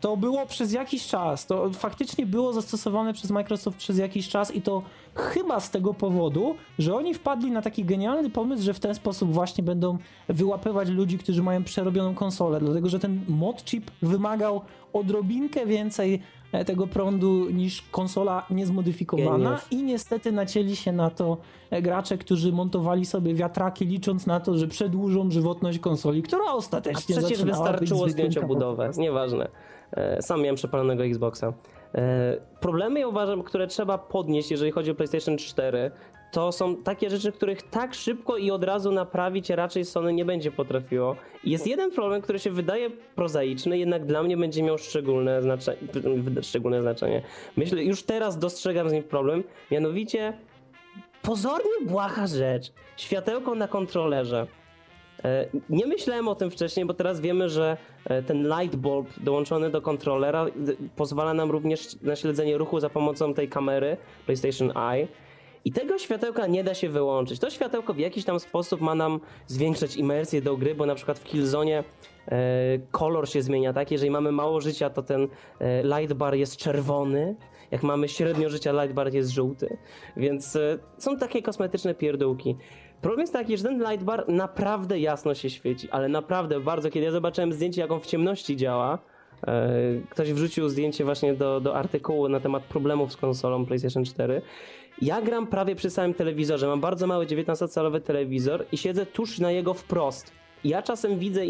To 0.00 0.16
było 0.16 0.46
przez 0.46 0.72
jakiś 0.72 1.06
czas, 1.06 1.46
to 1.46 1.70
faktycznie 1.70 2.26
było 2.26 2.52
zastosowane 2.52 3.12
przez 3.12 3.30
Microsoft 3.30 3.78
przez 3.78 3.98
jakiś 3.98 4.28
czas 4.28 4.54
i 4.54 4.62
to 4.62 4.82
chyba 5.14 5.60
z 5.60 5.70
tego 5.70 5.94
powodu, 5.94 6.54
że 6.78 6.94
oni 6.94 7.14
wpadli 7.14 7.50
na 7.50 7.62
taki 7.62 7.84
genialny 7.84 8.30
pomysł, 8.30 8.62
że 8.62 8.74
w 8.74 8.80
ten 8.80 8.94
sposób 8.94 9.32
właśnie 9.32 9.64
będą 9.64 9.98
wyłapywać 10.28 10.88
ludzi, 10.88 11.18
którzy 11.18 11.42
mają 11.42 11.64
przerobioną 11.64 12.14
konsolę, 12.14 12.60
dlatego 12.60 12.88
że 12.88 12.98
ten 12.98 13.20
mod 13.28 13.64
chip 13.64 13.90
wymagał 14.02 14.60
odrobinkę 14.92 15.66
więcej 15.66 16.22
tego 16.66 16.86
prądu 16.86 17.50
niż 17.50 17.82
konsola 17.82 18.46
niezmodyfikowana 18.50 19.44
Geniusz. 19.44 19.66
i 19.70 19.82
niestety 19.82 20.32
nacięli 20.32 20.76
się 20.76 20.92
na 20.92 21.10
to 21.10 21.36
e, 21.70 21.82
gracze, 21.82 22.18
którzy 22.18 22.52
montowali 22.52 23.06
sobie 23.06 23.34
wiatraki 23.34 23.86
licząc 23.86 24.26
na 24.26 24.40
to, 24.40 24.58
że 24.58 24.66
przedłużą 24.68 25.30
żywotność 25.30 25.78
konsoli, 25.78 26.22
która 26.22 26.44
A 26.48 26.54
ostatecznie 26.54 27.16
przecież 27.16 27.38
zaczynała 27.38 27.64
być 27.64 27.70
wystarczyło 27.70 27.98
zwykłym 27.98 28.12
zdjąć 28.12 28.34
kawałkiem 28.34 28.56
obudowę, 28.56 28.90
nieważne. 28.96 29.48
E, 29.92 30.22
Sam 30.22 30.40
miałem 30.40 30.56
przepalonego 30.56 31.04
Xboxa. 31.04 31.52
E, 31.94 32.36
Problemy, 32.60 33.00
ja 33.00 33.08
uważam, 33.08 33.42
które 33.42 33.66
trzeba 33.66 33.98
podnieść, 33.98 34.50
jeżeli 34.50 34.70
chodzi 34.70 34.90
o 34.90 34.94
PlayStation 34.94 35.38
4, 35.38 35.90
to 36.36 36.52
są 36.52 36.76
takie 36.76 37.10
rzeczy, 37.10 37.32
których 37.32 37.62
tak 37.62 37.94
szybko 37.94 38.36
i 38.36 38.50
od 38.50 38.64
razu 38.64 38.92
naprawić 38.92 39.50
raczej 39.50 39.84
Sony 39.84 40.12
nie 40.12 40.24
będzie 40.24 40.50
potrafiło. 40.52 41.16
Jest 41.44 41.66
jeden 41.66 41.90
problem, 41.92 42.22
który 42.22 42.38
się 42.38 42.50
wydaje 42.50 42.90
prozaiczny, 42.90 43.78
jednak 43.78 44.06
dla 44.06 44.22
mnie 44.22 44.36
będzie 44.36 44.62
miał 44.62 44.78
szczególne 44.78 45.42
znaczenie. 45.42 45.78
Szczególne 46.42 46.82
znaczenie. 46.82 47.22
Myślę, 47.56 47.84
już 47.84 48.02
teraz 48.02 48.38
dostrzegam 48.38 48.88
z 48.90 48.92
nim 48.92 49.02
problem, 49.02 49.44
mianowicie 49.70 50.32
pozornie 51.22 51.70
błaha 51.86 52.26
rzecz. 52.26 52.72
Światełko 52.96 53.54
na 53.54 53.68
kontrolerze. 53.68 54.46
E, 55.24 55.46
Nie 55.70 55.86
myślałem 55.86 56.28
o 56.28 56.34
tym 56.34 56.50
wcześniej, 56.50 56.86
bo 56.86 56.94
teraz 56.94 57.20
wiemy, 57.20 57.48
że 57.48 57.76
e, 58.04 58.22
ten 58.22 58.48
light 58.48 58.76
bulb 58.76 59.08
dołączony 59.20 59.70
do 59.70 59.80
kontrolera 59.82 60.46
d- 60.56 60.72
pozwala 60.96 61.34
nam 61.34 61.50
również 61.50 62.02
na 62.02 62.16
śledzenie 62.16 62.58
ruchu 62.58 62.80
za 62.80 62.90
pomocą 62.90 63.34
tej 63.34 63.48
kamery 63.48 63.96
PlayStation 64.26 64.72
Eye. 64.78 65.08
I 65.66 65.72
tego 65.72 65.98
światełka 65.98 66.46
nie 66.46 66.64
da 66.64 66.74
się 66.74 66.88
wyłączyć. 66.88 67.40
To 67.40 67.50
światełko 67.50 67.94
w 67.94 67.98
jakiś 67.98 68.24
tam 68.24 68.40
sposób 68.40 68.80
ma 68.80 68.94
nam 68.94 69.20
zwiększać 69.46 69.96
imersję 69.96 70.42
do 70.42 70.56
gry, 70.56 70.74
bo 70.74 70.86
na 70.86 70.94
przykład 70.94 71.18
w 71.18 71.24
Killzone 71.24 71.70
e, 71.70 71.84
kolor 72.90 73.28
się 73.28 73.42
zmienia, 73.42 73.72
tak? 73.72 73.90
Jeżeli 73.90 74.10
mamy 74.10 74.32
mało 74.32 74.60
życia, 74.60 74.90
to 74.90 75.02
ten 75.02 75.28
e, 75.60 75.82
light 75.82 76.12
bar 76.12 76.34
jest 76.34 76.56
czerwony. 76.56 77.36
Jak 77.70 77.82
mamy 77.82 78.08
średnio 78.08 78.48
życia, 78.48 78.72
light 78.72 78.94
bar 78.94 79.14
jest 79.14 79.30
żółty. 79.30 79.76
Więc 80.16 80.56
e, 80.56 80.78
są 80.98 81.16
takie 81.16 81.42
kosmetyczne 81.42 81.94
pierdółki. 81.94 82.56
Problem 83.00 83.20
jest 83.20 83.32
taki, 83.32 83.56
że 83.56 83.64
ten 83.64 83.78
light 83.90 84.04
bar 84.04 84.28
naprawdę 84.28 85.00
jasno 85.00 85.34
się 85.34 85.50
świeci, 85.50 85.90
ale 85.90 86.08
naprawdę 86.08 86.60
bardzo. 86.60 86.90
Kiedy 86.90 87.06
ja 87.06 87.12
zobaczyłem 87.12 87.52
zdjęcie, 87.52 87.80
jak 87.80 87.90
on 87.90 88.00
w 88.00 88.06
ciemności 88.06 88.56
działa, 88.56 88.98
ktoś 90.10 90.32
wrzucił 90.32 90.68
zdjęcie 90.68 91.04
właśnie 91.04 91.34
do, 91.34 91.60
do 91.60 91.74
artykułu 91.74 92.28
na 92.28 92.40
temat 92.40 92.62
problemów 92.62 93.12
z 93.12 93.16
konsolą 93.16 93.66
PlayStation 93.66 94.04
4. 94.04 94.42
Ja 95.02 95.22
gram 95.22 95.46
prawie 95.46 95.74
przy 95.74 95.90
samym 95.90 96.14
telewizorze. 96.14 96.66
Mam 96.66 96.80
bardzo 96.80 97.06
mały 97.06 97.26
19-calowy 97.26 98.00
telewizor 98.00 98.66
i 98.72 98.76
siedzę 98.76 99.06
tuż 99.06 99.38
na 99.38 99.50
jego 99.50 99.74
wprost. 99.74 100.32
Ja 100.64 100.82
czasem 100.82 101.18
widzę 101.18 101.40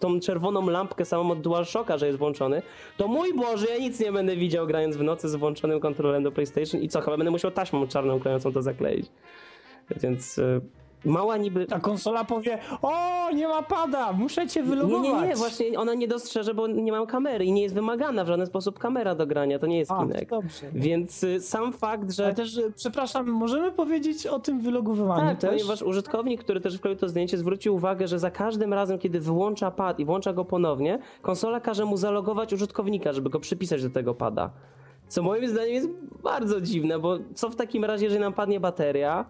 tą 0.00 0.20
czerwoną 0.20 0.70
lampkę 0.70 1.04
samą 1.04 1.30
od 1.30 1.40
DualShocka, 1.40 1.98
że 1.98 2.06
jest 2.06 2.18
włączony, 2.18 2.62
to 2.96 3.08
mój 3.08 3.34
Boże, 3.34 3.66
ja 3.66 3.78
nic 3.78 4.00
nie 4.00 4.12
będę 4.12 4.36
widział 4.36 4.66
grając 4.66 4.96
w 4.96 5.02
nocy 5.02 5.28
z 5.28 5.34
włączonym 5.34 5.80
kontrolerem 5.80 6.22
do 6.22 6.32
PlayStation 6.32 6.80
i 6.80 6.88
co, 6.88 7.00
chyba 7.00 7.16
będę 7.16 7.30
musiał 7.30 7.50
taśmą 7.50 7.86
czarną 7.86 8.20
klejącą 8.20 8.52
to 8.52 8.62
zakleić. 8.62 9.06
Więc 10.02 10.38
y, 10.38 10.60
mała 11.04 11.36
niby... 11.36 11.66
Ta 11.66 11.80
konsola 11.80 12.24
powie, 12.24 12.58
o, 12.82 13.30
nie 13.34 13.48
ma 13.48 13.62
pada, 13.62 14.12
muszę 14.12 14.46
cię 14.48 14.60
Nie, 14.60 14.66
wylogować. 14.68 15.22
nie, 15.22 15.28
nie, 15.28 15.36
właśnie 15.36 15.78
ona 15.78 15.94
nie 15.94 16.08
dostrzeże, 16.08 16.54
bo 16.54 16.66
nie 16.66 16.92
mam 16.92 17.06
kamery 17.06 17.44
i 17.44 17.52
nie 17.52 17.62
jest 17.62 17.74
wymagana 17.74 18.24
w 18.24 18.26
żaden 18.28 18.46
sposób 18.46 18.78
kamera 18.78 19.14
do 19.14 19.26
grania, 19.26 19.58
to 19.58 19.66
nie 19.66 19.78
jest 19.78 19.90
A, 19.90 19.98
Kinect. 20.02 20.30
dobrze. 20.30 20.66
Więc 20.72 21.24
y, 21.24 21.40
sam 21.40 21.72
fakt, 21.72 22.12
że... 22.12 22.24
Ale 22.24 22.34
też, 22.34 22.58
e, 22.58 22.62
przepraszam, 22.76 23.26
możemy 23.30 23.72
powiedzieć 23.72 24.26
o 24.26 24.38
tym 24.38 24.60
wylogowywaniu 24.60 25.26
Tak, 25.28 25.38
też? 25.38 25.50
ponieważ 25.50 25.82
użytkownik, 25.82 26.40
który 26.44 26.60
też 26.60 26.76
wkleił 26.78 26.96
to 26.96 27.08
zdjęcie, 27.08 27.38
zwrócił 27.38 27.74
uwagę, 27.74 28.08
że 28.08 28.18
za 28.18 28.30
każdym 28.30 28.74
razem, 28.74 28.98
kiedy 28.98 29.20
wyłącza 29.20 29.70
pad 29.70 29.98
i 30.00 30.04
włącza 30.04 30.32
go 30.32 30.44
ponownie, 30.44 30.98
konsola 31.22 31.60
każe 31.60 31.84
mu 31.84 31.96
zalogować 31.96 32.52
użytkownika, 32.52 33.12
żeby 33.12 33.30
go 33.30 33.40
przypisać 33.40 33.82
do 33.82 33.90
tego 33.90 34.14
pada. 34.14 34.50
Co 35.08 35.22
moim 35.22 35.48
zdaniem 35.48 35.74
jest 35.74 35.88
bardzo 36.22 36.60
dziwne, 36.60 36.98
bo 36.98 37.18
co 37.34 37.50
w 37.50 37.56
takim 37.56 37.84
razie, 37.84 38.04
jeżeli 38.04 38.20
nam 38.20 38.32
padnie 38.32 38.60
bateria? 38.60 39.24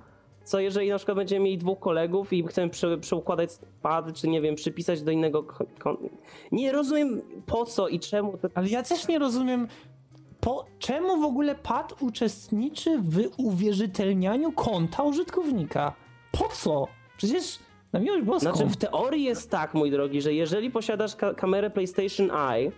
Co 0.50 0.60
jeżeli 0.60 0.88
na 0.88 0.96
przykład 0.96 1.16
będziemy 1.16 1.44
mieli 1.44 1.58
dwóch 1.58 1.78
kolegów 1.78 2.32
i 2.32 2.46
chcemy 2.46 2.70
prze, 2.70 2.98
przeukładać 2.98 3.50
pad, 3.82 4.12
czy 4.12 4.28
nie 4.28 4.40
wiem, 4.40 4.54
przypisać 4.54 5.02
do 5.02 5.10
innego... 5.10 5.44
Nie 6.52 6.72
rozumiem 6.72 7.22
po 7.46 7.64
co 7.64 7.88
i 7.88 8.00
czemu 8.00 8.38
to 8.38 8.48
Ale 8.54 8.68
ja 8.68 8.82
też 8.82 9.08
nie 9.08 9.18
rozumiem, 9.18 9.68
po 10.40 10.66
czemu 10.78 11.20
w 11.20 11.24
ogóle 11.24 11.54
pad 11.54 12.02
uczestniczy 12.02 12.98
w 12.98 13.20
uwierzytelnianiu 13.36 14.52
konta 14.52 15.02
użytkownika? 15.02 15.92
Po 16.32 16.48
co? 16.48 16.86
Przecież 17.16 17.58
na 17.92 18.00
miłość 18.00 18.24
boską. 18.24 18.40
Znaczy 18.40 18.70
w 18.70 18.76
teorii 18.76 19.24
jest 19.24 19.50
tak, 19.50 19.74
mój 19.74 19.90
drogi, 19.90 20.22
że 20.22 20.32
jeżeli 20.32 20.70
posiadasz 20.70 21.16
ka- 21.16 21.34
kamerę 21.34 21.70
PlayStation 21.70 22.30
Eye 22.30 22.72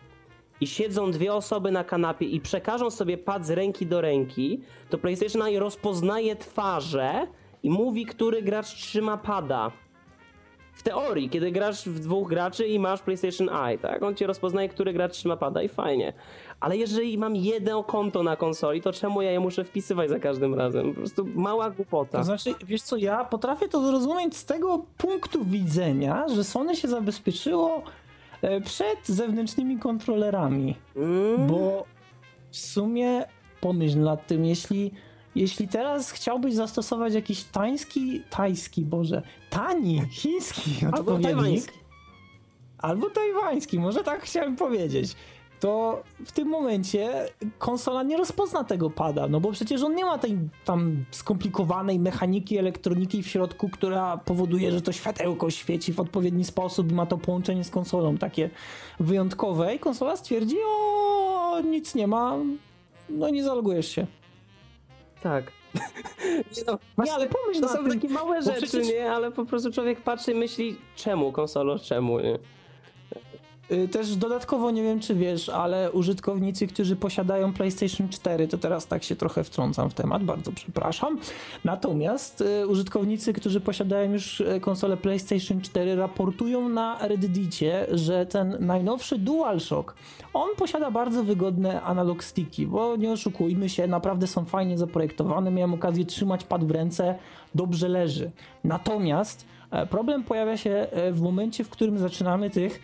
i 0.60 0.66
siedzą 0.66 1.10
dwie 1.10 1.34
osoby 1.34 1.70
na 1.70 1.84
kanapie 1.84 2.26
i 2.26 2.40
przekażą 2.40 2.90
sobie 2.90 3.18
pad 3.18 3.46
z 3.46 3.50
ręki 3.50 3.86
do 3.86 4.00
ręki, 4.00 4.60
to 4.90 4.98
PlayStation 4.98 5.42
Eye 5.42 5.58
rozpoznaje 5.60 6.36
twarze 6.36 7.26
i 7.62 7.70
mówi, 7.70 8.06
który 8.06 8.42
gracz 8.42 8.74
trzyma 8.74 9.16
pada. 9.16 9.70
W 10.74 10.82
teorii, 10.82 11.30
kiedy 11.30 11.52
grasz 11.52 11.88
w 11.88 11.98
dwóch 11.98 12.28
graczy 12.28 12.66
i 12.66 12.78
masz 12.78 13.02
PlayStation 13.02 13.48
Eye, 13.48 13.78
tak? 13.78 14.02
On 14.02 14.14
ci 14.14 14.26
rozpoznaje, 14.26 14.68
który 14.68 14.92
gracz 14.92 15.12
trzyma 15.12 15.36
pada 15.36 15.62
i 15.62 15.68
fajnie. 15.68 16.12
Ale 16.60 16.76
jeżeli 16.76 17.18
mam 17.18 17.36
jedno 17.36 17.84
konto 17.84 18.22
na 18.22 18.36
konsoli, 18.36 18.80
to 18.80 18.92
czemu 18.92 19.22
ja 19.22 19.30
je 19.30 19.40
muszę 19.40 19.64
wpisywać 19.64 20.10
za 20.10 20.18
każdym 20.18 20.54
razem? 20.54 20.88
Po 20.88 20.94
prostu 20.94 21.26
mała 21.34 21.70
głupota. 21.70 22.18
To 22.18 22.24
znaczy, 22.24 22.54
wiesz 22.66 22.82
co, 22.82 22.96
ja 22.96 23.24
potrafię 23.24 23.68
to 23.68 23.86
zrozumieć 23.86 24.36
z 24.36 24.44
tego 24.44 24.84
punktu 24.98 25.44
widzenia, 25.44 26.28
że 26.28 26.44
Sony 26.44 26.76
się 26.76 26.88
zabezpieczyło 26.88 27.82
e, 28.42 28.60
przed 28.60 28.98
zewnętrznymi 29.06 29.78
kontrolerami. 29.78 30.76
Mm. 30.96 31.46
Bo 31.46 31.84
w 32.50 32.56
sumie 32.56 33.24
pomyśl 33.60 34.00
nad 34.00 34.26
tym, 34.26 34.44
jeśli, 34.44 34.90
jeśli 35.34 35.68
teraz 35.68 36.10
chciałbyś 36.10 36.54
zastosować 36.54 37.14
jakiś 37.14 37.44
tański, 37.44 38.22
tajski, 38.30 38.84
boże, 38.84 39.22
tani, 39.50 40.02
chiński 40.10 40.70
Albo 40.92 41.18
tajwański. 41.18 41.78
albo 42.78 43.10
tajwański, 43.10 43.78
może 43.78 44.04
tak 44.04 44.22
chciałem 44.22 44.56
powiedzieć, 44.56 45.16
to 45.60 46.02
w 46.26 46.32
tym 46.32 46.48
momencie 46.48 47.28
konsola 47.58 48.02
nie 48.02 48.16
rozpozna 48.16 48.64
tego 48.64 48.90
pada, 48.90 49.28
no 49.28 49.40
bo 49.40 49.52
przecież 49.52 49.82
on 49.82 49.94
nie 49.94 50.04
ma 50.04 50.18
tej 50.18 50.38
tam 50.64 51.04
skomplikowanej 51.10 51.98
mechaniki, 51.98 52.58
elektroniki 52.58 53.22
w 53.22 53.28
środku, 53.28 53.68
która 53.68 54.16
powoduje, 54.16 54.72
że 54.72 54.82
to 54.82 54.92
światełko 54.92 55.50
świeci 55.50 55.92
w 55.92 56.00
odpowiedni 56.00 56.44
sposób 56.44 56.90
i 56.90 56.94
ma 56.94 57.06
to 57.06 57.18
połączenie 57.18 57.64
z 57.64 57.70
konsolą 57.70 58.16
takie 58.18 58.50
wyjątkowe 59.00 59.74
i 59.74 59.78
konsola 59.78 60.16
stwierdzi, 60.16 60.56
o 60.66 61.60
nic 61.60 61.94
nie 61.94 62.06
ma, 62.06 62.36
no 63.08 63.28
nie 63.28 63.44
zalogujesz 63.44 63.88
się. 63.88 64.06
Tak. 65.22 65.44
Nie, 66.56 66.62
no, 66.66 66.78
nie 67.04 67.12
ale 67.12 67.26
pomyśl 67.26 67.60
To 67.60 67.68
są 67.68 67.88
takie 67.88 68.08
małe 68.08 68.42
rzeczy, 68.42 68.62
przecież- 68.66 68.88
nie? 68.88 69.12
Ale 69.12 69.30
po 69.32 69.44
prostu 69.44 69.72
człowiek 69.72 70.00
patrzy 70.00 70.32
i 70.32 70.34
myśli, 70.34 70.76
czemu 70.96 71.32
konsolo, 71.32 71.78
czemu, 71.78 72.20
nie? 72.20 72.38
Y, 73.72 73.88
Też 73.88 74.16
dodatkowo 74.16 74.70
nie 74.70 74.82
wiem, 74.82 75.00
czy 75.00 75.14
wiesz, 75.14 75.48
ale 75.48 75.92
użytkownicy, 75.92 76.66
którzy 76.66 76.96
posiadają 76.96 77.52
PlayStation 77.52 78.08
4, 78.08 78.48
to 78.48 78.58
teraz 78.58 78.86
tak 78.86 79.04
się 79.04 79.16
trochę 79.16 79.44
wtrącam 79.44 79.90
w 79.90 79.94
temat, 79.94 80.24
bardzo 80.24 80.52
przepraszam. 80.52 81.18
Natomiast 81.64 82.40
y, 82.40 82.66
użytkownicy, 82.66 83.32
którzy 83.32 83.60
posiadają 83.60 84.12
już 84.12 84.40
y, 84.40 84.60
konsolę 84.60 84.96
PlayStation 84.96 85.60
4, 85.60 85.96
raportują 85.96 86.68
na 86.68 86.98
Reddicie, 87.08 87.86
że 87.90 88.26
ten 88.26 88.56
najnowszy 88.60 89.18
DualShock, 89.18 89.94
on 90.34 90.48
posiada 90.56 90.90
bardzo 90.90 91.24
wygodne 91.24 91.82
analog 91.82 92.24
sticki, 92.24 92.66
bo 92.66 92.96
nie 92.96 93.12
oszukujmy 93.12 93.68
się, 93.68 93.86
naprawdę 93.86 94.26
są 94.26 94.44
fajnie 94.44 94.78
zaprojektowane. 94.78 95.50
Miałem 95.50 95.74
okazję 95.74 96.04
trzymać 96.04 96.44
pad 96.44 96.64
w 96.64 96.70
ręce, 96.70 97.14
dobrze 97.54 97.88
leży. 97.88 98.30
Natomiast 98.64 99.46
e, 99.70 99.86
problem 99.86 100.24
pojawia 100.24 100.56
się 100.56 100.70
e, 100.70 101.12
w 101.12 101.20
momencie, 101.20 101.64
w 101.64 101.68
którym 101.68 101.98
zaczynamy 101.98 102.50
tych 102.50 102.80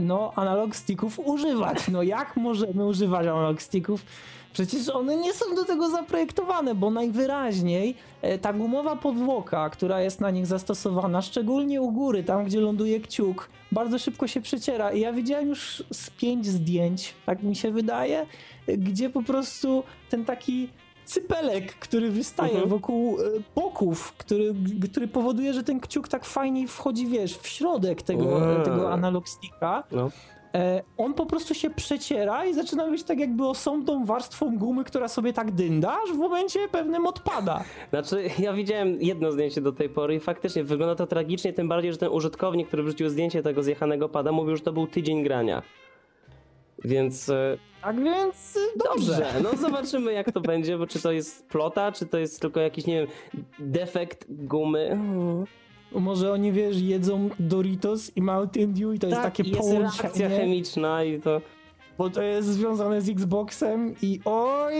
no, 0.00 0.32
analog 0.36 0.76
sticków 0.76 1.18
używać. 1.24 1.88
No 1.88 2.02
jak 2.02 2.36
możemy 2.36 2.86
używać 2.86 3.26
analog 3.26 3.62
sticków? 3.62 4.04
Przecież 4.52 4.88
one 4.88 5.16
nie 5.16 5.32
są 5.32 5.54
do 5.54 5.64
tego 5.64 5.90
zaprojektowane, 5.90 6.74
bo 6.74 6.90
najwyraźniej 6.90 7.94
e, 8.22 8.38
ta 8.38 8.52
gumowa 8.52 8.96
podłoka, 8.96 9.70
która 9.70 10.00
jest 10.00 10.20
na 10.20 10.30
nich 10.30 10.46
zastosowana, 10.46 11.22
szczególnie 11.22 11.82
u 11.82 11.92
góry, 11.92 12.24
tam 12.24 12.44
gdzie 12.44 12.60
ląduje 12.60 13.00
kciuk, 13.00 13.48
bardzo 13.72 13.98
szybko 13.98 14.26
się 14.26 14.40
przeciera. 14.40 14.92
I 14.92 15.00
ja 15.00 15.12
widziałem 15.12 15.48
już 15.48 15.84
z 15.92 16.10
pięć 16.10 16.46
zdjęć, 16.46 17.14
tak 17.26 17.42
mi 17.42 17.56
się 17.56 17.70
wydaje, 17.72 18.26
e, 18.66 18.76
gdzie 18.76 19.10
po 19.10 19.22
prostu 19.22 19.82
ten 20.10 20.24
taki 20.24 20.68
cypelek, 21.08 21.74
który 21.74 22.10
wystaje 22.10 22.52
Mhm. 22.52 22.68
wokół 22.68 23.18
e, 23.20 23.22
boków, 23.54 24.12
który, 24.12 24.54
który 24.90 25.08
powoduje, 25.08 25.52
że 25.52 25.62
ten 25.62 25.80
kciuk 25.80 26.08
tak 26.08 26.24
fajnie 26.24 26.68
wchodzi, 26.68 27.06
wiesz, 27.06 27.38
w 27.38 27.48
środek 27.48 28.02
tego, 28.02 28.40
tego 28.64 28.92
analog 28.92 29.28
sticka. 29.28 29.84
No. 29.92 30.10
E, 30.54 30.82
on 30.96 31.14
po 31.14 31.26
prostu 31.26 31.54
się 31.54 31.70
przeciera 31.70 32.44
i 32.46 32.54
zaczyna 32.54 32.86
być 32.90 33.02
tak 33.02 33.18
jakby 33.18 33.46
osobną 33.46 34.04
warstwą 34.04 34.58
gumy, 34.58 34.84
która 34.84 35.08
sobie 35.08 35.32
tak 35.32 35.50
dynda, 35.50 35.96
aż 36.04 36.12
w 36.12 36.18
momencie 36.18 36.68
pewnym 36.68 37.06
odpada. 37.06 37.64
Znaczy, 37.90 38.30
ja 38.38 38.52
widziałem 38.52 39.02
jedno 39.02 39.32
zdjęcie 39.32 39.60
do 39.60 39.72
tej 39.72 39.88
pory 39.88 40.14
i 40.14 40.20
faktycznie 40.20 40.64
wygląda 40.64 40.94
to 40.94 41.06
tragicznie, 41.06 41.52
tym 41.52 41.68
bardziej, 41.68 41.92
że 41.92 41.98
ten 41.98 42.08
użytkownik, 42.08 42.68
który 42.68 42.82
wrzucił 42.82 43.08
zdjęcie 43.08 43.42
tego 43.42 43.62
zjechanego 43.62 44.08
pada, 44.08 44.32
mówił, 44.32 44.56
że 44.56 44.62
to 44.62 44.72
był 44.72 44.86
tydzień 44.86 45.22
grania. 45.22 45.62
Więc 46.84 47.28
e, 47.28 47.58
Tak 47.82 48.02
więc 48.04 48.56
y, 48.56 48.60
dobrze. 48.88 49.12
dobrze, 49.12 49.40
no 49.42 49.56
zobaczymy 49.56 50.12
jak 50.12 50.32
to 50.32 50.40
będzie, 50.40 50.78
bo 50.78 50.86
czy 50.86 51.00
to 51.02 51.12
jest 51.12 51.46
plota, 51.48 51.92
czy 51.92 52.06
to 52.06 52.18
jest 52.18 52.40
tylko 52.40 52.60
jakiś, 52.60 52.86
nie 52.86 52.94
wiem, 53.00 53.06
defekt 53.58 54.24
gumy. 54.28 54.98
Może 55.92 56.32
oni, 56.32 56.52
wiesz, 56.52 56.76
jedzą 56.80 57.28
Doritos 57.38 58.16
i 58.16 58.22
Mountain 58.22 58.72
Dew 58.72 58.94
i 58.94 58.98
to 58.98 59.06
jest 59.06 59.22
takie 59.22 59.44
Tak, 59.44 59.52
jest 59.52 59.72
reakcja 59.72 60.00
połączenie, 60.10 60.28
chemiczna 60.40 61.04
i 61.04 61.20
to... 61.20 61.40
bo 61.98 62.10
to 62.10 62.22
jest 62.22 62.48
związane 62.48 63.00
z 63.02 63.08
Xboxem 63.08 63.94
i 64.02 64.20
oj... 64.24 64.74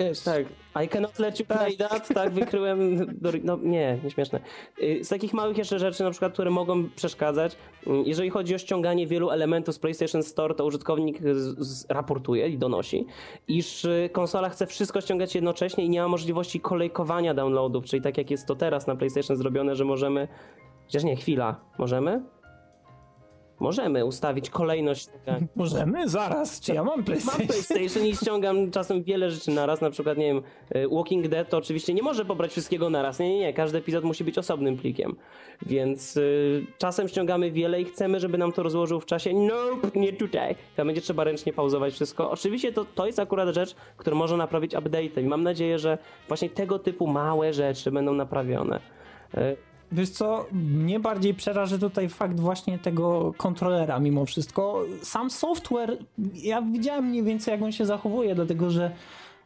Wiesz, 0.00 0.20
Tak, 0.20 0.44
I 0.82 0.88
cannot 0.88 1.18
let 1.18 1.40
you 1.40 1.46
play 1.46 1.76
that, 1.76 2.08
tak, 2.14 2.32
wykryłem, 2.32 3.06
no 3.44 3.58
nie, 3.62 3.98
nieśmieszne. 4.04 4.40
Y, 4.82 5.04
Z 5.04 5.08
takich 5.08 5.34
małych 5.34 5.58
jeszcze 5.58 5.78
rzeczy, 5.78 6.04
na 6.04 6.10
przykład, 6.10 6.32
które 6.32 6.50
mogą 6.50 6.88
przeszkadzać, 6.96 7.52
y, 7.86 7.90
jeżeli 8.06 8.30
chodzi 8.30 8.54
o 8.54 8.58
ściąganie 8.58 9.06
wielu 9.06 9.30
elementów 9.30 9.74
z 9.74 9.78
PlayStation 9.78 10.22
Store, 10.22 10.54
to 10.54 10.64
użytkownik 10.64 11.18
z, 11.22 11.58
z 11.58 11.90
raportuje 11.90 12.48
i 12.48 12.58
donosi, 12.58 13.06
iż 13.48 13.84
y, 13.84 14.10
konsola 14.12 14.48
chce 14.48 14.66
wszystko 14.66 15.00
ściągać 15.00 15.34
jednocześnie 15.34 15.84
i 15.84 15.88
nie 15.88 16.00
ma 16.02 16.08
możliwości 16.08 16.60
kolejkowania 16.60 17.34
downloadów, 17.34 17.84
czyli 17.84 18.02
tak 18.02 18.18
jak 18.18 18.30
jest 18.30 18.46
to 18.46 18.56
teraz 18.56 18.86
na 18.86 18.96
PlayStation 18.96 19.36
zrobione, 19.36 19.76
że 19.76 19.84
możemy, 19.84 20.28
chociaż 20.86 21.04
nie, 21.04 21.16
chwila, 21.16 21.60
możemy? 21.78 22.33
Możemy 23.60 24.04
ustawić 24.04 24.50
kolejność 24.50 25.08
tak, 25.24 25.42
Możemy? 25.56 26.08
Zaraz, 26.08 26.60
czy 26.60 26.74
ja 26.74 26.84
mam 26.84 26.96
Mam 26.96 27.04
PlayStation? 27.04 27.46
PlayStation 27.46 28.06
i 28.06 28.16
ściągam 28.16 28.70
czasem 28.70 29.02
wiele 29.02 29.30
rzeczy 29.30 29.50
naraz, 29.50 29.80
na 29.80 29.90
przykład, 29.90 30.18
nie 30.18 30.24
wiem, 30.24 30.42
y, 30.76 30.88
Walking 30.88 31.28
Dead 31.28 31.48
to 31.48 31.56
oczywiście 31.56 31.94
nie 31.94 32.02
może 32.02 32.24
pobrać 32.24 32.50
wszystkiego 32.50 32.90
naraz, 32.90 33.18
nie, 33.18 33.28
nie, 33.28 33.38
nie, 33.38 33.52
każdy 33.52 33.78
epizod 33.78 34.04
musi 34.04 34.24
być 34.24 34.38
osobnym 34.38 34.76
plikiem, 34.76 35.16
więc 35.66 36.16
y, 36.16 36.66
czasem 36.78 37.08
ściągamy 37.08 37.50
wiele 37.50 37.80
i 37.80 37.84
chcemy, 37.84 38.20
żeby 38.20 38.38
nam 38.38 38.52
to 38.52 38.62
rozłożył 38.62 39.00
w 39.00 39.06
czasie, 39.06 39.34
nope, 39.34 40.00
nie 40.00 40.12
tutaj, 40.12 40.54
to 40.76 40.84
będzie 40.84 41.00
trzeba 41.00 41.24
ręcznie 41.24 41.52
pauzować 41.52 41.94
wszystko. 41.94 42.30
Oczywiście 42.30 42.72
to, 42.72 42.84
to 42.84 43.06
jest 43.06 43.18
akurat 43.18 43.54
rzecz, 43.54 43.74
którą 43.96 44.16
można 44.16 44.36
naprawić 44.36 44.72
update'em 44.72 45.20
i 45.22 45.26
mam 45.26 45.42
nadzieję, 45.42 45.78
że 45.78 45.98
właśnie 46.28 46.50
tego 46.50 46.78
typu 46.78 47.06
małe 47.06 47.52
rzeczy 47.52 47.90
będą 47.90 48.14
naprawione. 48.14 48.80
Y, 49.34 49.56
Wiesz 49.92 50.10
co, 50.10 50.46
mnie 50.52 51.00
bardziej 51.00 51.34
przeraża 51.34 51.78
tutaj 51.78 52.08
fakt 52.08 52.40
właśnie 52.40 52.78
tego 52.78 53.34
kontrolera 53.36 54.00
mimo 54.00 54.26
wszystko. 54.26 54.82
Sam 55.02 55.30
software, 55.30 55.98
ja 56.34 56.62
widziałem 56.62 57.04
mniej 57.04 57.22
więcej 57.22 57.52
jak 57.52 57.62
on 57.62 57.72
się 57.72 57.86
zachowuje, 57.86 58.34
dlatego 58.34 58.70
że 58.70 58.90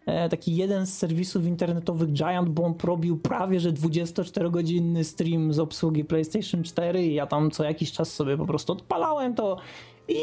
e, 0.07 0.29
taki 0.29 0.57
jeden 0.57 0.87
z 0.87 0.99
serwisów 0.99 1.47
internetowych 1.47 2.13
Giant 2.13 2.49
Bomb 2.49 2.85
robił 2.85 3.17
prawie 3.17 3.61
że 3.61 3.73
24-godzinny 3.73 5.05
stream 5.05 5.53
z 5.53 5.59
obsługi 5.59 6.05
PlayStation 6.05 6.63
4 6.63 7.07
i 7.07 7.15
ja 7.15 7.27
tam 7.27 7.51
co 7.51 7.65
jakiś 7.65 7.93
czas 7.93 8.13
sobie 8.13 8.37
po 8.37 8.47
prostu 8.47 8.73
odpalałem 8.73 9.35
to 9.35 9.57
i 10.09 10.17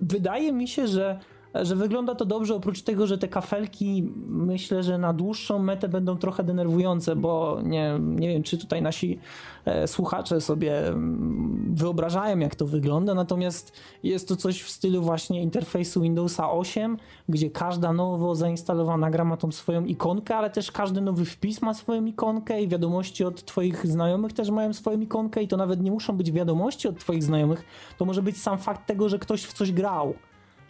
wydaje 0.00 0.52
mi 0.52 0.68
się, 0.68 0.86
że 0.86 1.20
że 1.54 1.76
wygląda 1.76 2.14
to 2.14 2.24
dobrze, 2.24 2.54
oprócz 2.54 2.82
tego, 2.82 3.06
że 3.06 3.18
te 3.18 3.28
kafelki 3.28 4.12
myślę, 4.26 4.82
że 4.82 4.98
na 4.98 5.12
dłuższą 5.12 5.58
metę 5.58 5.88
będą 5.88 6.16
trochę 6.16 6.44
denerwujące, 6.44 7.16
bo 7.16 7.60
nie, 7.64 7.98
nie 8.00 8.28
wiem, 8.28 8.42
czy 8.42 8.58
tutaj 8.58 8.82
nasi 8.82 9.18
e, 9.64 9.88
słuchacze 9.88 10.40
sobie 10.40 10.88
mm, 10.88 11.74
wyobrażają, 11.74 12.38
jak 12.38 12.54
to 12.54 12.66
wygląda, 12.66 13.14
natomiast 13.14 13.72
jest 14.02 14.28
to 14.28 14.36
coś 14.36 14.62
w 14.62 14.70
stylu 14.70 15.02
właśnie 15.02 15.42
interfejsu 15.42 16.00
Windowsa 16.00 16.50
8, 16.50 16.96
gdzie 17.28 17.50
każda 17.50 17.92
nowo 17.92 18.34
zainstalowana 18.34 19.10
gra 19.10 19.24
ma 19.24 19.36
tą 19.36 19.52
swoją 19.52 19.84
ikonkę, 19.84 20.36
ale 20.36 20.50
też 20.50 20.72
każdy 20.72 21.00
nowy 21.00 21.24
wpis 21.24 21.62
ma 21.62 21.74
swoją 21.74 22.04
ikonkę 22.04 22.62
i 22.62 22.68
wiadomości 22.68 23.24
od 23.24 23.44
twoich 23.44 23.86
znajomych 23.86 24.32
też 24.32 24.50
mają 24.50 24.72
swoją 24.72 25.00
ikonkę 25.00 25.42
i 25.42 25.48
to 25.48 25.56
nawet 25.56 25.82
nie 25.82 25.90
muszą 25.90 26.16
być 26.16 26.32
wiadomości 26.32 26.88
od 26.88 26.98
twoich 26.98 27.22
znajomych, 27.22 27.64
to 27.98 28.04
może 28.04 28.22
być 28.22 28.42
sam 28.42 28.58
fakt 28.58 28.86
tego, 28.86 29.08
że 29.08 29.18
ktoś 29.18 29.42
w 29.44 29.52
coś 29.52 29.72
grał. 29.72 30.14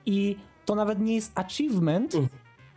I 0.06 0.36
to 0.64 0.74
nawet 0.74 1.00
nie 1.00 1.14
jest 1.14 1.32
achievement, 1.38 2.12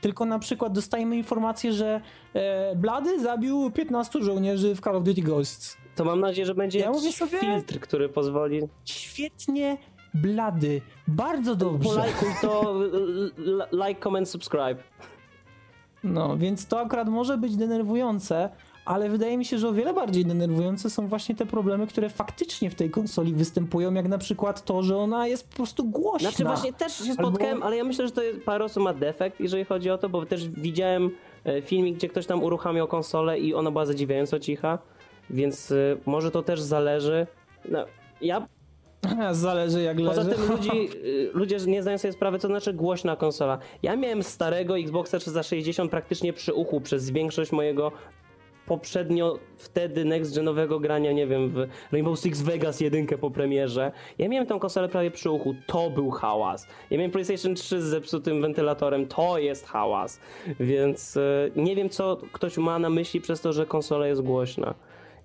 tylko 0.01 0.25
na 0.25 0.39
przykład 0.39 0.73
dostajemy 0.73 1.17
informację, 1.17 1.73
że 1.73 2.01
e, 2.33 2.75
Blady 2.75 3.19
zabił 3.19 3.71
15 3.71 4.21
żołnierzy 4.23 4.75
w 4.75 4.81
Call 4.81 4.95
of 4.95 5.03
Duty 5.03 5.21
Ghosts. 5.21 5.77
To 5.95 6.05
mam 6.05 6.19
nadzieję, 6.19 6.45
że 6.45 6.55
będzie 6.55 6.79
Ja 6.79 6.91
mówię 6.91 7.11
sobie- 7.11 7.39
filtr, 7.39 7.79
który 7.79 8.09
pozwoli 8.09 8.61
Świetnie, 8.85 9.77
Blady. 10.13 10.81
Bardzo 11.07 11.55
dobrze. 11.55 11.89
Polajkuj 11.89 12.27
to, 12.41 12.75
like, 13.87 14.01
comment, 14.01 14.29
subscribe. 14.29 14.75
No, 16.03 16.37
więc 16.37 16.67
to 16.67 16.79
akurat 16.79 17.09
może 17.09 17.37
być 17.37 17.55
denerwujące, 17.55 18.49
ale 18.85 19.09
wydaje 19.09 19.37
mi 19.37 19.45
się, 19.45 19.57
że 19.57 19.69
o 19.69 19.73
wiele 19.73 19.93
bardziej 19.93 20.25
denerwujące 20.25 20.89
są 20.89 21.07
właśnie 21.07 21.35
te 21.35 21.45
problemy, 21.45 21.87
które 21.87 22.09
faktycznie 22.09 22.69
w 22.69 22.75
tej 22.75 22.89
konsoli 22.89 23.33
występują, 23.33 23.93
jak 23.93 24.07
na 24.07 24.17
przykład 24.17 24.65
to, 24.65 24.83
że 24.83 24.97
ona 24.97 25.27
jest 25.27 25.49
po 25.49 25.55
prostu 25.55 25.83
głośna. 25.83 26.29
Znaczy 26.29 26.43
właśnie 26.43 26.73
też 26.73 26.97
się 26.97 27.13
spotkałem, 27.13 27.63
ale 27.63 27.77
ja 27.77 27.83
myślę, 27.83 28.07
że 28.07 28.13
to 28.13 28.23
jest, 28.23 28.43
parę 28.43 28.65
osób 28.65 28.83
ma 28.83 28.93
defekt, 28.93 29.39
jeżeli 29.39 29.65
chodzi 29.65 29.89
o 29.89 29.97
to, 29.97 30.09
bo 30.09 30.25
też 30.25 30.49
widziałem 30.49 31.11
e, 31.45 31.61
filmik, 31.61 31.97
gdzie 31.97 32.09
ktoś 32.09 32.25
tam 32.25 32.43
uruchamiał 32.43 32.87
konsolę 32.87 33.39
i 33.39 33.53
ona 33.53 33.71
była 33.71 33.85
zadziwiająco 33.85 34.39
cicha, 34.39 34.79
więc 35.29 35.71
e, 35.71 35.75
może 36.05 36.31
to 36.31 36.43
też 36.43 36.61
zależy. 36.61 37.27
No, 37.69 37.85
ja 38.21 38.47
Zależy 39.31 39.81
jak 39.81 39.99
leży. 39.99 40.09
Poza 40.09 40.35
tym 40.35 40.47
ludzi, 40.51 40.89
y, 41.05 41.29
ludzie 41.33 41.57
nie 41.67 41.81
zdają 41.81 41.97
sobie 41.97 42.11
sprawy, 42.11 42.39
co 42.39 42.47
znaczy 42.47 42.73
głośna 42.73 43.15
konsola. 43.15 43.57
Ja 43.83 43.95
miałem 43.95 44.23
starego 44.23 44.77
Xboxa 44.77 45.19
360 45.19 45.91
praktycznie 45.91 46.33
przy 46.33 46.53
uchu 46.53 46.81
przez 46.81 47.09
większość 47.09 47.51
mojego 47.51 47.91
poprzednio 48.67 49.39
wtedy 49.57 50.05
next-genowego 50.05 50.81
grania, 50.81 51.11
nie 51.11 51.27
wiem, 51.27 51.49
w 51.49 51.67
Rainbow 51.91 52.19
Six 52.19 52.41
Vegas 52.41 52.81
jedynkę 52.81 53.17
po 53.17 53.31
premierze. 53.31 53.91
Ja 54.17 54.27
miałem 54.29 54.47
tą 54.47 54.59
konsolę 54.59 54.89
prawie 54.89 55.11
przy 55.11 55.29
uchu, 55.29 55.55
to 55.67 55.89
był 55.89 56.11
hałas. 56.11 56.67
Ja 56.89 56.97
miałem 56.97 57.11
PlayStation 57.11 57.55
3 57.55 57.81
z 57.81 57.85
zepsutym 57.85 58.41
wentylatorem, 58.41 59.07
to 59.07 59.37
jest 59.37 59.65
hałas. 59.65 60.19
Więc 60.59 61.17
y, 61.17 61.51
nie 61.55 61.75
wiem, 61.75 61.89
co 61.89 62.17
ktoś 62.31 62.57
ma 62.57 62.79
na 62.79 62.89
myśli 62.89 63.21
przez 63.21 63.41
to, 63.41 63.53
że 63.53 63.65
konsola 63.65 64.07
jest 64.07 64.21
głośna. 64.21 64.73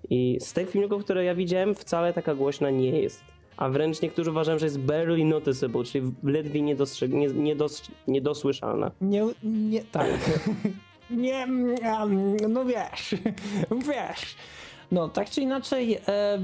I 0.09 0.37
z 0.41 0.53
tych 0.53 0.69
filmików, 0.69 1.03
które 1.03 1.23
ja 1.23 1.35
widziałem, 1.35 1.75
wcale 1.75 2.13
taka 2.13 2.35
głośna 2.35 2.69
nie 2.69 3.01
jest. 3.01 3.23
a 3.57 3.69
wręcz 3.69 4.01
niektórzy 4.01 4.31
uważają, 4.31 4.59
że 4.59 4.65
jest 4.65 4.79
barely 4.79 5.25
noticeable, 5.25 5.83
czyli 5.83 6.11
ledwie 6.23 6.61
niedostrzeg, 6.61 7.11
nie, 7.11 7.27
niedos, 7.27 7.83
niedosłyszalna. 8.07 8.91
Nie, 9.01 9.25
nie, 9.43 9.83
tak. 9.83 10.09
nie, 11.11 11.43
mm, 11.43 12.37
no 12.49 12.65
wiesz, 12.65 13.15
wiesz. 13.89 14.35
No, 14.91 15.09
tak 15.09 15.29
czy 15.29 15.41
inaczej, 15.41 15.99
e, 16.07 16.39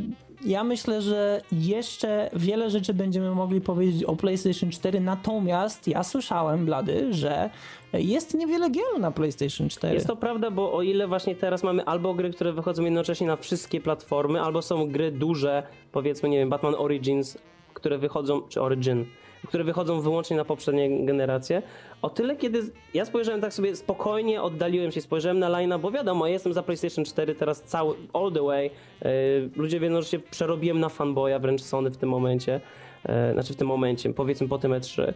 ja 0.45 0.63
myślę, 0.63 1.01
że 1.01 1.41
jeszcze 1.51 2.29
wiele 2.33 2.69
rzeczy 2.69 2.93
będziemy 2.93 3.35
mogli 3.35 3.61
powiedzieć 3.61 4.03
o 4.03 4.15
PlayStation 4.15 4.71
4, 4.71 4.99
natomiast 4.99 5.87
ja 5.87 6.03
słyszałem, 6.03 6.65
Blady, 6.65 7.13
że 7.13 7.49
jest 7.93 8.33
niewiele 8.33 8.69
gier 8.69 8.99
na 8.99 9.11
PlayStation 9.11 9.69
4. 9.69 9.93
Jest 9.93 10.07
to 10.07 10.15
prawda, 10.15 10.51
bo 10.51 10.73
o 10.73 10.81
ile 10.81 11.07
właśnie 11.07 11.35
teraz 11.35 11.63
mamy 11.63 11.85
albo 11.85 12.13
gry, 12.13 12.31
które 12.31 12.53
wychodzą 12.53 12.83
jednocześnie 12.83 13.27
na 13.27 13.35
wszystkie 13.35 13.81
platformy, 13.81 14.41
albo 14.41 14.61
są 14.61 14.91
gry 14.91 15.11
duże, 15.11 15.63
powiedzmy, 15.91 16.29
nie 16.29 16.37
wiem, 16.37 16.49
Batman 16.49 16.75
Origins, 16.77 17.37
które 17.73 17.97
wychodzą, 17.97 18.41
czy 18.41 18.61
Origin, 18.61 19.05
które 19.47 19.63
wychodzą 19.63 20.01
wyłącznie 20.01 20.37
na 20.37 20.45
poprzednie 20.45 21.05
generacje. 21.05 21.61
O 22.01 22.09
tyle, 22.09 22.35
kiedy 22.35 22.61
ja 22.93 23.05
spojrzałem 23.05 23.41
tak 23.41 23.53
sobie 23.53 23.75
spokojnie, 23.75 24.41
oddaliłem 24.41 24.91
się, 24.91 25.01
spojrzałem 25.01 25.39
na 25.39 25.49
line'a, 25.49 25.79
bo 25.79 25.91
wiadomo, 25.91 26.27
jestem 26.27 26.53
za 26.53 26.63
PlayStation 26.63 27.05
4 27.05 27.35
teraz 27.35 27.61
cały, 27.61 27.95
all 28.13 28.31
the 28.31 28.43
way. 28.43 28.71
Yy, 29.01 29.09
ludzie 29.55 29.79
wiedzą, 29.79 30.01
że 30.01 30.07
się 30.07 30.19
przerobiłem 30.19 30.79
na 30.79 30.89
fanboya 30.89 31.39
wręcz 31.39 31.61
Sony 31.61 31.89
w 31.89 31.97
tym 31.97 32.09
momencie. 32.09 32.61
Yy, 33.07 33.33
znaczy 33.33 33.53
w 33.53 33.55
tym 33.55 33.67
momencie, 33.67 34.13
powiedzmy 34.13 34.47
po 34.47 34.57
tym 34.57 34.71
E3. 34.71 35.13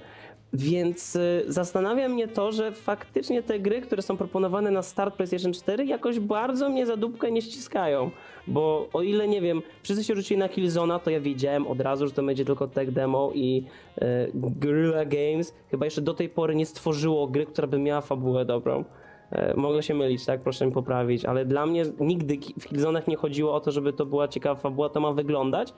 Więc 0.54 1.16
y, 1.16 1.44
zastanawia 1.48 2.10
mnie 2.10 2.28
to, 2.28 2.52
że 2.52 2.72
faktycznie 2.72 3.44
te 3.44 3.60
gry, 3.60 3.82
które 3.82 4.02
są 4.02 4.18
proponowane 4.18 4.72
na 4.72 4.82
start 4.82 5.16
PlayStation 5.16 5.54
4 5.54 5.86
jakoś 5.86 6.20
bardzo 6.20 6.70
mnie 6.70 6.86
za 6.86 6.98
dupkę 6.98 7.32
nie 7.32 7.42
ściskają. 7.42 8.12
Bo 8.48 8.90
o 8.94 9.02
ile, 9.02 9.28
nie 9.28 9.42
wiem, 9.42 9.62
wszyscy 9.84 10.04
się 10.04 10.16
rzucili 10.16 10.38
na 10.38 10.50
Killzona, 10.50 11.00
to 11.00 11.10
ja 11.10 11.20
wiedziałem 11.20 11.68
od 11.68 11.82
razu, 11.82 12.08
że 12.08 12.14
to 12.14 12.24
będzie 12.24 12.46
tylko 12.46 12.68
tech 12.68 12.92
demo 12.92 13.32
i 13.34 13.66
y, 13.98 14.32
Guerrilla 14.34 15.06
Games 15.06 15.54
chyba 15.72 15.86
jeszcze 15.86 16.02
do 16.02 16.14
tej 16.14 16.30
pory 16.30 16.56
nie 16.56 16.66
stworzyło 16.66 17.28
gry, 17.28 17.46
która 17.46 17.68
by 17.68 17.80
miała 17.80 18.02
fabułę 18.02 18.46
dobrą. 18.46 18.86
Y, 19.34 19.58
mogę 19.58 19.84
się 19.84 19.94
mylić, 19.94 20.26
tak? 20.26 20.42
Proszę 20.42 20.66
mi 20.66 20.72
poprawić, 20.72 21.26
ale 21.26 21.46
dla 21.46 21.66
mnie 21.66 21.84
nigdy 22.00 22.38
w 22.60 22.68
Killzonach 22.68 23.08
nie 23.08 23.16
chodziło 23.16 23.54
o 23.54 23.60
to, 23.60 23.72
żeby 23.72 23.94
to 23.94 24.06
była 24.06 24.28
ciekawa 24.28 24.62
fabuła, 24.62 24.90
to 24.90 25.00
ma 25.00 25.12
wyglądać 25.12 25.74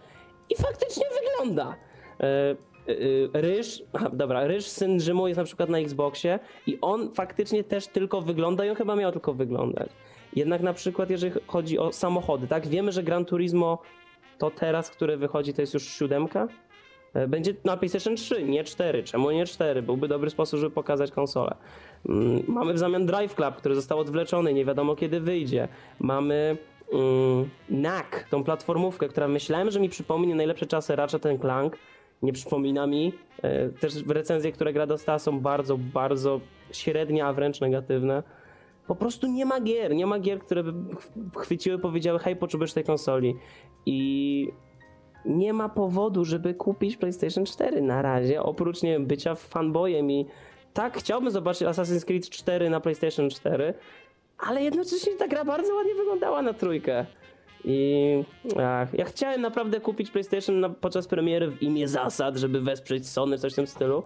i 0.49 0.55
faktycznie 0.55 1.05
wygląda. 1.21 1.75
Y, 2.51 2.72
Ryż, 3.33 3.83
dobra, 4.13 4.47
Ryż 4.47 4.65
syn 4.65 4.99
Rzymu 4.99 5.27
jest 5.27 5.37
na 5.37 5.43
przykład 5.43 5.69
na 5.69 5.79
Xboxie 5.79 6.39
i 6.67 6.77
on 6.81 7.13
faktycznie 7.13 7.63
też 7.63 7.87
tylko 7.87 8.21
wygląda 8.21 8.65
i 8.65 8.69
on 8.69 8.75
chyba 8.75 8.95
miał 8.95 9.11
tylko 9.11 9.33
wyglądać. 9.33 9.89
Jednak 10.35 10.61
na 10.61 10.73
przykład 10.73 11.09
jeżeli 11.09 11.33
chodzi 11.47 11.79
o 11.79 11.91
samochody, 11.91 12.47
tak, 12.47 12.67
wiemy, 12.67 12.91
że 12.91 13.03
Gran 13.03 13.25
Turismo 13.25 13.81
to 14.37 14.51
teraz, 14.51 14.89
które 14.89 15.17
wychodzi, 15.17 15.53
to 15.53 15.61
jest 15.61 15.73
już 15.73 15.83
siódemka. 15.83 16.47
E, 17.13 17.27
będzie 17.27 17.53
na 17.63 17.77
PlayStation 17.77 18.15
3, 18.15 18.43
nie 18.43 18.63
4. 18.63 19.03
Czemu 19.03 19.31
nie 19.31 19.45
4? 19.45 19.81
Byłby 19.81 20.07
dobry 20.07 20.29
sposób, 20.29 20.59
żeby 20.59 20.71
pokazać 20.71 21.11
konsolę. 21.11 21.55
Mm, 22.09 22.43
mamy 22.47 22.73
w 22.73 22.77
zamian 22.77 23.05
Drive 23.05 23.35
Club, 23.35 23.55
który 23.55 23.75
został 23.75 23.99
odwleczony, 23.99 24.53
nie 24.53 24.65
wiadomo 24.65 24.95
kiedy 24.95 25.19
wyjdzie. 25.19 25.67
Mamy 25.99 26.57
mm, 26.93 27.49
NAC, 27.69 28.05
tą 28.29 28.43
platformówkę, 28.43 29.07
która 29.07 29.27
myślałem, 29.27 29.71
że 29.71 29.79
mi 29.79 29.89
przypomni 29.89 30.35
najlepsze 30.35 30.65
czasy 30.65 30.95
Ratchet 30.95 31.23
Clank 31.41 31.77
nie 32.23 32.33
przypomina 32.33 32.87
mi. 32.87 33.13
E, 33.41 33.69
też 33.69 33.93
recenzje, 34.07 34.51
które 34.51 34.73
gra 34.73 34.87
dostała 34.87 35.19
są 35.19 35.39
bardzo, 35.39 35.77
bardzo 35.77 36.39
średnie, 36.71 37.25
a 37.25 37.33
wręcz 37.33 37.61
negatywne. 37.61 38.23
Po 38.87 38.95
prostu 38.95 39.27
nie 39.27 39.45
ma 39.45 39.61
gier, 39.61 39.95
nie 39.95 40.05
ma 40.05 40.19
gier, 40.19 40.39
które 40.39 40.63
by 40.63 40.73
chwyciły, 41.37 41.79
powiedziały 41.79 42.19
hej, 42.19 42.35
potrzebujesz 42.35 42.73
tej 42.73 42.83
konsoli. 42.83 43.35
I 43.85 44.47
nie 45.25 45.53
ma 45.53 45.69
powodu, 45.69 46.25
żeby 46.25 46.53
kupić 46.53 46.97
PlayStation 46.97 47.45
4 47.45 47.81
na 47.81 48.01
razie, 48.01 48.43
oprócz 48.43 48.83
nie 48.83 48.91
wiem, 48.91 49.05
bycia 49.05 49.35
fanboyem 49.35 50.11
i 50.11 50.25
tak, 50.73 50.97
chciałbym 50.97 51.31
zobaczyć 51.31 51.67
Assassin's 51.67 52.05
Creed 52.05 52.29
4 52.29 52.69
na 52.69 52.79
PlayStation 52.79 53.29
4, 53.29 53.73
ale 54.37 54.63
jednocześnie 54.63 55.15
ta 55.15 55.27
gra 55.27 55.45
bardzo 55.45 55.75
ładnie 55.75 55.95
wyglądała 55.95 56.41
na 56.41 56.53
trójkę. 56.53 57.05
I 57.65 58.23
ach, 58.63 58.93
ja 58.93 59.05
chciałem 59.05 59.41
naprawdę 59.41 59.79
kupić 59.79 60.11
PlayStation 60.11 60.59
na, 60.59 60.69
podczas 60.69 61.07
premiery 61.07 61.51
w 61.51 61.63
imię 61.63 61.87
zasad, 61.87 62.37
żeby 62.37 62.61
wesprzeć 62.61 63.07
Sony, 63.07 63.37
coś 63.37 63.53
w 63.53 63.55
tym 63.55 63.67
stylu. 63.67 64.03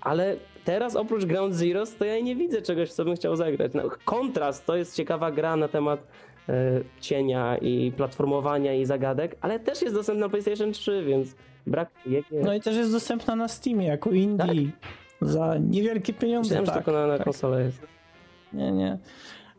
Ale 0.00 0.36
teraz 0.64 0.96
oprócz 0.96 1.24
Ground 1.24 1.54
Zeroes 1.54 1.96
to 1.96 2.04
ja 2.04 2.20
nie 2.20 2.36
widzę 2.36 2.62
czegoś, 2.62 2.92
co 2.92 3.04
bym 3.04 3.16
chciał 3.16 3.36
zagrać. 3.36 3.72
No, 3.74 3.82
Kontrast 4.04 4.66
to 4.66 4.76
jest 4.76 4.96
ciekawa 4.96 5.30
gra 5.30 5.56
na 5.56 5.68
temat 5.68 6.06
e, 6.48 6.80
cienia 7.00 7.56
i 7.56 7.92
platformowania 7.96 8.74
i 8.74 8.84
zagadek, 8.84 9.36
ale 9.40 9.60
też 9.60 9.82
jest 9.82 9.94
dostępna 9.94 10.26
na 10.26 10.30
PlayStation 10.30 10.72
3, 10.72 11.04
więc 11.04 11.36
brak 11.66 11.90
No 12.32 12.54
i 12.54 12.60
też 12.60 12.76
jest 12.76 12.92
dostępna 12.92 13.36
na 13.36 13.48
Steamie 13.48 13.86
jako 13.86 14.10
indie 14.10 14.46
tak? 14.46 14.90
za 15.28 15.58
niewielkie 15.58 16.12
pieniądze. 16.12 16.48
Myślałem, 16.48 16.66
tak, 16.66 16.74
że 16.74 16.80
tylko 16.80 16.92
na, 16.92 17.06
na 17.06 17.16
tak. 17.16 17.24
konsolę 17.24 17.62
jest. 17.62 17.86
Nie, 18.52 18.72
nie. 18.72 18.98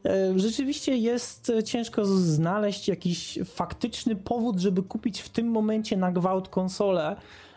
E, 0.08 0.39
rzeczywiście 0.39 0.97
jest 0.97 1.51
ciężko 1.66 2.05
znaleźć 2.05 2.88
jakiś 2.88 3.39
faktyczny 3.45 4.16
powód, 4.16 4.60
żeby 4.60 4.84
kupić 4.84 5.22
w 5.22 5.30
tym 5.30 5.47
momencie 5.47 5.97
na 5.97 6.12
gwałt 6.12 6.49
konsolę. 6.49 7.16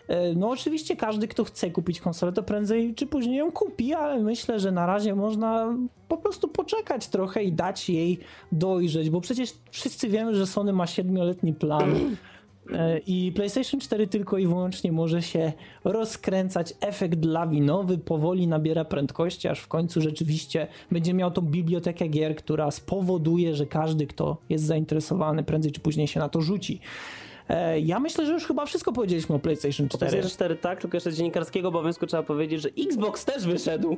E, 0.09 0.35
no 0.35 0.51
oczywiście 0.51 0.97
każdy, 0.97 1.29
kto 1.29 1.45
chce 1.45 1.71
kupić 1.71 2.01
konsolę, 2.01 2.33
to 2.33 2.43
prędzej 2.43 2.95
czy 2.95 3.07
później 3.07 3.37
ją 3.37 3.53
kupi, 3.53 3.95
ale 3.95 4.21
myślę, 4.21 4.61
że 4.61 4.73
na 4.73 4.87
razie 4.87 5.15
można 5.15 5.77
po 6.09 6.17
prostu 6.17 6.49
poczekać 6.49 7.09
trochę 7.09 7.45
i 7.45 7.53
dać 7.53 7.91
jej 7.91 8.19
dojrzeć, 8.53 9.11
bo 9.11 9.21
przecież 9.21 9.55
wszyscy 9.71 10.09
wiemy, 10.09 10.35
że 10.35 10.47
Sony 10.47 10.73
ma 10.73 10.87
siedmioletni 10.87 11.53
plan 11.53 12.17
I 13.07 13.33
PlayStation 13.35 13.81
4 13.81 14.07
tylko 14.07 14.39
i 14.39 14.47
wyłącznie 14.47 14.93
może 14.93 15.23
się 15.23 15.53
rozkręcać. 15.85 16.75
Efekt 16.81 17.25
lawinowy 17.25 17.99
powoli 17.99 18.47
nabiera 18.47 18.85
prędkości, 18.85 19.49
aż 19.49 19.61
w 19.61 19.69
końcu 19.69 20.01
rzeczywiście 20.01 20.67
będzie 20.91 21.15
miał 21.15 21.31
tą 21.31 21.43
bibliotekę 21.43 22.09
gier, 22.09 22.37
która 22.37 22.71
spowoduje, 22.71 23.55
że 23.55 23.67
każdy, 23.67 24.07
kto 24.07 24.37
jest 24.49 24.65
zainteresowany, 24.65 25.43
prędzej 25.43 25.73
czy 25.73 25.81
później 25.81 26.07
się 26.07 26.21
na 26.21 26.29
to 26.29 26.41
rzuci. 26.41 26.81
E, 27.49 27.81
ja 27.81 28.01
myślę, 28.01 28.27
że 28.27 28.33
już 28.33 28.47
chyba 28.47 28.67
wszystko 28.67 28.93
powiedzieliśmy 28.93 29.35
o 29.35 29.39
PlayStation 29.39 29.89
4. 29.89 29.95
O 29.95 29.99
PlayStation 29.99 30.31
4 30.31 30.57
tak, 30.57 30.81
tylko 30.81 30.97
jeszcze 30.97 31.13
dziennikarskiego 31.13 31.69
obowiązku 31.69 32.07
trzeba 32.07 32.23
powiedzieć, 32.23 32.63
że 32.63 32.69
Xbox 32.79 33.25
też 33.25 33.47
wyszedł. 33.47 33.97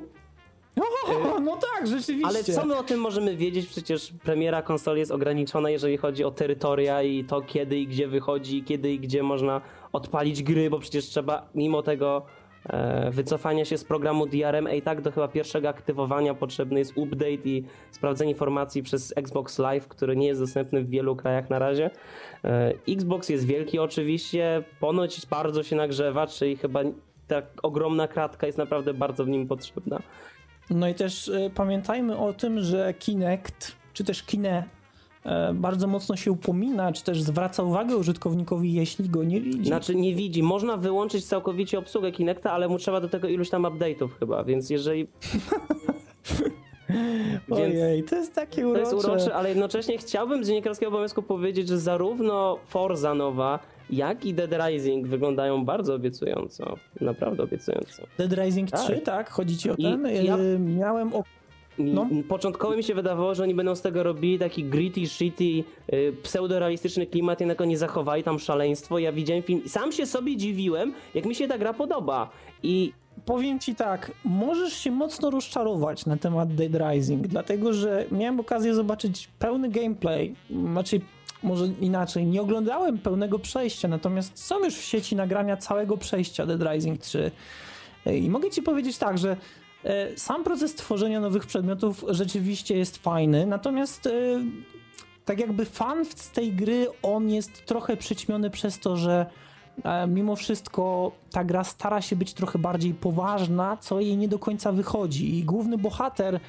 No 1.45 1.57
tak, 1.57 1.87
rzeczywiście. 1.87 2.27
Ale 2.27 2.45
co 2.45 2.67
my 2.67 2.77
o 2.77 2.83
tym 2.83 3.01
możemy 3.01 3.37
wiedzieć? 3.37 3.67
Przecież 3.67 4.13
premiera 4.25 4.63
konsoli 4.63 5.01
jest 5.01 5.13
ograniczona, 5.13 5.71
jeżeli 5.71 5.97
chodzi 5.97 6.25
o 6.25 6.31
terytoria 6.31 7.03
i 7.03 7.25
to 7.25 7.41
kiedy 7.41 7.79
i 7.79 7.87
gdzie 7.87 8.09
wychodzi, 8.09 8.65
kiedy 8.65 8.93
i 8.93 9.01
gdzie 9.01 9.23
można 9.23 9.61
odpalić 9.93 10.43
gry, 10.43 10.71
bo 10.71 10.79
przecież 10.79 11.05
trzeba 11.05 11.49
mimo 11.55 11.83
tego 11.83 12.23
e, 12.67 13.11
wycofania 13.11 13.65
się 13.65 13.79
z 13.79 13.85
programu 13.85 14.27
DRM, 14.27 14.69
i 14.69 14.83
tak 14.83 15.01
do 15.01 15.13
chyba 15.13 15.29
pierwszego 15.29 15.69
aktywowania 15.69 16.35
potrzebny 16.35 16.79
jest 16.79 16.93
update 16.97 17.45
i 17.45 17.65
sprawdzenie 17.91 18.31
informacji 18.31 18.83
przez 18.83 19.13
Xbox 19.17 19.59
Live, 19.59 19.89
który 19.89 20.17
nie 20.17 20.27
jest 20.27 20.41
dostępny 20.41 20.85
w 20.85 20.89
wielu 20.89 21.17
krajach 21.17 21.51
na 21.51 21.59
razie. 21.59 21.91
E, 22.45 22.73
Xbox 22.89 23.29
jest 23.29 23.47
wielki 23.47 23.79
oczywiście, 23.79 24.65
ponoć 24.81 25.27
bardzo 25.27 25.63
się 25.63 25.77
nagrzewa, 25.77 26.27
czyli 26.27 26.57
chyba 26.57 26.81
ta 27.29 27.43
ogromna 27.63 28.09
kratka 28.09 28.47
jest 28.47 28.59
naprawdę 28.59 28.95
bardzo 28.95 29.25
w 29.25 29.29
nim 29.29 29.49
potrzebna. 29.49 30.03
No 30.71 30.89
i 30.89 30.95
też 30.95 31.29
y, 31.29 31.51
pamiętajmy 31.55 32.19
o 32.19 32.33
tym, 32.33 32.61
że 32.61 32.95
Kinect, 32.95 33.73
czy 33.93 34.05
też 34.05 34.23
Kine 34.23 34.65
e, 35.25 35.55
bardzo 35.55 35.87
mocno 35.87 36.17
się 36.17 36.33
upomina, 36.33 36.93
czy 36.93 37.05
też 37.05 37.23
zwraca 37.23 37.63
uwagę 37.63 37.97
użytkownikowi, 37.97 38.73
jeśli 38.73 39.09
go 39.09 39.25
nie 39.25 39.41
widzi. 39.41 39.67
Znaczy 39.67 39.95
nie 39.95 40.15
widzi. 40.15 40.43
Można 40.43 40.77
wyłączyć 40.77 41.25
całkowicie 41.25 41.79
obsługę 41.79 42.13
Kinecta, 42.13 42.53
ale 42.53 42.69
mu 42.69 42.79
trzeba 42.79 43.01
do 43.01 43.09
tego 43.09 43.29
iluś 43.29 43.51
tam 43.51 43.63
update'ów 43.63 44.09
chyba, 44.21 44.45
więc 44.45 44.71
jeżeli... 44.71 45.07
Ojej, 47.51 48.05
to 48.05 48.17
jest 48.17 48.35
takie 48.35 48.69
urocze. 48.69 48.85
To 48.85 48.97
jest 48.97 49.07
urocze, 49.07 49.35
ale 49.35 49.49
jednocześnie 49.49 49.99
chciałbym 49.99 50.45
z 50.45 50.49
dziennikarskiego 50.49 50.89
obowiązku 50.89 51.23
powiedzieć, 51.23 51.69
że 51.69 51.79
zarówno 51.79 52.59
Forza 52.67 53.15
nowa, 53.15 53.59
jak 53.91 54.25
i 54.25 54.35
Dead 54.35 54.51
Rising 54.67 55.07
wyglądają 55.07 55.65
bardzo 55.65 55.95
obiecująco. 55.95 56.77
Naprawdę 57.01 57.43
obiecująco. 57.43 58.03
Dead 58.19 58.33
Rising 58.33 58.71
tak. 58.71 58.81
3, 58.81 59.01
tak? 59.01 59.31
Chodzi 59.31 59.57
ci 59.57 59.71
o 59.71 59.77
ten? 59.77 60.07
Ja... 60.25 60.37
Miałem 60.59 61.15
o... 61.15 61.25
No. 61.79 62.07
Początkowo 62.29 62.77
mi 62.77 62.85
się 62.85 62.95
wydawało, 62.95 63.35
że 63.35 63.43
oni 63.43 63.55
będą 63.55 63.75
z 63.75 63.83
tego 63.83 64.03
robili 64.03 64.39
taki 64.39 64.65
gritty, 64.65 65.07
shitty, 65.07 65.45
yy, 65.45 65.65
pseudorealistyczny 66.23 67.07
klimat, 67.07 67.41
jednak 67.41 67.61
oni 67.61 67.77
zachowali 67.77 68.23
tam 68.23 68.39
szaleństwo. 68.39 68.99
Ja 68.99 69.13
widziałem 69.13 69.43
film 69.43 69.65
i 69.65 69.69
sam 69.69 69.93
się 69.93 70.07
sobie 70.07 70.37
dziwiłem, 70.37 70.93
jak 71.15 71.27
mi 71.27 71.35
się 71.35 71.49
ta 71.49 71.59
gra 71.59 71.73
podoba. 71.73 72.31
I 72.63 72.93
powiem 73.25 73.59
ci 73.59 73.75
tak, 73.75 74.13
możesz 74.25 74.73
się 74.73 74.91
mocno 74.91 75.31
rozczarować 75.31 76.07
na 76.07 76.17
temat 76.17 76.55
Dead 76.55 76.73
Rising, 76.75 77.27
dlatego 77.27 77.73
że 77.73 78.05
miałem 78.13 78.41
okazję 78.41 78.75
zobaczyć 78.75 79.29
pełny 79.39 79.69
gameplay, 79.69 80.35
znaczy 80.51 81.01
może 81.43 81.67
inaczej, 81.67 82.27
nie 82.27 82.43
oglądałem 82.43 82.99
pełnego 82.99 83.39
przejścia, 83.39 83.89
natomiast 83.89 84.45
są 84.45 84.65
już 84.65 84.77
w 84.77 84.85
sieci 84.85 85.17
nagrania 85.17 85.57
całego 85.57 85.97
przejścia 85.97 86.47
Dead 86.47 86.73
Rising 86.73 87.01
3. 87.01 87.31
I 88.07 88.31
mogę 88.31 88.51
ci 88.51 88.63
powiedzieć 88.63 88.99
tak, 88.99 89.19
że 89.19 89.37
e, 89.85 90.19
sam 90.19 90.45
proces 90.45 90.75
tworzenia 90.75 91.21
nowych 91.21 91.47
przedmiotów 91.47 92.05
rzeczywiście 92.09 92.77
jest 92.77 92.97
fajny, 92.97 93.47
natomiast 93.47 94.07
e, 94.07 94.11
tak 95.25 95.41
jakby 95.41 95.65
fan 95.65 96.05
z 96.05 96.31
tej 96.31 96.53
gry, 96.53 96.87
on 97.03 97.31
jest 97.31 97.67
trochę 97.67 97.97
przyćmiony 97.97 98.51
przez 98.51 98.79
to, 98.79 98.97
że 98.97 99.27
e, 99.85 100.07
mimo 100.07 100.37
wszystko 100.37 101.13
ta 101.31 101.45
gra 101.45 101.65
stara 101.65 102.01
się 102.01 102.17
być 102.17 102.33
trochę 102.33 102.59
bardziej 102.59 102.95
poważna, 102.95 103.77
co 103.77 104.01
jej 104.01 104.17
nie 104.17 104.29
do 104.29 104.39
końca 104.39 104.73
wychodzi. 104.73 105.39
I 105.39 105.45
główny 105.45 105.79
bohater, 105.79 106.41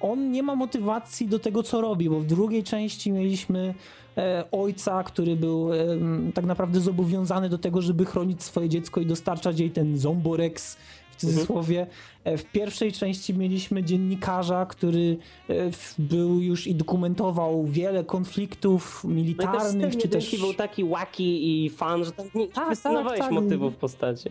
on 0.00 0.30
nie 0.30 0.42
ma 0.42 0.54
motywacji 0.54 1.28
do 1.28 1.38
tego, 1.38 1.62
co 1.62 1.80
robi, 1.80 2.10
bo 2.10 2.20
w 2.20 2.26
drugiej 2.26 2.62
części 2.62 3.12
mieliśmy 3.12 3.74
e, 4.16 4.44
ojca, 4.52 5.02
który 5.02 5.36
był 5.36 5.72
e, 5.72 5.76
tak 6.34 6.44
naprawdę 6.44 6.80
zobowiązany 6.80 7.48
do 7.48 7.58
tego, 7.58 7.82
żeby 7.82 8.04
chronić 8.04 8.42
swoje 8.42 8.68
dziecko 8.68 9.00
i 9.00 9.06
dostarczać 9.06 9.60
jej 9.60 9.70
ten 9.70 9.98
zomborex 9.98 10.76
w 11.10 11.16
cudzysłowie. 11.16 11.86
E, 12.24 12.36
w 12.36 12.44
pierwszej 12.44 12.92
części 12.92 13.34
mieliśmy 13.34 13.82
dziennikarza, 13.82 14.66
który 14.66 15.16
był 15.98 16.40
już 16.40 16.66
i 16.66 16.74
dokumentował 16.74 17.64
wiele 17.64 18.04
konfliktów 18.04 19.04
militarnych, 19.04 19.92
no 19.92 19.98
i 19.98 20.02
czy 20.02 20.08
też... 20.08 20.40
był 20.40 20.54
taki 20.54 20.84
wacky 20.84 21.22
i 21.22 21.70
fan, 21.70 22.04
że 22.04 22.12
tam 22.12 22.26
nie 22.34 22.48
tak, 22.48 22.78
tak, 22.80 23.18
tak. 23.18 23.32
motywów 23.32 23.76
postaci. 23.76 24.28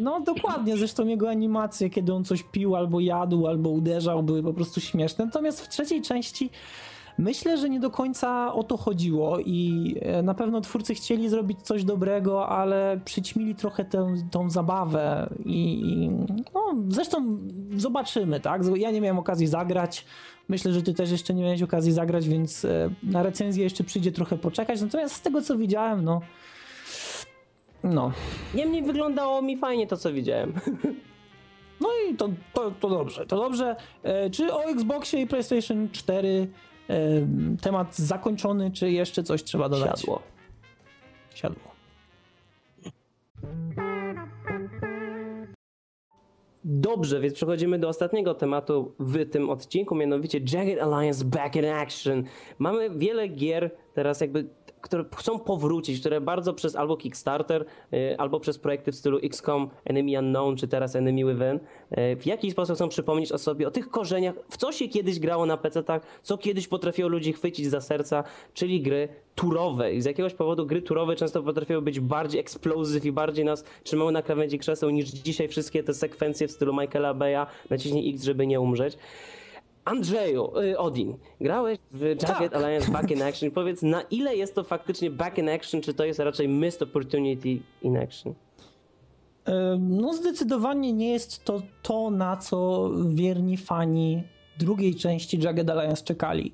No 0.00 0.20
dokładnie, 0.20 0.76
zresztą 0.76 1.06
jego 1.06 1.30
animacje, 1.30 1.90
kiedy 1.90 2.14
on 2.14 2.24
coś 2.24 2.42
pił 2.42 2.76
albo 2.76 3.00
jadł, 3.00 3.46
albo 3.46 3.70
uderzał, 3.70 4.22
były 4.22 4.42
po 4.42 4.52
prostu 4.52 4.80
śmieszne. 4.80 5.24
Natomiast 5.24 5.60
w 5.60 5.68
trzeciej 5.68 6.02
części 6.02 6.50
Myślę, 7.18 7.58
że 7.58 7.70
nie 7.70 7.80
do 7.80 7.90
końca 7.90 8.54
o 8.54 8.62
to 8.62 8.76
chodziło 8.76 9.38
i 9.38 9.94
e, 10.00 10.22
na 10.22 10.34
pewno 10.34 10.60
twórcy 10.60 10.94
chcieli 10.94 11.28
zrobić 11.28 11.62
coś 11.62 11.84
dobrego, 11.84 12.48
ale 12.48 13.00
przyćmili 13.04 13.54
trochę 13.54 13.84
tę, 13.84 14.14
tą 14.30 14.50
zabawę 14.50 15.30
i 15.44 16.10
no, 16.54 16.74
zresztą 16.88 17.38
zobaczymy, 17.76 18.40
tak? 18.40 18.62
Ja 18.76 18.90
nie 18.90 19.00
miałem 19.00 19.18
okazji 19.18 19.46
zagrać, 19.46 20.04
myślę, 20.48 20.72
że 20.72 20.82
ty 20.82 20.94
też 20.94 21.10
jeszcze 21.10 21.34
nie 21.34 21.42
miałeś 21.42 21.62
okazji 21.62 21.92
zagrać, 21.92 22.28
więc 22.28 22.64
e, 22.64 22.90
na 23.02 23.22
recenzję 23.22 23.64
jeszcze 23.64 23.84
przyjdzie 23.84 24.12
trochę 24.12 24.38
poczekać, 24.38 24.80
natomiast 24.80 25.14
z 25.14 25.22
tego 25.22 25.42
co 25.42 25.56
widziałem, 25.56 26.04
no 26.04 26.20
no. 27.86 28.12
Niemniej 28.54 28.82
wyglądało 28.82 29.42
mi 29.42 29.56
fajnie 29.56 29.86
to, 29.86 29.96
co 29.96 30.12
widziałem. 30.12 30.52
No 31.80 31.88
i 32.10 32.14
to, 32.14 32.28
to, 32.52 32.70
to 32.70 32.88
dobrze, 32.88 33.26
to 33.26 33.36
dobrze. 33.36 33.76
E, 34.02 34.30
czy 34.30 34.54
o 34.54 34.64
Xboxie 34.64 35.20
i 35.20 35.26
PlayStation 35.26 35.88
4 35.92 36.48
temat 37.62 37.96
zakończony, 37.96 38.70
czy 38.70 38.90
jeszcze 38.90 39.22
coś 39.22 39.44
trzeba 39.44 39.68
dodać? 39.68 40.00
Siadło. 40.00 40.22
Siadło. 41.34 41.76
Dobrze, 46.64 47.20
więc 47.20 47.34
przechodzimy 47.34 47.78
do 47.78 47.88
ostatniego 47.88 48.34
tematu 48.34 48.94
w 48.98 49.30
tym 49.30 49.50
odcinku, 49.50 49.94
mianowicie 49.94 50.40
Jagged 50.52 50.82
Alliance 50.82 51.24
Back 51.24 51.56
in 51.56 51.64
Action. 51.64 52.24
Mamy 52.58 52.90
wiele 52.90 53.28
gier 53.28 53.70
teraz 53.94 54.20
jakby 54.20 54.48
które 54.86 55.04
chcą 55.16 55.38
powrócić, 55.38 56.00
które 56.00 56.20
bardzo 56.20 56.54
przez 56.54 56.76
albo 56.76 56.96
Kickstarter, 56.96 57.64
y, 57.92 58.18
albo 58.18 58.40
przez 58.40 58.58
projekty 58.58 58.92
w 58.92 58.96
stylu 58.96 59.18
XCOM, 59.22 59.70
Enemy 59.84 60.18
Unknown, 60.18 60.56
czy 60.56 60.68
teraz 60.68 60.96
Enemy 60.96 61.24
Within, 61.24 61.60
y, 61.98 62.16
w 62.16 62.26
jakiś 62.26 62.52
sposób 62.52 62.76
chcą 62.76 62.88
przypomnieć 62.88 63.32
o 63.32 63.38
sobie, 63.38 63.68
o 63.68 63.70
tych 63.70 63.88
korzeniach, 63.88 64.34
w 64.50 64.56
co 64.56 64.72
się 64.72 64.88
kiedyś 64.88 65.18
grało 65.18 65.46
na 65.46 65.56
PC-tach, 65.56 66.00
co 66.22 66.38
kiedyś 66.38 66.68
potrafiło 66.68 67.08
ludzi 67.08 67.32
chwycić 67.32 67.66
za 67.66 67.80
serca, 67.80 68.24
czyli 68.54 68.82
gry 68.82 69.08
turowe. 69.34 69.92
I 69.92 70.02
z 70.02 70.04
jakiegoś 70.04 70.34
powodu 70.34 70.66
gry 70.66 70.82
turowe 70.82 71.16
często 71.16 71.42
potrafiły 71.42 71.82
być 71.82 72.00
bardziej 72.00 72.40
explosive 72.40 73.04
i 73.04 73.12
bardziej 73.12 73.44
nas 73.44 73.64
trzymały 73.84 74.12
na 74.12 74.22
krawędzi 74.22 74.58
krzeseł 74.58 74.90
niż 74.90 75.08
dzisiaj 75.08 75.48
wszystkie 75.48 75.82
te 75.82 75.94
sekwencje 75.94 76.48
w 76.48 76.50
stylu 76.50 76.72
Michaela 76.72 77.14
Beya, 77.14 77.46
naciśnij 77.70 78.14
X, 78.14 78.24
żeby 78.24 78.46
nie 78.46 78.60
umrzeć. 78.60 78.98
Andrzeju, 79.86 80.58
y, 80.60 80.78
Odin, 80.78 81.16
grałeś 81.40 81.78
w 81.90 82.02
Jagged 82.02 82.52
tak. 82.52 82.54
Alliance 82.54 82.92
Back 82.92 83.10
in 83.10 83.22
Action. 83.22 83.50
Powiedz, 83.50 83.82
na 83.82 84.02
ile 84.02 84.36
jest 84.36 84.54
to 84.54 84.64
faktycznie 84.64 85.10
back 85.10 85.38
in 85.38 85.48
action, 85.48 85.80
czy 85.80 85.94
to 85.94 86.04
jest 86.04 86.20
raczej 86.20 86.48
missed 86.48 86.82
opportunity 86.82 87.58
in 87.82 87.96
action? 87.96 88.34
No 89.78 90.14
zdecydowanie 90.14 90.92
nie 90.92 91.12
jest 91.12 91.44
to 91.44 91.62
to, 91.82 92.10
na 92.10 92.36
co 92.36 92.90
wierni 93.08 93.56
fani 93.56 94.22
drugiej 94.58 94.94
części 94.94 95.38
Jagged 95.40 95.70
Alliance 95.70 96.04
czekali. 96.04 96.52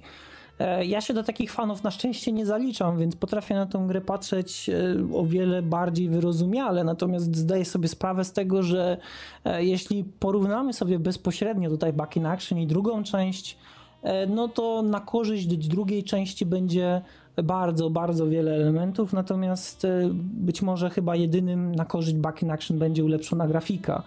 E, 0.58 0.84
ja 0.84 1.00
się 1.00 1.14
do 1.14 1.22
takich 1.22 1.52
fanów 1.52 1.82
na 1.82 1.90
szczęście 1.90 2.32
nie 2.32 2.46
zaliczam, 2.46 2.98
więc 2.98 3.16
potrafię 3.16 3.54
na 3.54 3.66
tę 3.66 3.84
grę 3.88 4.00
patrzeć 4.00 4.68
e, 4.68 5.16
o 5.16 5.26
wiele 5.26 5.62
bardziej 5.62 6.08
wyrozumiale. 6.08 6.84
Natomiast 6.84 7.36
zdaję 7.36 7.64
sobie 7.64 7.88
sprawę 7.88 8.24
z 8.24 8.32
tego, 8.32 8.62
że 8.62 8.96
e, 9.44 9.64
jeśli 9.64 10.04
porównamy 10.04 10.72
sobie 10.72 10.98
bezpośrednio 10.98 11.70
tutaj 11.70 11.92
Back 11.92 12.16
in 12.16 12.26
Action 12.26 12.58
i 12.58 12.66
drugą 12.66 13.02
część, 13.02 13.58
no 14.28 14.48
to 14.48 14.82
na 14.82 15.00
korzyść 15.00 15.46
drugiej 15.46 16.04
części 16.04 16.46
będzie 16.46 17.02
bardzo, 17.42 17.90
bardzo 17.90 18.26
wiele 18.26 18.54
elementów, 18.54 19.12
natomiast 19.12 19.86
być 20.14 20.62
może 20.62 20.90
chyba 20.90 21.16
jedynym 21.16 21.74
na 21.74 21.84
korzyść 21.84 22.16
Back 22.16 22.42
in 22.42 22.50
Action 22.50 22.78
będzie 22.78 23.04
ulepszona 23.04 23.46
grafika. 23.46 24.02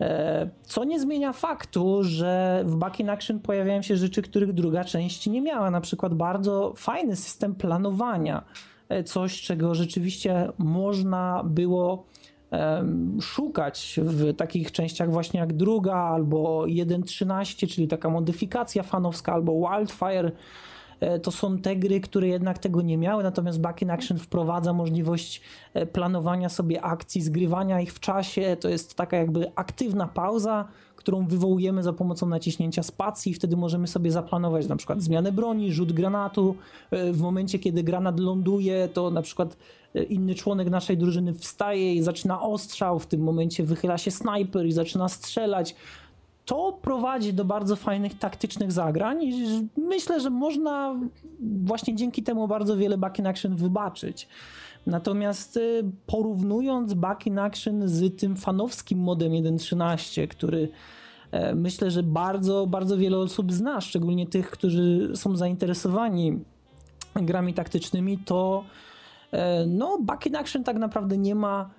E, 0.00 0.50
co 0.62 0.84
nie 0.84 1.00
zmienia 1.00 1.32
faktu, 1.32 2.02
że 2.02 2.62
w 2.66 2.76
Back 2.76 3.00
in 3.00 3.10
Action 3.10 3.40
pojawiają 3.40 3.82
się 3.82 3.96
rzeczy, 3.96 4.22
których 4.22 4.52
druga 4.52 4.84
część 4.84 5.26
nie 5.26 5.42
miała. 5.42 5.70
Na 5.70 5.80
przykład 5.80 6.14
bardzo 6.14 6.72
fajny 6.76 7.16
system 7.16 7.54
planowania. 7.54 8.44
E, 8.88 9.04
coś, 9.04 9.42
czego 9.42 9.74
rzeczywiście 9.74 10.48
można 10.58 11.42
było 11.44 12.06
szukać 13.20 14.00
w 14.02 14.34
takich 14.36 14.72
częściach 14.72 15.10
właśnie 15.10 15.40
jak 15.40 15.52
druga 15.52 15.94
albo 15.94 16.62
1.13, 16.62 17.68
czyli 17.68 17.88
taka 17.88 18.10
modyfikacja 18.10 18.82
fanowska, 18.82 19.32
albo 19.32 19.52
Wildfire 19.52 20.32
to 21.22 21.30
są 21.30 21.58
te 21.58 21.76
gry, 21.76 22.00
które 22.00 22.28
jednak 22.28 22.58
tego 22.58 22.82
nie 22.82 22.98
miały, 22.98 23.22
natomiast 23.22 23.60
Back 23.60 23.82
in 23.82 23.90
Action 23.90 24.18
wprowadza 24.18 24.72
możliwość 24.72 25.40
e, 25.74 25.86
planowania 25.86 26.48
sobie 26.48 26.82
akcji, 26.82 27.22
zgrywania 27.22 27.80
ich 27.80 27.92
w 27.92 28.00
czasie, 28.00 28.56
to 28.60 28.68
jest 28.68 28.94
taka 28.94 29.16
jakby 29.16 29.52
aktywna 29.54 30.08
pauza, 30.08 30.68
którą 30.96 31.26
wywołujemy 31.26 31.82
za 31.82 31.92
pomocą 31.92 32.26
naciśnięcia 32.26 32.82
spacji. 32.82 33.32
I 33.32 33.34
wtedy 33.34 33.56
możemy 33.56 33.86
sobie 33.86 34.10
zaplanować 34.10 34.68
na 34.68 34.76
przykład 34.76 35.02
zmianę 35.02 35.32
broni, 35.32 35.72
rzut 35.72 35.92
granatu. 35.92 36.56
E, 36.90 37.12
w 37.12 37.20
momencie, 37.20 37.58
kiedy 37.58 37.82
granat 37.82 38.20
ląduje, 38.20 38.88
to 38.92 39.10
na 39.10 39.22
przykład 39.22 39.56
inny 40.08 40.34
członek 40.34 40.70
naszej 40.70 40.96
drużyny 40.96 41.34
wstaje 41.34 41.94
i 41.94 42.02
zaczyna 42.02 42.42
ostrzał, 42.42 42.98
w 42.98 43.06
tym 43.06 43.20
momencie 43.20 43.64
wychyla 43.64 43.98
się 43.98 44.10
snajper 44.10 44.66
i 44.66 44.72
zaczyna 44.72 45.08
strzelać 45.08 45.74
to 46.44 46.78
prowadzi 46.82 47.34
do 47.34 47.44
bardzo 47.44 47.76
fajnych 47.76 48.18
taktycznych 48.18 48.72
zagrań 48.72 49.22
i 49.22 49.68
myślę, 49.76 50.20
że 50.20 50.30
można 50.30 51.00
właśnie 51.40 51.94
dzięki 51.94 52.22
temu 52.22 52.48
bardzo 52.48 52.76
wiele 52.76 52.98
back 52.98 53.18
in 53.18 53.26
action 53.26 53.56
wybaczyć. 53.56 54.28
Natomiast 54.86 55.56
y, 55.56 55.84
porównując 56.06 56.94
back 56.94 57.26
in 57.26 57.38
action 57.38 57.88
z 57.88 58.16
tym 58.16 58.36
fanowskim 58.36 58.98
modem 58.98 59.32
1.13, 59.32 60.28
który 60.28 60.68
e, 61.30 61.54
myślę, 61.54 61.90
że 61.90 62.02
bardzo, 62.02 62.66
bardzo 62.66 62.96
wiele 62.96 63.18
osób 63.18 63.52
zna, 63.52 63.80
szczególnie 63.80 64.26
tych, 64.26 64.50
którzy 64.50 65.10
są 65.14 65.36
zainteresowani 65.36 66.38
grami 67.14 67.54
taktycznymi, 67.54 68.18
to 68.18 68.64
e, 69.32 69.66
no, 69.66 69.98
back 70.00 70.26
in 70.26 70.36
action 70.36 70.64
tak 70.64 70.76
naprawdę 70.76 71.18
nie 71.18 71.34
ma 71.34 71.70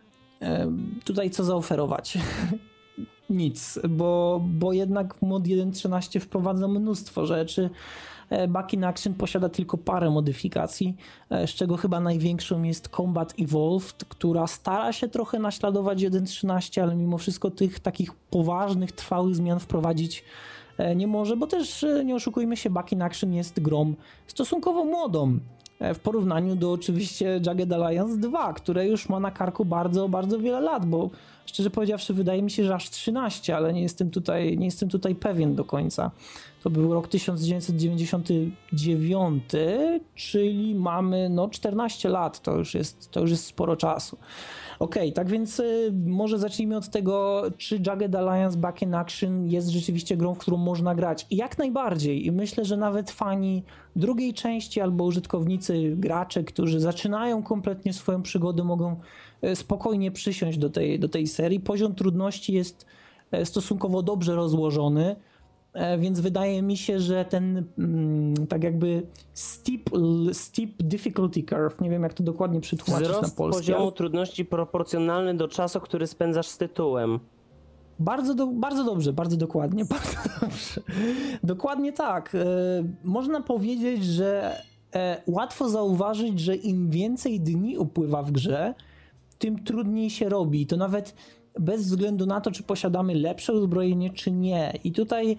e, 0.42 0.72
tutaj 1.04 1.30
co 1.30 1.44
zaoferować. 1.44 2.18
nic, 3.30 3.80
bo, 3.90 4.42
bo 4.44 4.74
jednak 4.74 5.22
mod 5.22 5.44
1.13 5.44 6.20
wprowadza 6.20 6.68
mnóstwo 6.68 7.26
rzeczy. 7.26 7.70
E, 8.30 8.48
Back 8.48 8.74
in 8.74 8.84
Action 8.84 9.14
posiada 9.14 9.50
tylko 9.50 9.78
parę 9.78 10.10
modyfikacji, 10.10 10.96
e, 11.30 11.48
z 11.48 11.50
czego 11.50 11.78
chyba 11.78 12.00
największą 12.00 12.64
jest 12.64 12.88
Combat 12.88 13.34
Evolved, 13.40 14.06
która 14.10 14.48
stara 14.48 14.94
się 14.94 15.08
trochę 15.08 15.40
naśladować 15.40 16.00
1.13, 16.00 16.82
ale 16.82 16.96
mimo 16.96 17.18
wszystko 17.18 17.52
tych 17.52 17.80
takich 17.80 18.14
poważnych, 18.14 18.92
trwałych 18.92 19.36
zmian 19.36 19.60
wprowadzić 19.60 20.24
e, 20.78 20.96
nie 20.96 21.08
może, 21.08 21.38
bo 21.38 21.48
też 21.48 21.86
nie 22.06 22.16
oszukujmy 22.16 22.58
się, 22.58 22.70
Back 22.70 22.92
in 22.92 23.02
Action 23.02 23.34
jest 23.34 23.60
grą 23.60 23.94
stosunkowo 24.28 24.86
młodą 24.86 25.40
w 25.80 26.00
porównaniu 26.00 26.56
do 26.56 26.72
oczywiście 26.72 27.42
Jagged 27.46 27.74
Alliance 27.74 28.18
2, 28.18 28.54
które 28.54 28.88
już 28.88 29.10
ma 29.10 29.20
na 29.20 29.32
karku 29.32 29.66
bardzo, 29.66 30.10
bardzo 30.10 30.40
wiele 30.40 30.60
lat, 30.62 30.86
bo 30.86 31.10
szczerze 31.46 31.70
powiedziawszy 31.70 32.14
wydaje 32.14 32.42
mi 32.42 32.52
się, 32.52 32.64
że 32.64 32.76
aż 32.76 32.90
13, 32.90 33.56
ale 33.56 33.74
nie 33.74 33.82
jestem 33.82 34.12
tutaj, 34.12 34.58
nie 34.58 34.66
jestem 34.66 34.90
tutaj 34.90 35.16
pewien 35.16 35.56
do 35.56 35.66
końca. 35.66 36.12
To 36.66 36.70
był 36.70 36.94
rok 36.94 37.08
1999, 37.08 39.44
czyli 40.16 40.76
mamy 40.76 41.30
no 41.30 41.50
14 41.50 42.10
lat, 42.10 42.42
to 42.42 42.58
już 42.58 42.74
jest, 42.74 43.12
to 43.12 43.20
już 43.20 43.32
jest 43.32 43.46
sporo 43.46 43.76
czasu. 43.76 44.18
Okej, 44.80 45.04
okay, 45.04 45.12
tak 45.12 45.30
więc 45.30 45.60
y, 45.60 45.94
może 46.06 46.40
zacznijmy 46.40 46.78
od 46.78 46.90
tego, 46.90 47.44
czy 47.58 47.82
Jagged 47.86 48.16
Alliance 48.16 48.58
Back 48.58 48.82
in 48.82 48.96
Action 48.96 49.48
jest 49.48 49.70
rzeczywiście 49.70 50.18
grą, 50.18 50.34
w 50.34 50.38
którą 50.38 50.58
można 50.58 50.96
grać. 50.96 51.28
Jak 51.32 51.58
najbardziej. 51.58 52.26
I 52.26 52.32
myślę, 52.32 52.66
że 52.66 52.78
nawet 52.78 53.12
fani 53.12 53.64
drugiej 53.96 54.34
części 54.34 54.82
albo 54.82 55.04
użytkownicy, 55.04 55.94
gracze, 55.96 56.44
którzy 56.44 56.80
zaczynają 56.80 57.44
kompletnie 57.44 57.94
swoją 57.94 58.22
przygodę, 58.22 58.64
mogą 58.64 59.00
y, 59.44 59.56
spokojnie 59.56 60.12
przysiąść 60.12 60.58
do 60.58 60.70
tej, 60.70 61.00
do 61.00 61.10
tej 61.10 61.28
serii. 61.28 61.60
Poziom 61.60 61.96
trudności 61.96 62.54
jest 62.54 62.86
y, 63.34 63.46
stosunkowo 63.46 64.04
dobrze 64.04 64.36
rozłożony. 64.36 65.16
E, 65.76 65.98
więc 65.98 66.20
wydaje 66.20 66.62
mi 66.62 66.78
się, 66.78 67.00
że 67.00 67.26
ten 67.26 67.66
mm, 67.78 68.48
tak 68.48 68.64
jakby 68.64 69.04
steep, 69.34 69.90
steep 70.34 70.70
difficulty 70.84 71.44
curve, 71.44 71.82
nie 71.82 71.90
wiem 71.90 72.04
jak 72.04 72.14
to 72.14 72.24
dokładnie 72.24 72.62
przetłumaczyć 72.62 73.08
Wzrost 73.08 73.30
na 73.30 73.38
polski. 73.38 73.62
poziomu 73.62 73.92
trudności 73.92 74.46
proporcjonalny 74.46 75.34
do 75.34 75.48
czasu, 75.48 75.80
który 75.80 76.08
spędzasz 76.08 76.48
z 76.48 76.58
tytułem. 76.58 77.20
Bardzo, 78.00 78.36
do, 78.36 78.48
bardzo 78.48 78.84
dobrze, 78.84 79.14
bardzo 79.14 79.38
dokładnie, 79.38 79.86
bardzo 79.96 80.30
dobrze. 80.42 80.82
Dokładnie 81.44 81.94
tak. 81.94 82.36
E, 82.36 82.38
można 83.04 83.42
powiedzieć, 83.42 84.04
że 84.06 84.62
e, 84.96 85.22
łatwo 85.28 85.70
zauważyć, 85.70 86.40
że 86.40 86.56
im 86.56 86.90
więcej 86.90 87.40
dni 87.40 87.78
upływa 87.78 88.24
w 88.24 88.32
grze, 88.32 88.74
tym 89.40 89.64
trudniej 89.64 90.10
się 90.10 90.30
robi. 90.30 90.68
To 90.68 90.78
nawet 90.78 91.16
bez 91.60 91.82
względu 91.82 92.26
na 92.26 92.42
to, 92.42 92.52
czy 92.52 92.64
posiadamy 92.64 93.16
lepsze 93.16 93.54
uzbrojenie, 93.54 94.10
czy 94.10 94.32
nie. 94.32 94.80
I 94.84 94.92
tutaj 94.92 95.38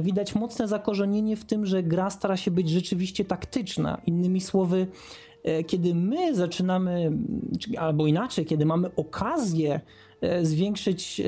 widać 0.00 0.34
mocne 0.34 0.68
zakorzenienie 0.68 1.36
w 1.36 1.44
tym, 1.44 1.66
że 1.66 1.82
gra 1.82 2.10
stara 2.10 2.36
się 2.36 2.50
być 2.50 2.70
rzeczywiście 2.70 3.24
taktyczna. 3.24 4.00
Innymi 4.06 4.40
słowy, 4.40 4.86
e, 5.44 5.64
kiedy 5.64 5.94
my 5.94 6.34
zaczynamy, 6.34 7.12
czy- 7.60 7.78
albo 7.78 8.06
inaczej, 8.06 8.44
kiedy 8.44 8.66
mamy 8.66 8.94
okazję 8.96 9.80
e, 10.20 10.44
zwiększyć 10.44 11.20
e, 11.20 11.26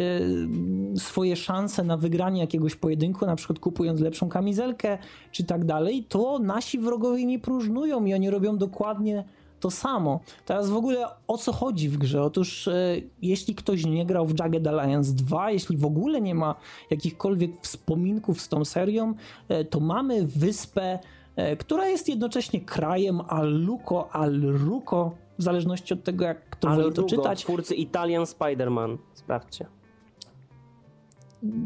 swoje 0.99 1.37
szanse 1.37 1.85
na 1.85 1.97
wygranie 1.97 2.41
jakiegoś 2.41 2.75
pojedynku, 2.75 3.27
na 3.27 3.37
przykład 3.37 3.59
kupując 3.59 4.01
lepszą 4.01 4.29
kamizelkę, 4.29 4.99
czy 5.33 5.45
tak 5.45 5.65
dalej, 5.65 6.05
to 6.09 6.39
nasi 6.39 6.79
wrogowie 6.79 7.25
nie 7.25 7.39
próżnują 7.39 8.05
i 8.05 8.15
oni 8.15 8.31
robią 8.31 8.59
dokładnie 8.59 9.25
to 9.61 9.71
samo. 9.71 10.21
Teraz 10.45 10.71
w 10.71 10.77
ogóle 10.77 11.07
o 11.27 11.39
co 11.39 11.53
chodzi 11.53 11.89
w 11.89 11.99
grze? 11.99 12.23
Otóż 12.23 12.69
e, 12.69 12.97
jeśli 13.23 13.55
ktoś 13.55 13.85
nie 13.87 14.07
grał 14.07 14.27
w 14.27 14.39
Jagged 14.39 14.67
Alliance 14.67 15.13
2, 15.13 15.51
jeśli 15.51 15.77
w 15.77 15.85
ogóle 15.85 16.21
nie 16.21 16.35
ma 16.35 16.55
jakichkolwiek 16.91 17.51
wspominków 17.63 18.41
z 18.41 18.49
tą 18.49 18.65
serią, 18.65 19.15
e, 19.49 19.65
to 19.65 19.81
mamy 19.81 20.27
wyspę, 20.27 20.99
e, 21.37 21.57
która 21.57 21.89
jest 21.89 22.09
jednocześnie 22.09 22.61
krajem 22.61 23.21
Aluko, 23.29 24.09
Alruko, 24.13 25.15
w 25.39 25.43
zależności 25.43 25.95
od 25.95 26.05
tego 26.05 26.25
jak 26.25 26.51
kto 26.51 26.69
woli 26.69 26.95
to 26.95 27.03
czytać. 27.03 27.43
twórcy 27.43 27.75
Italian 27.75 28.25
Spider-Man. 28.25 28.99
Sprawdźcie. 29.15 29.78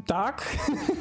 Tak, 0.07 0.59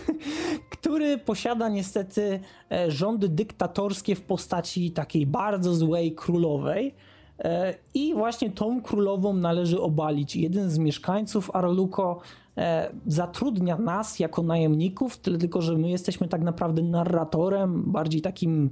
który 0.70 1.18
posiada 1.18 1.70
niestety 1.70 2.40
e, 2.72 2.92
rządy 2.92 3.30
dyktatorskie 3.30 4.16
w 4.16 4.22
postaci 4.22 4.92
takiej 4.92 5.26
bardzo 5.26 5.76
złej 5.76 6.16
królowej. 6.16 6.96
E, 7.40 7.76
I 7.94 8.14
właśnie 8.14 8.52
tą 8.52 8.82
królową 8.82 9.34
należy 9.34 9.82
obalić. 9.82 10.36
Jeden 10.36 10.70
z 10.70 10.78
mieszkańców 10.78 11.56
Arluko 11.56 12.20
e, 12.58 12.92
zatrudnia 13.08 13.78
nas 13.78 14.20
jako 14.20 14.44
najemników, 14.44 15.18
tyle 15.18 15.38
tylko, 15.38 15.62
że 15.62 15.78
my 15.78 15.90
jesteśmy 15.90 16.28
tak 16.28 16.42
naprawdę 16.42 16.82
narratorem, 16.82 17.84
bardziej 17.92 18.22
takim, 18.22 18.70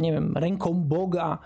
nie 0.00 0.12
wiem, 0.12 0.36
ręką 0.36 0.74
Boga, 0.74 1.38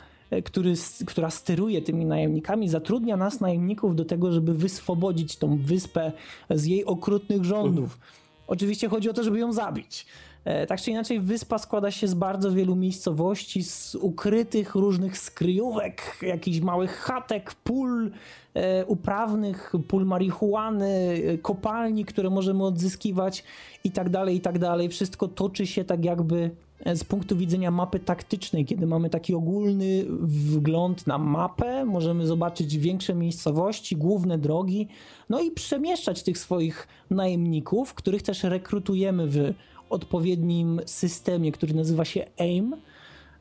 który, 0.44 0.74
która 1.06 1.30
steruje 1.30 1.82
tymi 1.82 2.04
najemnikami, 2.04 2.68
zatrudnia 2.68 3.16
nas, 3.16 3.40
najemników, 3.40 3.96
do 3.96 4.04
tego, 4.04 4.32
żeby 4.32 4.54
wyswobodzić 4.54 5.36
tą 5.36 5.56
wyspę 5.56 6.12
z 6.50 6.64
jej 6.64 6.84
okrutnych 6.84 7.44
rządów. 7.44 7.98
Oczywiście 8.46 8.88
chodzi 8.88 9.10
o 9.10 9.12
to, 9.12 9.22
żeby 9.24 9.38
ją 9.38 9.52
zabić. 9.52 10.06
E, 10.44 10.66
Tak 10.66 10.80
czy 10.80 10.90
inaczej, 10.90 11.20
wyspa 11.20 11.58
składa 11.58 11.90
się 11.90 12.08
z 12.08 12.14
bardzo 12.14 12.52
wielu 12.52 12.76
miejscowości, 12.76 13.62
z 13.64 13.94
ukrytych 13.94 14.74
różnych 14.74 15.18
skryjówek, 15.18 16.18
jakichś 16.22 16.60
małych 16.60 16.96
chatek, 16.96 17.54
pól 17.54 18.10
e, 18.54 18.86
uprawnych, 18.86 19.72
pól 19.88 20.06
marihuany, 20.06 21.22
e, 21.26 21.38
kopalni, 21.38 22.04
które 22.04 22.30
możemy 22.30 22.64
odzyskiwać 22.64 23.44
i 23.84 23.90
tak 23.90 24.08
dalej, 24.08 24.36
i 24.36 24.40
tak 24.40 24.58
dalej. 24.58 24.88
Wszystko 24.88 25.28
toczy 25.28 25.66
się 25.66 25.84
tak 25.84 26.04
jakby 26.04 26.50
z 26.94 27.04
punktu 27.04 27.36
widzenia 27.36 27.70
mapy 27.70 27.98
taktycznej, 27.98 28.64
kiedy 28.64 28.86
mamy 28.86 29.10
taki 29.10 29.34
ogólny 29.34 30.04
wgląd 30.20 31.06
na 31.06 31.18
mapę, 31.18 31.84
możemy 31.84 32.26
zobaczyć 32.26 32.78
większe 32.78 33.14
miejscowości, 33.14 33.96
główne 33.96 34.38
drogi, 34.38 34.88
no 35.28 35.40
i 35.40 35.50
przemieszczać 35.50 36.22
tych 36.22 36.38
swoich 36.38 36.88
najemników, 37.10 37.94
których 37.94 38.22
też 38.22 38.42
rekrutujemy 38.42 39.26
w 39.26 39.54
odpowiednim 39.90 40.80
systemie, 40.86 41.52
który 41.52 41.74
nazywa 41.74 42.04
się 42.04 42.26
AIM. 42.38 42.76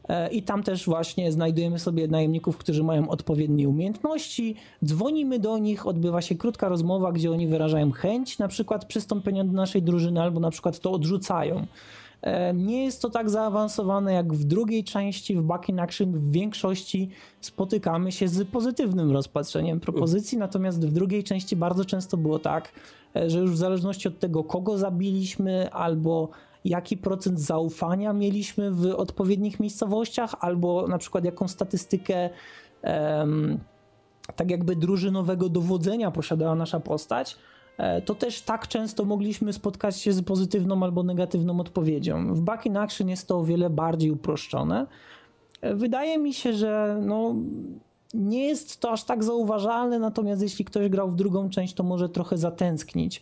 E, 0.09 0.29
I 0.29 0.43
tam 0.43 0.63
też 0.63 0.85
właśnie 0.85 1.31
znajdujemy 1.31 1.79
sobie 1.79 2.07
najemników, 2.07 2.57
którzy 2.57 2.83
mają 2.83 3.09
odpowiednie 3.09 3.69
umiejętności. 3.69 4.55
Dzwonimy 4.85 5.39
do 5.39 5.57
nich, 5.57 5.87
odbywa 5.87 6.21
się 6.21 6.35
krótka 6.35 6.69
rozmowa, 6.69 7.11
gdzie 7.11 7.31
oni 7.31 7.47
wyrażają 7.47 7.91
chęć 7.91 8.39
na 8.39 8.47
przykład 8.47 8.85
przystąpienia 8.85 9.43
do 9.43 9.51
naszej 9.51 9.81
drużyny, 9.81 10.21
albo 10.21 10.39
na 10.39 10.51
przykład 10.51 10.79
to 10.79 10.91
odrzucają. 10.91 11.67
E, 12.21 12.53
Nie 12.53 12.85
jest 12.85 13.01
to 13.01 13.09
tak 13.09 13.29
zaawansowane 13.29 14.13
jak 14.13 14.33
w 14.33 14.43
drugiej 14.43 14.83
części, 14.83 15.35
w 15.35 15.41
Back 15.41 15.69
in 15.69 15.79
Action. 15.79 16.11
W 16.11 16.31
większości 16.31 17.09
spotykamy 17.41 18.11
się 18.11 18.27
z 18.27 18.47
pozytywnym 18.47 19.11
rozpatrzeniem 19.11 19.79
propozycji, 19.79 20.37
natomiast 20.37 20.85
w 20.85 20.91
drugiej 20.91 21.23
części 21.23 21.55
bardzo 21.55 21.85
często 21.85 22.17
było 22.17 22.39
tak, 22.39 22.71
e, 23.15 23.29
że 23.29 23.39
już 23.39 23.51
w 23.51 23.57
zależności 23.57 24.07
od 24.07 24.19
tego, 24.19 24.43
kogo 24.43 24.77
zabiliśmy, 24.77 25.71
albo 25.71 26.29
jaki 26.65 26.97
procent 26.97 27.39
zaufania 27.39 28.13
mieliśmy 28.13 28.71
w 28.71 28.85
odpowiednich 28.85 29.59
miejscowościach, 29.59 30.35
albo 30.39 30.87
na 30.87 30.97
przykład 30.97 31.25
jaką 31.25 31.47
statystykę 31.47 32.29
em, 32.81 33.59
tak 34.35 34.51
jakby 34.51 34.75
drużynowego 34.75 35.49
dowodzenia 35.49 36.11
posiadała 36.11 36.55
nasza 36.55 36.79
postać, 36.79 37.37
to 38.05 38.15
też 38.15 38.41
tak 38.41 38.67
często 38.67 39.05
mogliśmy 39.05 39.53
spotkać 39.53 39.97
się 39.97 40.13
z 40.13 40.21
pozytywną 40.21 40.83
albo 40.83 41.03
negatywną 41.03 41.59
odpowiedzią. 41.59 42.33
W 42.33 42.41
Back 42.41 42.65
in 42.65 42.77
Action 42.77 43.09
jest 43.09 43.27
to 43.27 43.39
o 43.39 43.43
wiele 43.45 43.69
bardziej 43.69 44.11
uproszczone. 44.11 44.87
E, 45.61 45.75
Wydaje 45.75 46.17
mi 46.17 46.33
się, 46.33 46.53
że 46.53 46.99
no, 47.01 47.35
nie 48.13 48.47
jest 48.47 48.79
to 48.79 48.91
aż 48.91 49.03
tak 49.03 49.23
zauważalne, 49.23 49.99
natomiast 49.99 50.41
jeśli 50.41 50.65
ktoś 50.65 50.89
grał 50.89 51.11
w 51.11 51.15
drugą 51.15 51.49
część, 51.49 51.73
to 51.73 51.83
może 51.83 52.09
trochę 52.09 52.37
zatęsknić. 52.37 53.21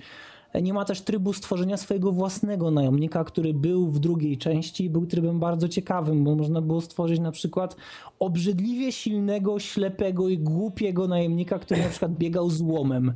E, 0.53 0.61
Nie 0.61 0.73
ma 0.73 0.85
też 0.85 1.01
trybu 1.01 1.33
stworzenia 1.33 1.77
swojego 1.77 2.11
własnego 2.11 2.71
najemnika, 2.71 3.23
który 3.23 3.53
był 3.53 3.87
w 3.87 3.99
drugiej 3.99 4.37
części. 4.37 4.89
Był 4.89 5.05
trybem 5.05 5.39
bardzo 5.39 5.69
ciekawym, 5.69 6.23
bo 6.23 6.35
można 6.35 6.61
było 6.61 6.81
stworzyć 6.81 7.19
na 7.19 7.31
przykład 7.31 7.75
obrzydliwie 8.19 8.91
silnego, 8.91 9.59
ślepego 9.59 10.29
i 10.29 10.37
głupiego 10.37 11.07
najemnika, 11.07 11.59
który 11.59 11.81
na 11.81 11.89
przykład 11.89 12.11
biegał 12.11 12.49
z 12.49 12.61
łomem. 12.61 13.13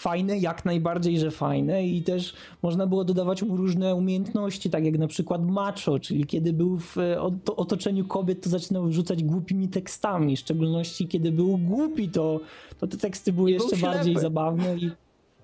Fajne, 0.00 0.38
jak 0.38 0.64
najbardziej, 0.64 1.18
że 1.18 1.30
fajne 1.30 1.86
i 1.86 2.02
też 2.02 2.34
można 2.62 2.86
było 2.86 3.04
dodawać 3.04 3.42
mu 3.42 3.56
różne 3.56 3.94
umiejętności, 3.94 4.70
tak 4.70 4.84
jak 4.84 4.98
na 4.98 5.06
przykład 5.06 5.46
macho, 5.46 5.98
czyli 5.98 6.26
kiedy 6.26 6.52
był 6.52 6.78
w 6.78 6.98
e, 6.98 7.20
ot- 7.20 7.50
otoczeniu 7.56 8.04
kobiet, 8.04 8.42
to 8.42 8.50
zaczynał 8.50 8.86
wrzucać 8.86 9.24
głupimi 9.24 9.68
tekstami, 9.68 10.36
w 10.36 10.40
szczególności 10.40 11.08
kiedy 11.08 11.32
był 11.32 11.58
głupi, 11.58 12.08
to, 12.08 12.40
to 12.78 12.86
te 12.86 12.96
teksty 12.96 13.32
były 13.32 13.50
jeszcze 13.50 13.76
ślepy. 13.76 13.96
bardziej 13.96 14.16
zabawne 14.16 14.76
i 14.76 14.90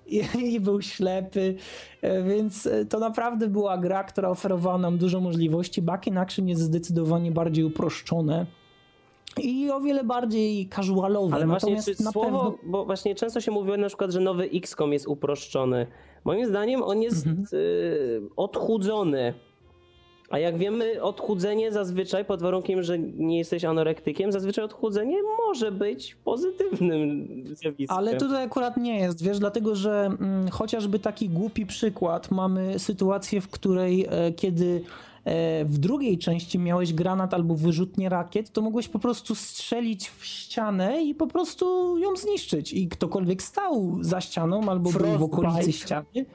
i, 0.07 0.23
i 0.53 0.59
był 0.59 0.81
ślepy, 0.81 1.55
e, 2.01 2.23
więc 2.23 2.65
e, 2.67 2.85
to 2.85 2.99
naprawdę 2.99 3.47
była 3.47 3.77
gra, 3.77 4.03
która 4.03 4.29
oferowała 4.29 4.77
nam 4.77 4.97
dużo 4.97 5.19
możliwości. 5.19 5.81
Back 5.81 6.07
in 6.07 6.17
Action 6.17 6.47
jest 6.47 6.61
zdecydowanie 6.61 7.31
bardziej 7.31 7.63
uproszczone 7.63 8.45
i 9.41 9.71
o 9.71 9.81
wiele 9.81 10.03
bardziej 10.03 10.69
casualowe. 10.75 11.35
Ale 11.35 11.47
właśnie 11.47 11.75
Natomiast 11.75 12.03
na 12.03 12.11
słowo, 12.11 12.51
pewno 12.51 12.57
bo 12.63 12.85
właśnie 12.85 13.15
często 13.15 13.41
się 13.41 13.51
mówiło 13.51 13.77
na 13.77 13.87
przykład, 13.87 14.11
że 14.11 14.19
nowy 14.19 14.49
XCOM 14.53 14.93
jest 14.93 15.07
uproszczony. 15.07 15.87
Moim 16.25 16.45
zdaniem 16.45 16.83
on 16.83 17.01
jest 17.01 17.27
y, 17.53 18.21
odchudzony. 18.35 19.33
A 20.29 20.39
jak 20.39 20.57
wiemy, 20.57 21.01
odchudzenie 21.01 21.71
zazwyczaj, 21.71 22.25
pod 22.25 22.41
warunkiem, 22.41 22.83
że 22.83 22.99
nie 22.99 23.37
jesteś 23.37 23.65
anorektykiem, 23.65 24.31
zazwyczaj 24.31 24.65
odchudzenie 24.65 25.17
może 25.47 25.71
być 25.71 26.15
pozytywnym 26.15 27.27
zjawiskiem. 27.45 27.97
Ale 27.97 28.17
tutaj 28.17 28.43
akurat 28.43 28.77
nie 28.77 28.99
jest, 28.99 29.23
wiesz, 29.23 29.39
dlatego 29.39 29.75
że 29.75 30.05
mm, 30.19 30.49
chociażby 30.49 30.99
taki 30.99 31.29
głupi 31.29 31.65
przykład, 31.65 32.31
mamy 32.31 32.79
sytuację, 32.79 33.41
w 33.41 33.47
której 33.47 34.05
e, 34.09 34.31
kiedy 34.31 34.81
w 35.65 35.77
drugiej 35.77 36.17
części 36.17 36.59
miałeś 36.59 36.93
granat 36.93 37.33
albo 37.33 37.55
wyrzutnie 37.55 38.09
rakiet, 38.09 38.51
to 38.51 38.61
mogłeś 38.61 38.87
po 38.87 38.99
prostu 38.99 39.35
strzelić 39.35 40.09
w 40.09 40.25
ścianę 40.25 41.03
i 41.03 41.15
po 41.15 41.27
prostu 41.27 41.97
ją 41.97 42.15
zniszczyć. 42.15 42.73
I 42.73 42.87
ktokolwiek 42.87 43.43
stał 43.43 43.97
za 44.01 44.21
ścianą 44.21 44.69
albo 44.69 44.89
był 44.89 44.91
w 44.91 44.95
Frostbite. 44.95 45.25
okolicy 45.25 45.71
ściany. 45.71 46.25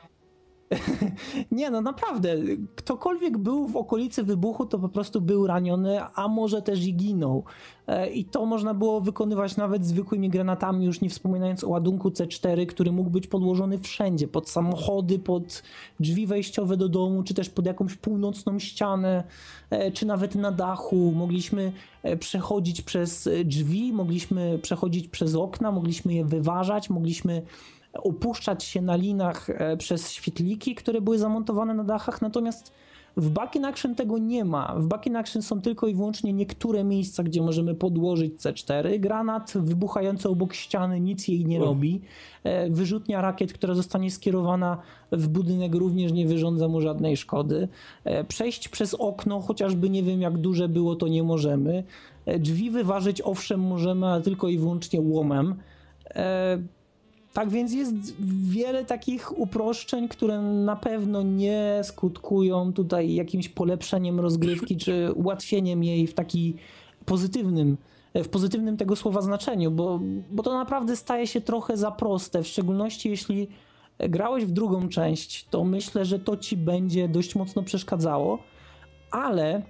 Nie, 1.50 1.70
no 1.70 1.80
naprawdę. 1.80 2.36
Ktokolwiek 2.76 3.38
był 3.38 3.68
w 3.68 3.76
okolicy 3.76 4.22
wybuchu, 4.22 4.66
to 4.66 4.78
po 4.78 4.88
prostu 4.88 5.20
był 5.20 5.46
raniony, 5.46 6.00
a 6.14 6.28
może 6.28 6.62
też 6.62 6.86
i 6.86 6.94
ginął. 6.94 7.44
E, 7.86 8.10
I 8.10 8.24
to 8.24 8.46
można 8.46 8.74
było 8.74 9.00
wykonywać 9.00 9.56
nawet 9.56 9.86
zwykłymi 9.86 10.28
granatami, 10.28 10.86
już 10.86 11.00
nie 11.00 11.10
wspominając 11.10 11.64
o 11.64 11.68
ładunku 11.68 12.08
C4, 12.08 12.66
który 12.66 12.92
mógł 12.92 13.10
być 13.10 13.26
podłożony 13.26 13.78
wszędzie, 13.78 14.28
pod 14.28 14.50
samochody, 14.50 15.18
pod 15.18 15.62
drzwi 16.00 16.26
wejściowe 16.26 16.76
do 16.76 16.88
domu, 16.88 17.22
czy 17.22 17.34
też 17.34 17.50
pod 17.50 17.66
jakąś 17.66 17.94
północną 17.94 18.58
ścianę, 18.58 19.24
e, 19.70 19.92
czy 19.92 20.06
nawet 20.06 20.34
na 20.34 20.52
dachu. 20.52 21.12
Mogliśmy 21.16 21.72
e, 22.02 22.16
przechodzić 22.16 22.82
przez 22.82 23.28
drzwi, 23.44 23.92
mogliśmy 23.92 24.58
przechodzić 24.62 25.08
przez 25.08 25.34
okna, 25.34 25.72
mogliśmy 25.72 26.14
je 26.14 26.24
wyważać, 26.24 26.90
mogliśmy 26.90 27.42
opuszczać 27.92 28.64
się 28.64 28.82
na 28.82 28.96
linach 28.96 29.50
e, 29.50 29.76
przez 29.76 30.10
świetliki, 30.10 30.74
które 30.74 31.00
były 31.00 31.18
zamontowane 31.18 31.74
na 31.74 31.84
dachach, 31.84 32.22
natomiast 32.22 32.72
w 33.16 33.30
Back 33.30 33.56
in 33.56 33.64
Action 33.64 33.94
tego 33.94 34.18
nie 34.18 34.44
ma. 34.44 34.74
W 34.78 34.86
Back 34.86 35.06
in 35.06 35.16
Action 35.16 35.42
są 35.42 35.60
tylko 35.60 35.86
i 35.86 35.94
wyłącznie 35.94 36.32
niektóre 36.32 36.84
miejsca, 36.84 37.22
gdzie 37.22 37.42
możemy 37.42 37.74
podłożyć 37.74 38.34
C4. 38.34 39.00
Granat 39.00 39.52
wybuchający 39.56 40.28
obok 40.28 40.54
ściany 40.54 41.00
nic 41.00 41.28
jej 41.28 41.44
nie 41.44 41.58
robi. 41.58 42.00
E, 42.44 42.70
wyrzutnia 42.70 43.20
rakiet, 43.20 43.52
która 43.52 43.74
zostanie 43.74 44.10
skierowana 44.10 44.78
w 45.12 45.28
budynek 45.28 45.74
również 45.74 46.12
nie 46.12 46.26
wyrządza 46.26 46.68
mu 46.68 46.80
żadnej 46.80 47.16
szkody. 47.16 47.68
E, 48.04 48.24
przejść 48.24 48.68
przez 48.68 48.94
okno, 48.94 49.40
chociażby 49.40 49.90
nie 49.90 50.02
wiem 50.02 50.20
jak 50.20 50.38
duże 50.38 50.68
było, 50.68 50.96
to 50.96 51.08
nie 51.08 51.22
możemy. 51.22 51.84
Drzwi 52.38 52.70
wyważyć 52.70 53.20
owszem 53.20 53.60
możemy, 53.60 54.06
ale 54.06 54.22
tylko 54.22 54.48
i 54.48 54.58
wyłącznie 54.58 55.00
łomem. 55.00 55.54
Tak 57.32 57.50
więc 57.50 57.72
jest 57.72 57.94
wiele 58.48 58.84
takich 58.84 59.38
uproszczeń, 59.38 60.08
które 60.08 60.40
na 60.42 60.76
pewno 60.76 61.22
nie 61.22 61.80
skutkują 61.82 62.72
tutaj 62.72 63.14
jakimś 63.14 63.48
polepszeniem 63.48 64.20
rozgrywki 64.20 64.76
czy 64.76 65.12
ułatwieniem 65.14 65.84
jej 65.84 66.06
w 66.06 66.14
taki 66.14 66.54
pozytywnym, 67.04 67.76
w 68.14 68.28
pozytywnym 68.28 68.76
tego 68.76 68.96
słowa 68.96 69.22
znaczeniu, 69.22 69.70
bo, 69.70 70.00
bo 70.30 70.42
to 70.42 70.58
naprawdę 70.58 70.96
staje 70.96 71.26
się 71.26 71.40
trochę 71.40 71.76
za 71.76 71.90
proste, 71.90 72.42
w 72.42 72.46
szczególności 72.46 73.10
jeśli 73.10 73.48
grałeś 73.98 74.44
w 74.44 74.50
drugą 74.50 74.88
część, 74.88 75.46
to 75.50 75.64
myślę, 75.64 76.04
że 76.04 76.18
to 76.18 76.36
ci 76.36 76.56
będzie 76.56 77.08
dość 77.08 77.34
mocno 77.34 77.62
przeszkadzało, 77.62 78.38
ale 79.10 79.62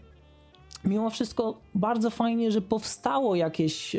mimo 0.84 1.10
wszystko 1.10 1.60
bardzo 1.74 2.10
fajnie, 2.10 2.50
że 2.50 2.60
powstało 2.60 3.36
jakieś 3.36 3.96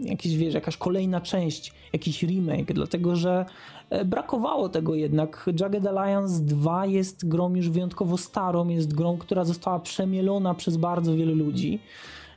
jakiś, 0.00 0.36
wiesz, 0.36 0.54
jakaś 0.54 0.76
kolejna 0.76 1.20
część, 1.20 1.72
jakiś 1.92 2.22
remake, 2.22 2.72
dlatego 2.74 3.16
że 3.16 3.44
e, 3.90 4.04
brakowało 4.04 4.68
tego 4.68 4.94
jednak. 4.94 5.50
Jagged 5.60 5.86
Alliance 5.86 6.42
2 6.42 6.86
jest 6.86 7.28
grą 7.28 7.54
już 7.54 7.70
wyjątkowo 7.70 8.16
starą, 8.16 8.68
jest 8.68 8.94
grą, 8.94 9.18
która 9.18 9.44
została 9.44 9.78
przemielona 9.78 10.54
przez 10.54 10.76
bardzo 10.76 11.16
wielu 11.16 11.34
ludzi. 11.34 11.78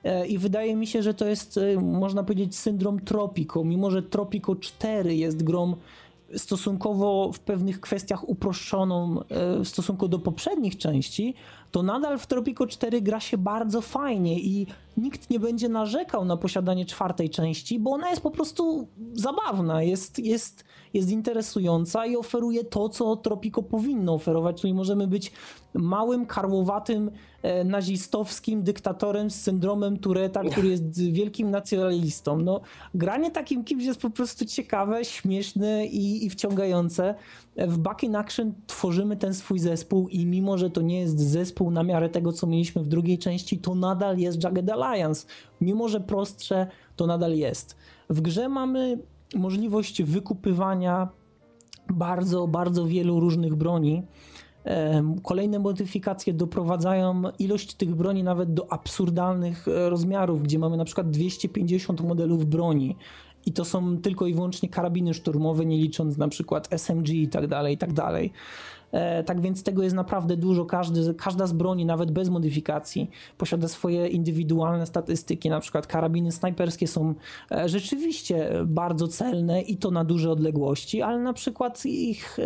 E, 0.03 0.28
I 0.28 0.38
wydaje 0.38 0.76
mi 0.76 0.88
się, 0.88 1.03
że 1.03 1.14
to 1.14 1.26
jest, 1.26 1.57
e, 1.57 1.82
można 1.82 2.24
powiedzieć, 2.24 2.55
syndrom 2.55 2.99
Tropico. 2.99 3.64
Mimo, 3.64 3.91
że 3.91 4.03
Tropico 4.03 4.55
4 4.55 5.16
jest 5.16 5.43
grą 5.43 5.76
stosunkowo 6.36 7.32
w 7.34 7.39
pewnych 7.39 7.82
kwestiach 7.82 8.30
uproszczoną 8.30 9.20
w 9.64 9.68
stosunku 9.68 10.07
do 10.07 10.20
poprzednich 10.20 10.78
części, 10.78 11.34
to 11.74 11.84
nadal 11.84 12.19
w 12.19 12.28
Tropico 12.28 12.67
4 12.67 13.01
gra 13.01 13.19
się 13.19 13.38
bardzo 13.38 13.82
fajnie 13.82 14.39
i 14.39 14.67
nikt 14.97 15.30
nie 15.30 15.39
będzie 15.39 15.69
narzekał 15.69 16.26
na 16.26 16.38
posiadanie 16.38 16.86
czwartej 16.86 17.30
części, 17.30 17.80
bo 17.80 17.91
ona 17.91 18.09
jest 18.09 18.21
po 18.21 18.32
prostu 18.32 18.88
zabawna, 19.13 19.84
jest, 19.84 20.19
jest, 20.19 20.63
jest 20.93 21.09
interesująca 21.09 22.05
i 22.05 22.15
oferuje 22.15 22.63
to, 22.63 22.89
co 22.89 23.15
Tropico 23.15 23.63
powinno 23.63 24.13
oferować, 24.13 24.61
czyli 24.61 24.74
możemy 24.74 25.07
być 25.07 25.32
małym, 25.74 26.26
karłowatym, 26.26 27.11
e, 27.41 27.63
nazistowskim 27.63 28.63
dyktatorem 28.63 29.32
z 29.32 29.41
syndromem 29.41 29.97
Tureta, 29.97 30.43
który 30.51 30.67
jest 30.67 31.01
wielkim 31.01 31.51
nacjonalistą. 31.51 32.38
No, 32.38 32.61
granie 32.93 33.32
takim 33.32 33.63
kimś 33.63 33.84
jest 33.84 34.01
po 34.01 34.09
prostu 34.09 34.45
ciekawe, 34.45 35.05
śmieszne 35.05 35.86
i, 35.86 36.26
i 36.26 36.30
wciągające. 36.30 37.15
W 37.57 37.78
Back 37.78 38.03
in 38.03 38.15
Action 38.15 38.53
tworzymy 38.67 39.17
ten 39.17 39.34
swój 39.34 39.59
zespół 39.59 40.07
i 40.07 40.26
mimo, 40.26 40.57
że 40.57 40.69
to 40.69 40.82
nie 40.82 40.99
jest 40.99 41.19
zespół 41.19 41.62
na 41.72 41.84
miarę 41.84 42.09
tego, 42.09 42.32
co 42.32 42.47
mieliśmy 42.47 42.84
w 42.84 42.88
drugiej 42.88 43.18
części, 43.18 43.57
to 43.57 43.76
nadal 43.76 44.18
jest 44.18 44.43
Jagged 44.43 44.70
Alliance. 44.70 45.28
Mimo, 45.61 45.89
że 45.89 45.99
prostsze, 45.99 46.68
to 46.95 47.07
nadal 47.07 47.36
jest. 47.36 47.76
W 48.09 48.22
grze 48.22 48.49
mamy 48.49 48.99
możliwość 49.36 50.03
wykupywania 50.03 51.09
bardzo, 51.89 52.47
bardzo 52.47 52.86
wielu 52.86 53.20
różnych 53.20 53.55
broni. 53.55 54.03
Kolejne 55.24 55.59
modyfikacje 55.59 56.34
doprowadzają 56.34 57.24
ilość 57.39 57.74
tych 57.74 57.95
broni 57.95 58.24
nawet 58.24 58.53
do 58.53 58.72
absurdalnych 58.72 59.68
e, 59.68 59.89
rozmiarów, 59.89 60.43
gdzie 60.43 60.59
mamy 60.59 60.78
na 60.78 60.86
przykład 60.86 61.11
250 61.11 62.01
modelów 62.01 62.45
broni. 62.45 62.95
I 63.45 63.51
to 63.51 63.66
są 63.66 63.97
tylko 63.97 64.28
i 64.28 64.34
wyłącznie 64.34 64.70
karabiny 64.70 65.14
szturmowe, 65.14 65.66
nie 65.66 65.78
licząc 65.78 66.18
na 66.18 66.28
przykład 66.28 66.68
SMG 66.72 67.09
i 67.09 67.28
tak 67.28 67.47
dalej, 67.47 67.76
i 67.76 67.78
tak 67.78 67.93
dalej. 67.93 68.32
E, 68.94 69.24
tak 69.24 69.41
więc 69.41 69.64
tego 69.64 69.84
jest 69.84 69.96
naprawdę 69.96 70.38
dużo. 70.38 70.66
Każdy, 70.66 71.14
każda 71.14 71.48
z 71.48 71.54
broni, 71.54 71.86
nawet 71.86 72.12
bez 72.12 72.30
modyfikacji, 72.30 73.10
posiada 73.38 73.68
swoje 73.68 74.08
indywidualne 74.08 74.86
statystyki. 74.86 75.50
Na 75.50 75.60
przykład 75.60 75.88
karabiny 75.88 76.32
snajperskie 76.32 76.88
są 76.88 77.14
e, 77.52 77.70
rzeczywiście 77.70 78.50
bardzo 78.66 79.08
celne 79.08 79.62
i 79.62 79.78
to 79.78 79.91
na 79.91 80.04
duże 80.04 80.32
odległości, 80.32 81.02
ale 81.02 81.20
na 81.20 81.34
przykład 81.34 81.86
ich 81.86 82.39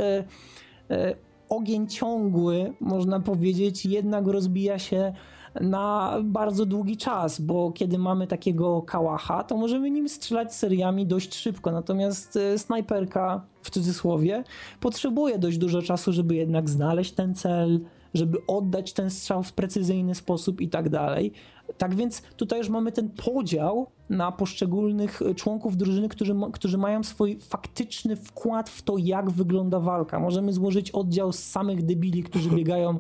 e, 0.90 1.16
ogień 1.50 1.88
ciągły, 1.88 2.74
można 2.80 3.20
powiedzieć, 3.20 3.86
jednak 3.86 4.28
rozbija 4.28 4.80
się 4.80 5.14
na 5.62 6.18
bardzo 6.24 6.66
długi 6.66 6.98
czas, 6.98 7.42
bo 7.42 7.72
kiedy 7.72 7.98
mamy 7.98 8.28
takiego 8.28 8.82
kałacha, 8.82 9.44
to 9.44 9.58
możemy 9.58 9.92
nim 9.92 10.10
strzelać 10.10 10.56
seriami 10.56 11.06
dość 11.06 11.36
szybko, 11.36 11.72
natomiast 11.72 12.36
e, 12.36 12.58
snajperka 12.58 13.42
w 13.62 13.70
cudzysłowie 13.70 14.44
potrzebuje 14.80 15.40
dość 15.40 15.58
dużo 15.58 15.82
czasu, 15.82 16.14
żeby 16.14 16.36
jednak 16.36 16.70
znaleźć 16.70 17.12
ten 17.12 17.36
cel, 17.36 17.80
żeby 18.14 18.38
oddać 18.48 18.94
ten 18.94 19.10
strzał 19.10 19.44
w 19.44 19.54
precyzyjny 19.54 20.16
sposób 20.16 20.62
i 20.62 20.70
tak 20.70 20.90
dalej. 20.90 21.32
Tak 21.78 21.96
więc 21.96 22.22
tutaj 22.22 22.60
już 22.60 22.70
mamy 22.70 22.92
ten 22.92 23.10
podział 23.10 23.88
na 24.10 24.32
poszczególnych 24.32 25.22
członków 25.36 25.78
drużyny, 25.78 26.10
którzy, 26.10 26.36
którzy 26.54 26.78
mają 26.78 27.04
swój 27.04 27.40
faktyczny 27.40 28.16
wkład 28.16 28.70
w 28.70 28.82
to, 28.82 28.98
jak 28.98 29.32
wygląda 29.32 29.80
walka. 29.80 30.20
Możemy 30.20 30.54
złożyć 30.54 30.92
oddział 30.92 31.34
z 31.34 31.40
samych 31.40 31.86
debili, 31.86 32.24
którzy 32.24 32.50
biegają 32.56 33.00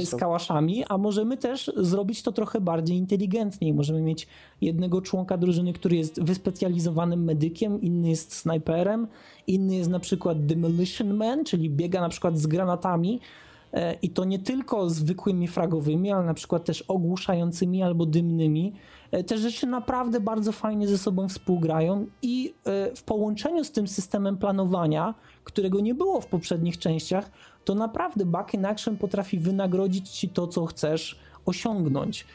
z 0.00 0.14
kałaszami, 0.16 0.84
a 0.88 0.98
możemy 0.98 1.36
też 1.36 1.72
zrobić 1.76 2.22
to 2.22 2.32
trochę 2.32 2.60
bardziej 2.60 2.96
inteligentniej. 2.96 3.74
Możemy 3.74 4.02
mieć 4.02 4.26
jednego 4.60 5.02
członka 5.02 5.36
drużyny, 5.36 5.72
który 5.72 5.96
jest 5.96 6.22
wyspecjalizowanym 6.22 7.24
medykiem, 7.24 7.80
inny 7.80 8.08
jest 8.08 8.34
snajperem, 8.34 9.06
inny 9.46 9.76
jest 9.76 9.90
na 9.90 10.00
przykład 10.00 10.46
demolition 10.46 11.14
man, 11.14 11.44
czyli 11.44 11.70
biega 11.70 12.00
na 12.00 12.08
przykład 12.08 12.38
z 12.38 12.46
granatami, 12.46 13.20
E, 13.20 13.53
i 14.02 14.10
to 14.10 14.24
nie 14.24 14.38
tylko 14.38 14.90
zwykłymi 14.90 15.48
fragowymi, 15.48 16.12
ale 16.12 16.24
na 16.24 16.34
przykład 16.34 16.64
też 16.64 16.82
ogłuszającymi 16.82 17.82
albo 17.82 18.06
dymnymi. 18.06 18.72
E, 19.10 19.24
te 19.24 19.38
rzeczy 19.38 19.66
naprawdę 19.66 20.20
bardzo 20.20 20.52
fajnie 20.52 20.88
ze 20.88 20.98
sobą 20.98 21.28
współgrają 21.28 22.06
i 22.22 22.54
e, 22.64 22.94
w 22.96 23.02
połączeniu 23.02 23.64
z 23.64 23.72
tym 23.72 23.88
systemem 23.88 24.36
planowania, 24.36 25.14
którego 25.44 25.80
nie 25.80 25.94
było 25.94 26.20
w 26.20 26.26
poprzednich 26.26 26.78
częściach, 26.78 27.30
to 27.64 27.74
naprawdę 27.74 28.24
Back 28.24 28.54
in 28.54 28.66
Action 28.66 28.96
potrafi 28.96 29.38
wynagrodzić 29.38 30.08
ci 30.08 30.28
to, 30.28 30.46
co 30.46 30.66
chcesz 30.66 31.18
osiągnąć 31.46 32.26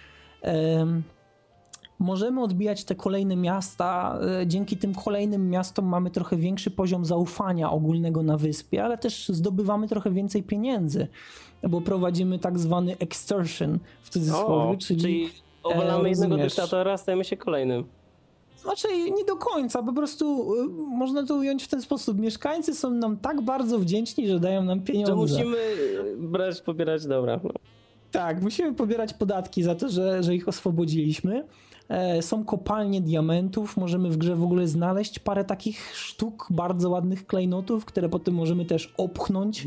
możemy 2.00 2.42
odbijać 2.44 2.84
te 2.84 2.96
kolejne 2.96 3.36
miasta. 3.36 4.20
E, 4.42 4.48
dzięki 4.48 4.78
tym 4.78 4.96
kolejnym 4.96 5.50
miastom 5.50 5.86
mamy 5.86 6.12
trochę 6.12 6.38
większy 6.38 6.72
poziom 6.72 7.06
zaufania 7.06 7.72
ogólnego 7.72 8.24
na 8.24 8.38
wyspie, 8.38 8.84
ale 8.84 8.98
też 8.98 9.30
zdobywamy 9.30 9.88
trochę 9.88 10.12
więcej 10.12 10.44
pieniędzy, 10.44 11.08
bo 11.70 11.82
prowadzimy 11.82 12.40
tak 12.40 12.60
zwany 12.60 12.98
extortion 13.00 13.80
w 14.04 14.10
cudzysłowie, 14.10 14.76
o, 14.76 14.78
czyli, 14.78 15.02
czyli 15.02 15.30
obalamy 15.64 16.06
e, 16.06 16.10
jednego 16.10 16.38
dyktatora, 16.38 16.98
stajemy 16.98 17.24
się 17.26 17.38
kolejnym. 17.38 17.84
Znaczy 18.58 18.88
nie 19.12 19.26
do 19.26 19.36
końca, 19.36 19.84
po 19.84 19.94
prostu 19.94 20.54
e, 20.54 20.68
można 20.98 21.26
to 21.26 21.36
ująć 21.36 21.64
w 21.64 21.68
ten 21.68 21.82
sposób. 21.82 22.20
Mieszkańcy 22.20 22.76
są 22.76 22.90
nam 22.90 23.18
tak 23.18 23.42
bardzo 23.42 23.80
wdzięczni, 23.80 24.28
że 24.28 24.40
dają 24.40 24.64
nam 24.64 24.82
pieniądze. 24.82 25.12
Że 25.12 25.16
musimy 25.16 25.58
brać, 26.18 26.62
pobierać, 26.62 27.06
dobra. 27.06 27.40
No. 27.44 27.50
Tak, 28.12 28.42
musimy 28.42 28.74
pobierać 28.74 29.14
podatki 29.14 29.64
za 29.64 29.76
to, 29.76 29.90
że, 29.90 30.24
że 30.24 30.36
ich 30.36 30.48
oswobodziliśmy. 30.48 31.44
E, 31.90 32.22
są 32.22 32.46
kopalnie 32.46 33.02
diamentów, 33.02 33.78
możemy 33.78 34.10
w 34.10 34.18
grze 34.18 34.36
w 34.36 34.44
ogóle 34.44 34.68
znaleźć 34.68 35.20
parę 35.20 35.46
takich 35.46 35.96
sztuk 35.96 36.48
bardzo 36.50 36.90
ładnych 36.90 37.28
klejnotów, 37.28 37.86
które 37.86 38.10
potem 38.10 38.34
możemy 38.34 38.66
też 38.66 38.94
opchnąć. 38.98 39.66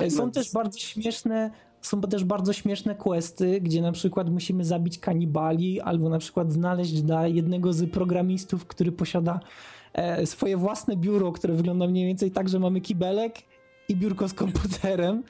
E, 0.00 0.10
są 0.10 0.30
też 0.30 0.52
bardzo 0.52 0.78
śmieszne 0.78 1.50
są 1.80 2.00
też 2.00 2.24
bardzo 2.24 2.52
śmieszne 2.52 2.94
questy, 2.94 3.60
gdzie 3.60 3.82
na 3.82 3.92
przykład 3.92 4.30
musimy 4.30 4.64
zabić 4.64 4.98
kanibali, 4.98 5.80
albo 5.80 6.08
na 6.08 6.18
przykład 6.18 6.52
znaleźć 6.52 7.02
dla 7.02 7.26
jednego 7.26 7.72
z 7.72 7.90
programistów, 7.90 8.66
który 8.66 8.92
posiada 8.92 9.40
e, 9.92 10.26
swoje 10.26 10.56
własne 10.56 10.96
biuro, 10.96 11.32
które 11.32 11.54
wygląda 11.54 11.86
mniej 11.86 12.06
więcej 12.06 12.30
tak, 12.30 12.48
że 12.48 12.58
mamy 12.58 12.80
kibelek 12.80 13.34
i 13.88 13.96
biurko 13.96 14.28
z 14.28 14.34
komputerem, 14.34 15.22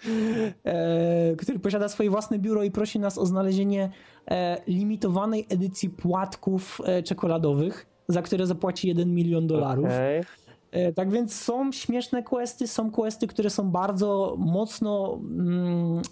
e, 0.65 1.37
który 1.37 1.59
posiada 1.59 1.89
swoje 1.89 2.11
własne 2.11 2.39
biuro 2.39 2.63
i 2.63 2.71
prosi 2.71 2.99
nas 2.99 3.19
o 3.19 3.27
znalezienie 3.27 3.91
e, 4.31 4.63
limitowanej 4.67 5.47
edycji 5.49 5.91
płatków 5.91 6.81
e, 6.85 7.03
czekoladowych, 7.03 7.87
za 8.09 8.23
które 8.23 8.47
zapłaci 8.47 8.89
1 8.89 9.15
milion 9.15 9.47
dolarów. 9.47 9.85
Okay. 9.85 10.25
E, 10.71 10.93
tak 10.93 11.11
więc 11.11 11.35
są 11.35 11.73
śmieszne 11.73 12.23
questy, 12.23 12.67
są 12.67 12.91
questy, 12.91 13.27
które 13.27 13.51
są 13.51 13.71
bardzo 13.71 14.37
mocno. 14.39 15.21
Mm, 15.23 16.03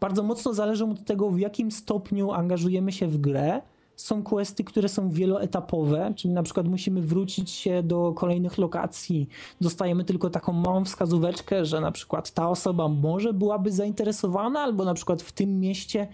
bardzo 0.00 0.22
mocno 0.22 0.54
zależą 0.54 0.90
od 0.90 1.04
tego, 1.04 1.30
w 1.30 1.38
jakim 1.38 1.70
stopniu 1.70 2.32
angażujemy 2.32 2.92
się 2.92 3.06
w 3.06 3.18
grę 3.18 3.60
są 4.00 4.22
questy, 4.22 4.64
które 4.64 4.88
są 4.88 5.10
wieloetapowe, 5.10 6.12
czyli 6.16 6.34
na 6.34 6.42
przykład 6.42 6.68
musimy 6.68 7.02
wrócić 7.02 7.50
się 7.50 7.82
do 7.82 8.12
kolejnych 8.12 8.58
lokacji. 8.58 9.28
Dostajemy 9.60 10.04
tylko 10.04 10.30
taką 10.30 10.52
małą 10.52 10.84
wskazóweczkę, 10.84 11.64
że 11.64 11.80
na 11.80 11.92
przykład 11.92 12.30
ta 12.30 12.48
osoba 12.48 12.88
może 12.88 13.32
byłaby 13.32 13.72
zainteresowana, 13.72 14.60
albo 14.60 14.84
na 14.84 14.94
przykład 14.94 15.22
w 15.22 15.32
tym 15.32 15.60
mieście 15.60 16.08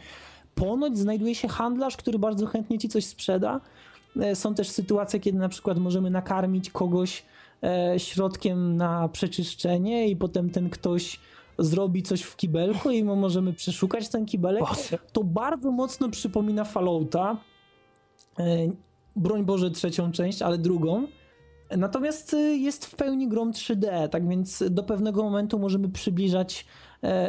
ponoć 0.55 0.99
znajduje 0.99 1.34
się 1.34 1.49
handlarz, 1.49 1.97
który 1.97 2.18
bardzo 2.18 2.47
chętnie 2.47 2.78
ci 2.78 2.89
coś 2.89 3.05
sprzeda. 3.05 3.61
E, 4.20 4.37
są 4.37 4.55
też 4.55 4.68
sytuacje, 4.68 5.20
kiedy 5.20 5.39
na 5.39 5.49
przykład 5.49 5.78
możemy 5.78 6.11
nakarmić 6.11 6.70
kogoś 6.70 7.24
e, 7.62 7.95
środkiem 7.99 8.76
na 8.76 9.09
przeczyszczenie 9.09 10.09
i 10.09 10.16
potem 10.16 10.51
ten 10.51 10.70
ktoś 10.70 11.20
zrobi 11.59 12.03
coś 12.03 12.22
w 12.22 12.37
kibelku 12.37 12.91
i 12.91 13.05
my 13.05 13.16
możemy 13.16 13.53
przeszukać 13.53 14.09
ten 14.09 14.26
kibelek. 14.26 14.64
To 15.12 15.24
bardzo 15.24 15.70
mocno 15.70 16.09
przypomina 16.09 16.64
Fallouta. 16.64 17.37
E, 18.39 18.45
broń 19.16 19.45
Boże 19.45 19.70
trzecią 19.70 20.12
część, 20.12 20.43
ale 20.43 20.59
drugą. 20.59 21.07
Natomiast 21.76 22.37
jest 22.57 22.87
w 22.87 22.95
pełni 22.95 23.28
grom 23.28 23.53
3D, 23.53 24.09
tak 24.09 24.28
więc 24.28 24.64
do 24.70 24.82
pewnego 24.82 25.22
momentu 25.22 25.59
możemy 25.59 25.89
przybliżać 25.89 26.66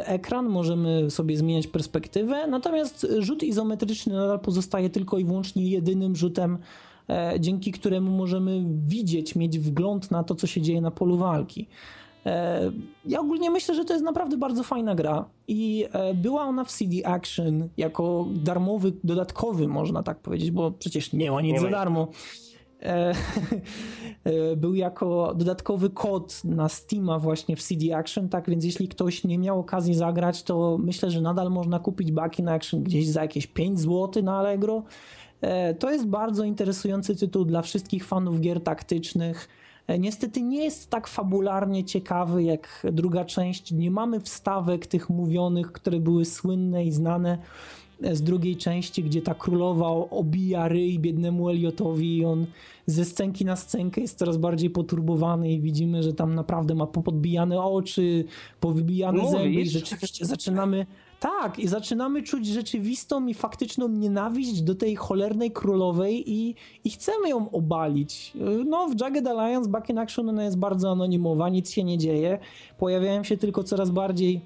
ekran, 0.04 0.48
możemy 0.48 1.10
sobie 1.10 1.36
zmieniać 1.36 1.66
perspektywę, 1.66 2.46
natomiast 2.46 3.06
rzut 3.18 3.42
izometryczny 3.42 4.14
nadal 4.14 4.40
pozostaje 4.40 4.90
tylko 4.90 5.18
i 5.18 5.24
wyłącznie 5.24 5.70
jedynym 5.70 6.16
rzutem 6.16 6.58
E, 7.08 7.40
dzięki 7.40 7.72
któremu 7.72 8.10
możemy 8.10 8.64
widzieć, 8.86 9.34
mieć 9.34 9.58
wgląd 9.58 10.10
na 10.10 10.24
to, 10.24 10.34
co 10.34 10.46
się 10.46 10.60
dzieje 10.60 10.80
na 10.80 10.90
polu 10.90 11.16
walki. 11.16 11.68
E, 12.26 12.70
ja 13.06 13.20
ogólnie 13.20 13.50
myślę, 13.50 13.74
że 13.74 13.84
to 13.84 13.92
jest 13.92 14.04
naprawdę 14.04 14.36
bardzo 14.36 14.62
fajna 14.62 14.94
gra 14.94 15.24
i 15.48 15.86
e, 15.92 16.14
była 16.14 16.42
ona 16.42 16.64
w 16.64 16.72
CD 16.72 17.06
Action 17.06 17.68
jako 17.76 18.26
darmowy, 18.30 18.92
dodatkowy, 19.04 19.68
można 19.68 20.02
tak 20.02 20.18
powiedzieć, 20.18 20.50
bo 20.50 20.70
przecież 20.70 21.12
nie 21.12 21.30
ma 21.30 21.40
nic 21.40 21.52
nie 21.52 21.60
za 21.60 21.70
darmo. 21.70 22.08
Był 24.56 24.74
jako 24.74 25.34
dodatkowy 25.34 25.90
kod 25.90 26.44
na 26.44 26.68
Steama 26.68 27.18
właśnie 27.18 27.56
w 27.56 27.62
CD 27.62 27.96
Action, 27.96 28.28
tak 28.28 28.50
więc 28.50 28.64
jeśli 28.64 28.88
ktoś 28.88 29.24
nie 29.24 29.38
miał 29.38 29.60
okazji 29.60 29.94
zagrać, 29.94 30.42
to 30.42 30.78
myślę, 30.80 31.10
że 31.10 31.20
nadal 31.20 31.50
można 31.50 31.78
kupić 31.78 32.12
Back 32.12 32.38
in 32.38 32.48
Action 32.48 32.82
gdzieś 32.82 33.08
za 33.08 33.22
jakieś 33.22 33.46
5 33.46 33.80
zł 33.80 34.22
na 34.22 34.38
Allegro. 34.38 34.82
E, 35.40 35.74
to 35.74 35.90
jest 35.90 36.06
bardzo 36.06 36.44
interesujący 36.44 37.16
tytuł 37.16 37.44
dla 37.44 37.62
wszystkich 37.62 38.04
fanów 38.04 38.40
gier 38.40 38.60
taktycznych. 38.62 39.48
E, 39.88 39.98
niestety 39.98 40.42
nie 40.42 40.64
jest 40.64 40.90
tak 40.90 41.06
fabularnie 41.06 41.84
ciekawy 41.84 42.42
jak 42.42 42.86
druga 42.92 43.24
część. 43.24 43.72
Nie 43.72 43.90
mamy 43.90 44.20
wstawek 44.20 44.86
tych 44.86 45.10
mówionych, 45.10 45.72
które 45.72 46.00
były 46.00 46.24
słynne 46.24 46.84
i 46.84 46.92
znane 46.92 47.38
e, 48.02 48.16
z 48.16 48.22
drugiej 48.22 48.56
części, 48.56 49.04
gdzie 49.04 49.22
ta 49.22 49.34
królowa 49.34 49.86
obija 49.88 50.68
ryj 50.68 50.98
biednemu 50.98 51.48
Eliotowi 51.50 52.16
i 52.18 52.24
on 52.24 52.46
ze 52.86 53.04
scenki 53.04 53.44
na 53.44 53.56
scenkę 53.56 54.00
jest 54.00 54.18
coraz 54.18 54.36
bardziej 54.36 54.70
poturbowany 54.70 55.52
i 55.52 55.60
widzimy, 55.60 56.02
że 56.02 56.12
tam 56.12 56.34
naprawdę 56.34 56.74
ma 56.74 56.86
popodbijane 56.86 57.62
oczy, 57.62 58.24
powybijane 58.60 59.18
Mówisz? 59.18 59.32
zęby 59.32 59.60
i 59.60 59.68
rzeczywiście 59.68 60.26
zaczynamy 60.26 60.86
tak, 61.20 61.58
i 61.58 61.68
zaczynamy 61.68 62.22
czuć 62.22 62.46
rzeczywistą 62.46 63.26
i 63.26 63.34
faktyczną 63.34 63.88
nienawiść 63.88 64.62
do 64.62 64.74
tej 64.74 64.96
cholernej 64.96 65.50
królowej 65.50 66.32
i, 66.32 66.54
i 66.84 66.90
chcemy 66.90 67.28
ją 67.28 67.50
obalić. 67.50 68.32
No, 68.66 68.88
w 68.88 69.00
Jagged 69.00 69.26
Alliance 69.26 69.70
Back 69.70 69.88
in 69.90 69.98
Action 69.98 70.28
ona 70.28 70.44
jest 70.44 70.58
bardzo 70.58 70.90
anonimowa, 70.90 71.48
nic 71.48 71.70
się 71.70 71.84
nie 71.84 71.98
dzieje. 71.98 72.38
Pojawiają 72.78 73.24
się 73.24 73.36
tylko 73.36 73.64
coraz 73.64 73.90
bardziej 73.90 74.40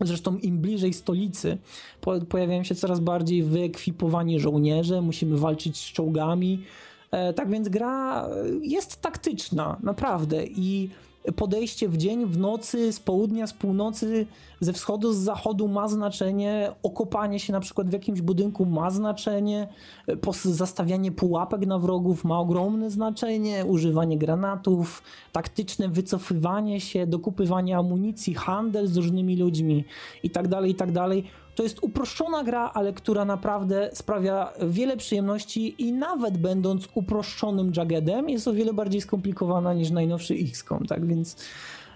Zresztą 0.00 0.38
im 0.38 0.58
bliżej 0.58 0.92
stolicy 0.92 1.58
pojawiają 2.28 2.64
się 2.64 2.74
coraz 2.74 3.00
bardziej 3.00 3.42
wyekwipowani 3.42 4.40
żołnierze, 4.40 5.02
musimy 5.02 5.38
walczyć 5.38 5.76
z 5.76 5.92
czołgami. 5.92 6.62
E, 7.10 7.32
tak 7.32 7.50
więc 7.50 7.68
gra 7.68 8.28
jest 8.62 9.00
taktyczna, 9.00 9.76
naprawdę. 9.82 10.46
I 10.46 10.90
podejście 11.36 11.88
w 11.88 11.96
dzień, 11.96 12.26
w 12.26 12.38
nocy, 12.38 12.92
z 12.92 13.00
południa, 13.00 13.46
z 13.46 13.52
północy, 13.52 14.26
ze 14.60 14.72
wschodu, 14.72 15.12
z 15.12 15.16
zachodu 15.16 15.68
ma 15.68 15.88
znaczenie, 15.88 16.72
okopanie 16.82 17.40
się 17.40 17.52
na 17.52 17.60
przykład 17.60 17.88
w 17.88 17.92
jakimś 17.92 18.20
budynku 18.20 18.66
ma 18.66 18.90
znaczenie, 18.90 19.68
zastawianie 20.44 21.12
pułapek 21.12 21.66
na 21.66 21.78
wrogów 21.78 22.24
ma 22.24 22.38
ogromne 22.38 22.90
znaczenie, 22.90 23.64
używanie 23.64 24.18
granatów, 24.18 25.02
taktyczne 25.32 25.88
wycofywanie 25.88 26.80
się, 26.80 27.06
dokupywanie 27.06 27.76
amunicji, 27.76 28.34
handel 28.34 28.86
z 28.86 28.96
różnymi 28.96 29.36
ludźmi 29.36 29.84
itd., 30.22 30.48
tak 30.48 30.66
itd. 30.66 31.08
To 31.54 31.62
jest 31.62 31.78
uproszczona 31.82 32.44
gra, 32.44 32.70
ale 32.74 32.92
która 32.92 33.24
naprawdę 33.24 33.90
sprawia 33.92 34.52
wiele 34.68 34.96
przyjemności 34.96 35.82
i 35.82 35.92
nawet 35.92 36.38
będąc 36.38 36.88
uproszczonym 36.94 37.72
Jaggedem 37.76 38.28
jest 38.30 38.48
o 38.48 38.52
wiele 38.52 38.74
bardziej 38.74 39.00
skomplikowana 39.00 39.74
niż 39.74 39.90
najnowszy 39.90 40.34
XCOM, 40.34 40.86
tak 40.86 41.06
więc 41.06 41.36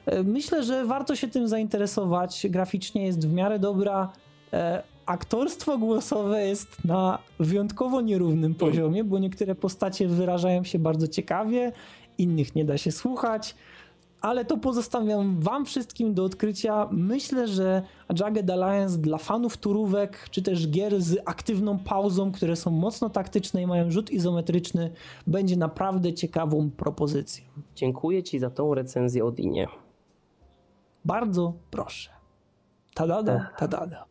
e, 0.07 0.23
myślę, 0.23 0.65
że 0.65 0.85
warto 0.85 1.17
się 1.17 1.29
tym 1.29 1.49
zainteresować. 1.49 2.47
Graficznie 2.51 3.07
jest 3.07 3.29
w 3.29 3.33
miarę 3.33 3.59
dobra. 3.59 4.13
E, 4.53 4.83
aktorstwo 5.07 5.79
głosowe 5.79 6.47
jest 6.47 6.85
na 6.85 7.19
wyjątkowo 7.39 8.01
nierównym 8.01 8.55
poziomie, 8.55 9.05
bo 9.05 9.19
niektóre 9.19 9.55
postacie 9.55 10.09
wyrażają 10.09 10.65
się 10.65 10.79
bardzo 10.79 11.09
ciekawie, 11.09 11.73
innych 12.19 12.55
nie 12.55 12.65
da 12.65 12.79
się 12.79 12.93
słuchać 12.93 13.55
ale 14.21 14.45
to 14.45 14.57
pozostawiam 14.57 15.41
wam 15.41 15.65
wszystkim 15.65 16.15
do 16.15 16.25
odkrycia. 16.25 16.89
Myślę, 16.91 17.49
że 17.49 17.83
Jagged 18.21 18.51
Alliance 18.51 18.99
dla 18.99 19.19
fanów 19.19 19.57
turówek, 19.57 20.29
czy 20.31 20.43
też 20.43 20.69
gier 20.69 21.03
z 21.03 21.19
aktywną 21.25 21.79
pauzą, 21.79 22.33
które 22.33 22.57
są 22.57 22.71
mocno 22.71 23.11
taktyczne 23.11 23.63
i 23.63 23.67
mają 23.67 23.91
rzut 23.91 24.11
izometryczny, 24.11 24.93
będzie 25.27 25.57
naprawdę 25.57 26.13
ciekawą 26.13 26.71
propozycją. 26.71 27.45
Dziękuję 27.75 28.23
ci 28.23 28.39
za 28.39 28.51
tą 28.51 28.75
recenzję 28.75 29.25
Odinie. 29.25 29.69
Bardzo 31.05 31.53
proszę. 31.71 32.11
Tadada, 32.95 33.51
tadada. 33.59 34.07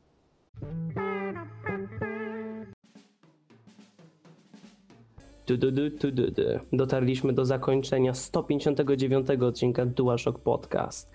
Du, 5.47 5.57
du, 5.57 5.71
du, 5.71 5.89
du, 5.89 6.11
du, 6.11 6.31
du. 6.31 6.59
Dotarliśmy 6.73 7.33
do 7.33 7.45
zakończenia 7.45 8.13
159 8.13 9.27
odcinka 9.29 9.85
DualShock 9.85 10.39
Podcast. 10.39 11.11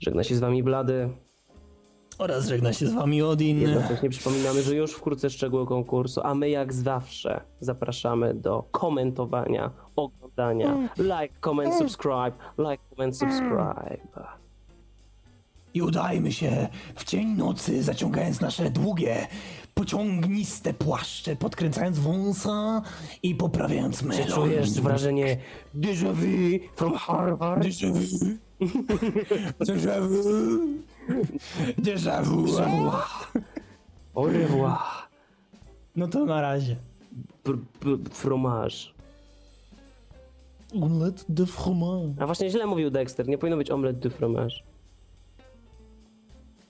Żegna 0.00 0.24
się 0.24 0.34
z 0.34 0.40
wami 0.40 0.62
Blady. 0.62 1.08
Oraz 2.18 2.48
żegna 2.48 2.72
się 2.72 2.86
z 2.86 2.94
wami 2.94 3.22
Odin. 3.22 3.60
Jednocześnie 3.60 4.10
przypominamy, 4.10 4.62
że 4.62 4.74
już 4.74 4.92
wkrótce 4.92 5.30
szczegóły 5.30 5.66
konkursu, 5.66 6.20
a 6.24 6.34
my 6.34 6.50
jak 6.50 6.72
zawsze 6.72 7.40
zapraszamy 7.60 8.34
do 8.34 8.62
komentowania, 8.70 9.70
oglądania. 9.96 10.72
Mm. 10.72 10.88
Like, 10.96 11.34
comment, 11.40 11.74
mm. 11.74 11.78
subscribe. 11.78 12.32
Like, 12.58 12.82
comment, 12.96 13.16
subscribe. 13.16 13.98
I 15.74 15.82
udajmy 15.82 16.32
się 16.32 16.68
w 16.96 17.04
cień 17.04 17.28
nocy, 17.28 17.82
zaciągając 17.82 18.40
nasze 18.40 18.70
długie, 18.70 19.26
pociągniste 19.74 20.74
płaszcze, 20.74 21.36
podkręcając 21.36 21.98
wąsa 21.98 22.82
i 23.22 23.34
poprawiając 23.34 24.02
melon. 24.02 24.26
Czy 24.26 24.32
czujesz 24.32 24.80
wrażenie 24.80 25.36
déjà 25.74 26.12
vu 26.12 26.58
from 26.76 26.94
Harvard? 26.94 27.62
Déjà 27.68 27.92
vu. 27.92 28.38
déjà 29.60 30.00
vu. 30.00 30.82
Déjà 31.78 32.22
vu. 32.22 32.46
Au 34.14 34.24
revoir. 34.24 35.08
No 35.96 36.08
to 36.08 36.24
na 36.24 36.40
razie. 36.40 36.76
fromage. 38.10 38.94
Omelette 40.74 41.24
de 41.28 41.46
fromage. 41.46 42.14
A 42.18 42.26
właśnie 42.26 42.50
źle 42.50 42.66
mówił 42.66 42.90
Dexter, 42.90 43.28
nie 43.28 43.38
powinno 43.38 43.56
być 43.56 43.70
omelette 43.70 44.00
de 44.00 44.10
fromage. 44.10 44.54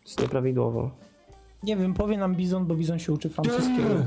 To 0.09 0.11
jest 0.11 0.21
nieprawidłowo. 0.21 0.91
Nie 1.63 1.77
wiem, 1.77 1.95
powie 1.95 2.17
nam 2.19 2.35
Bizon, 2.35 2.67
bo 2.67 2.75
Bizon 2.75 2.99
się 2.99 3.13
uczy 3.13 3.29
francuskiego. 3.29 4.07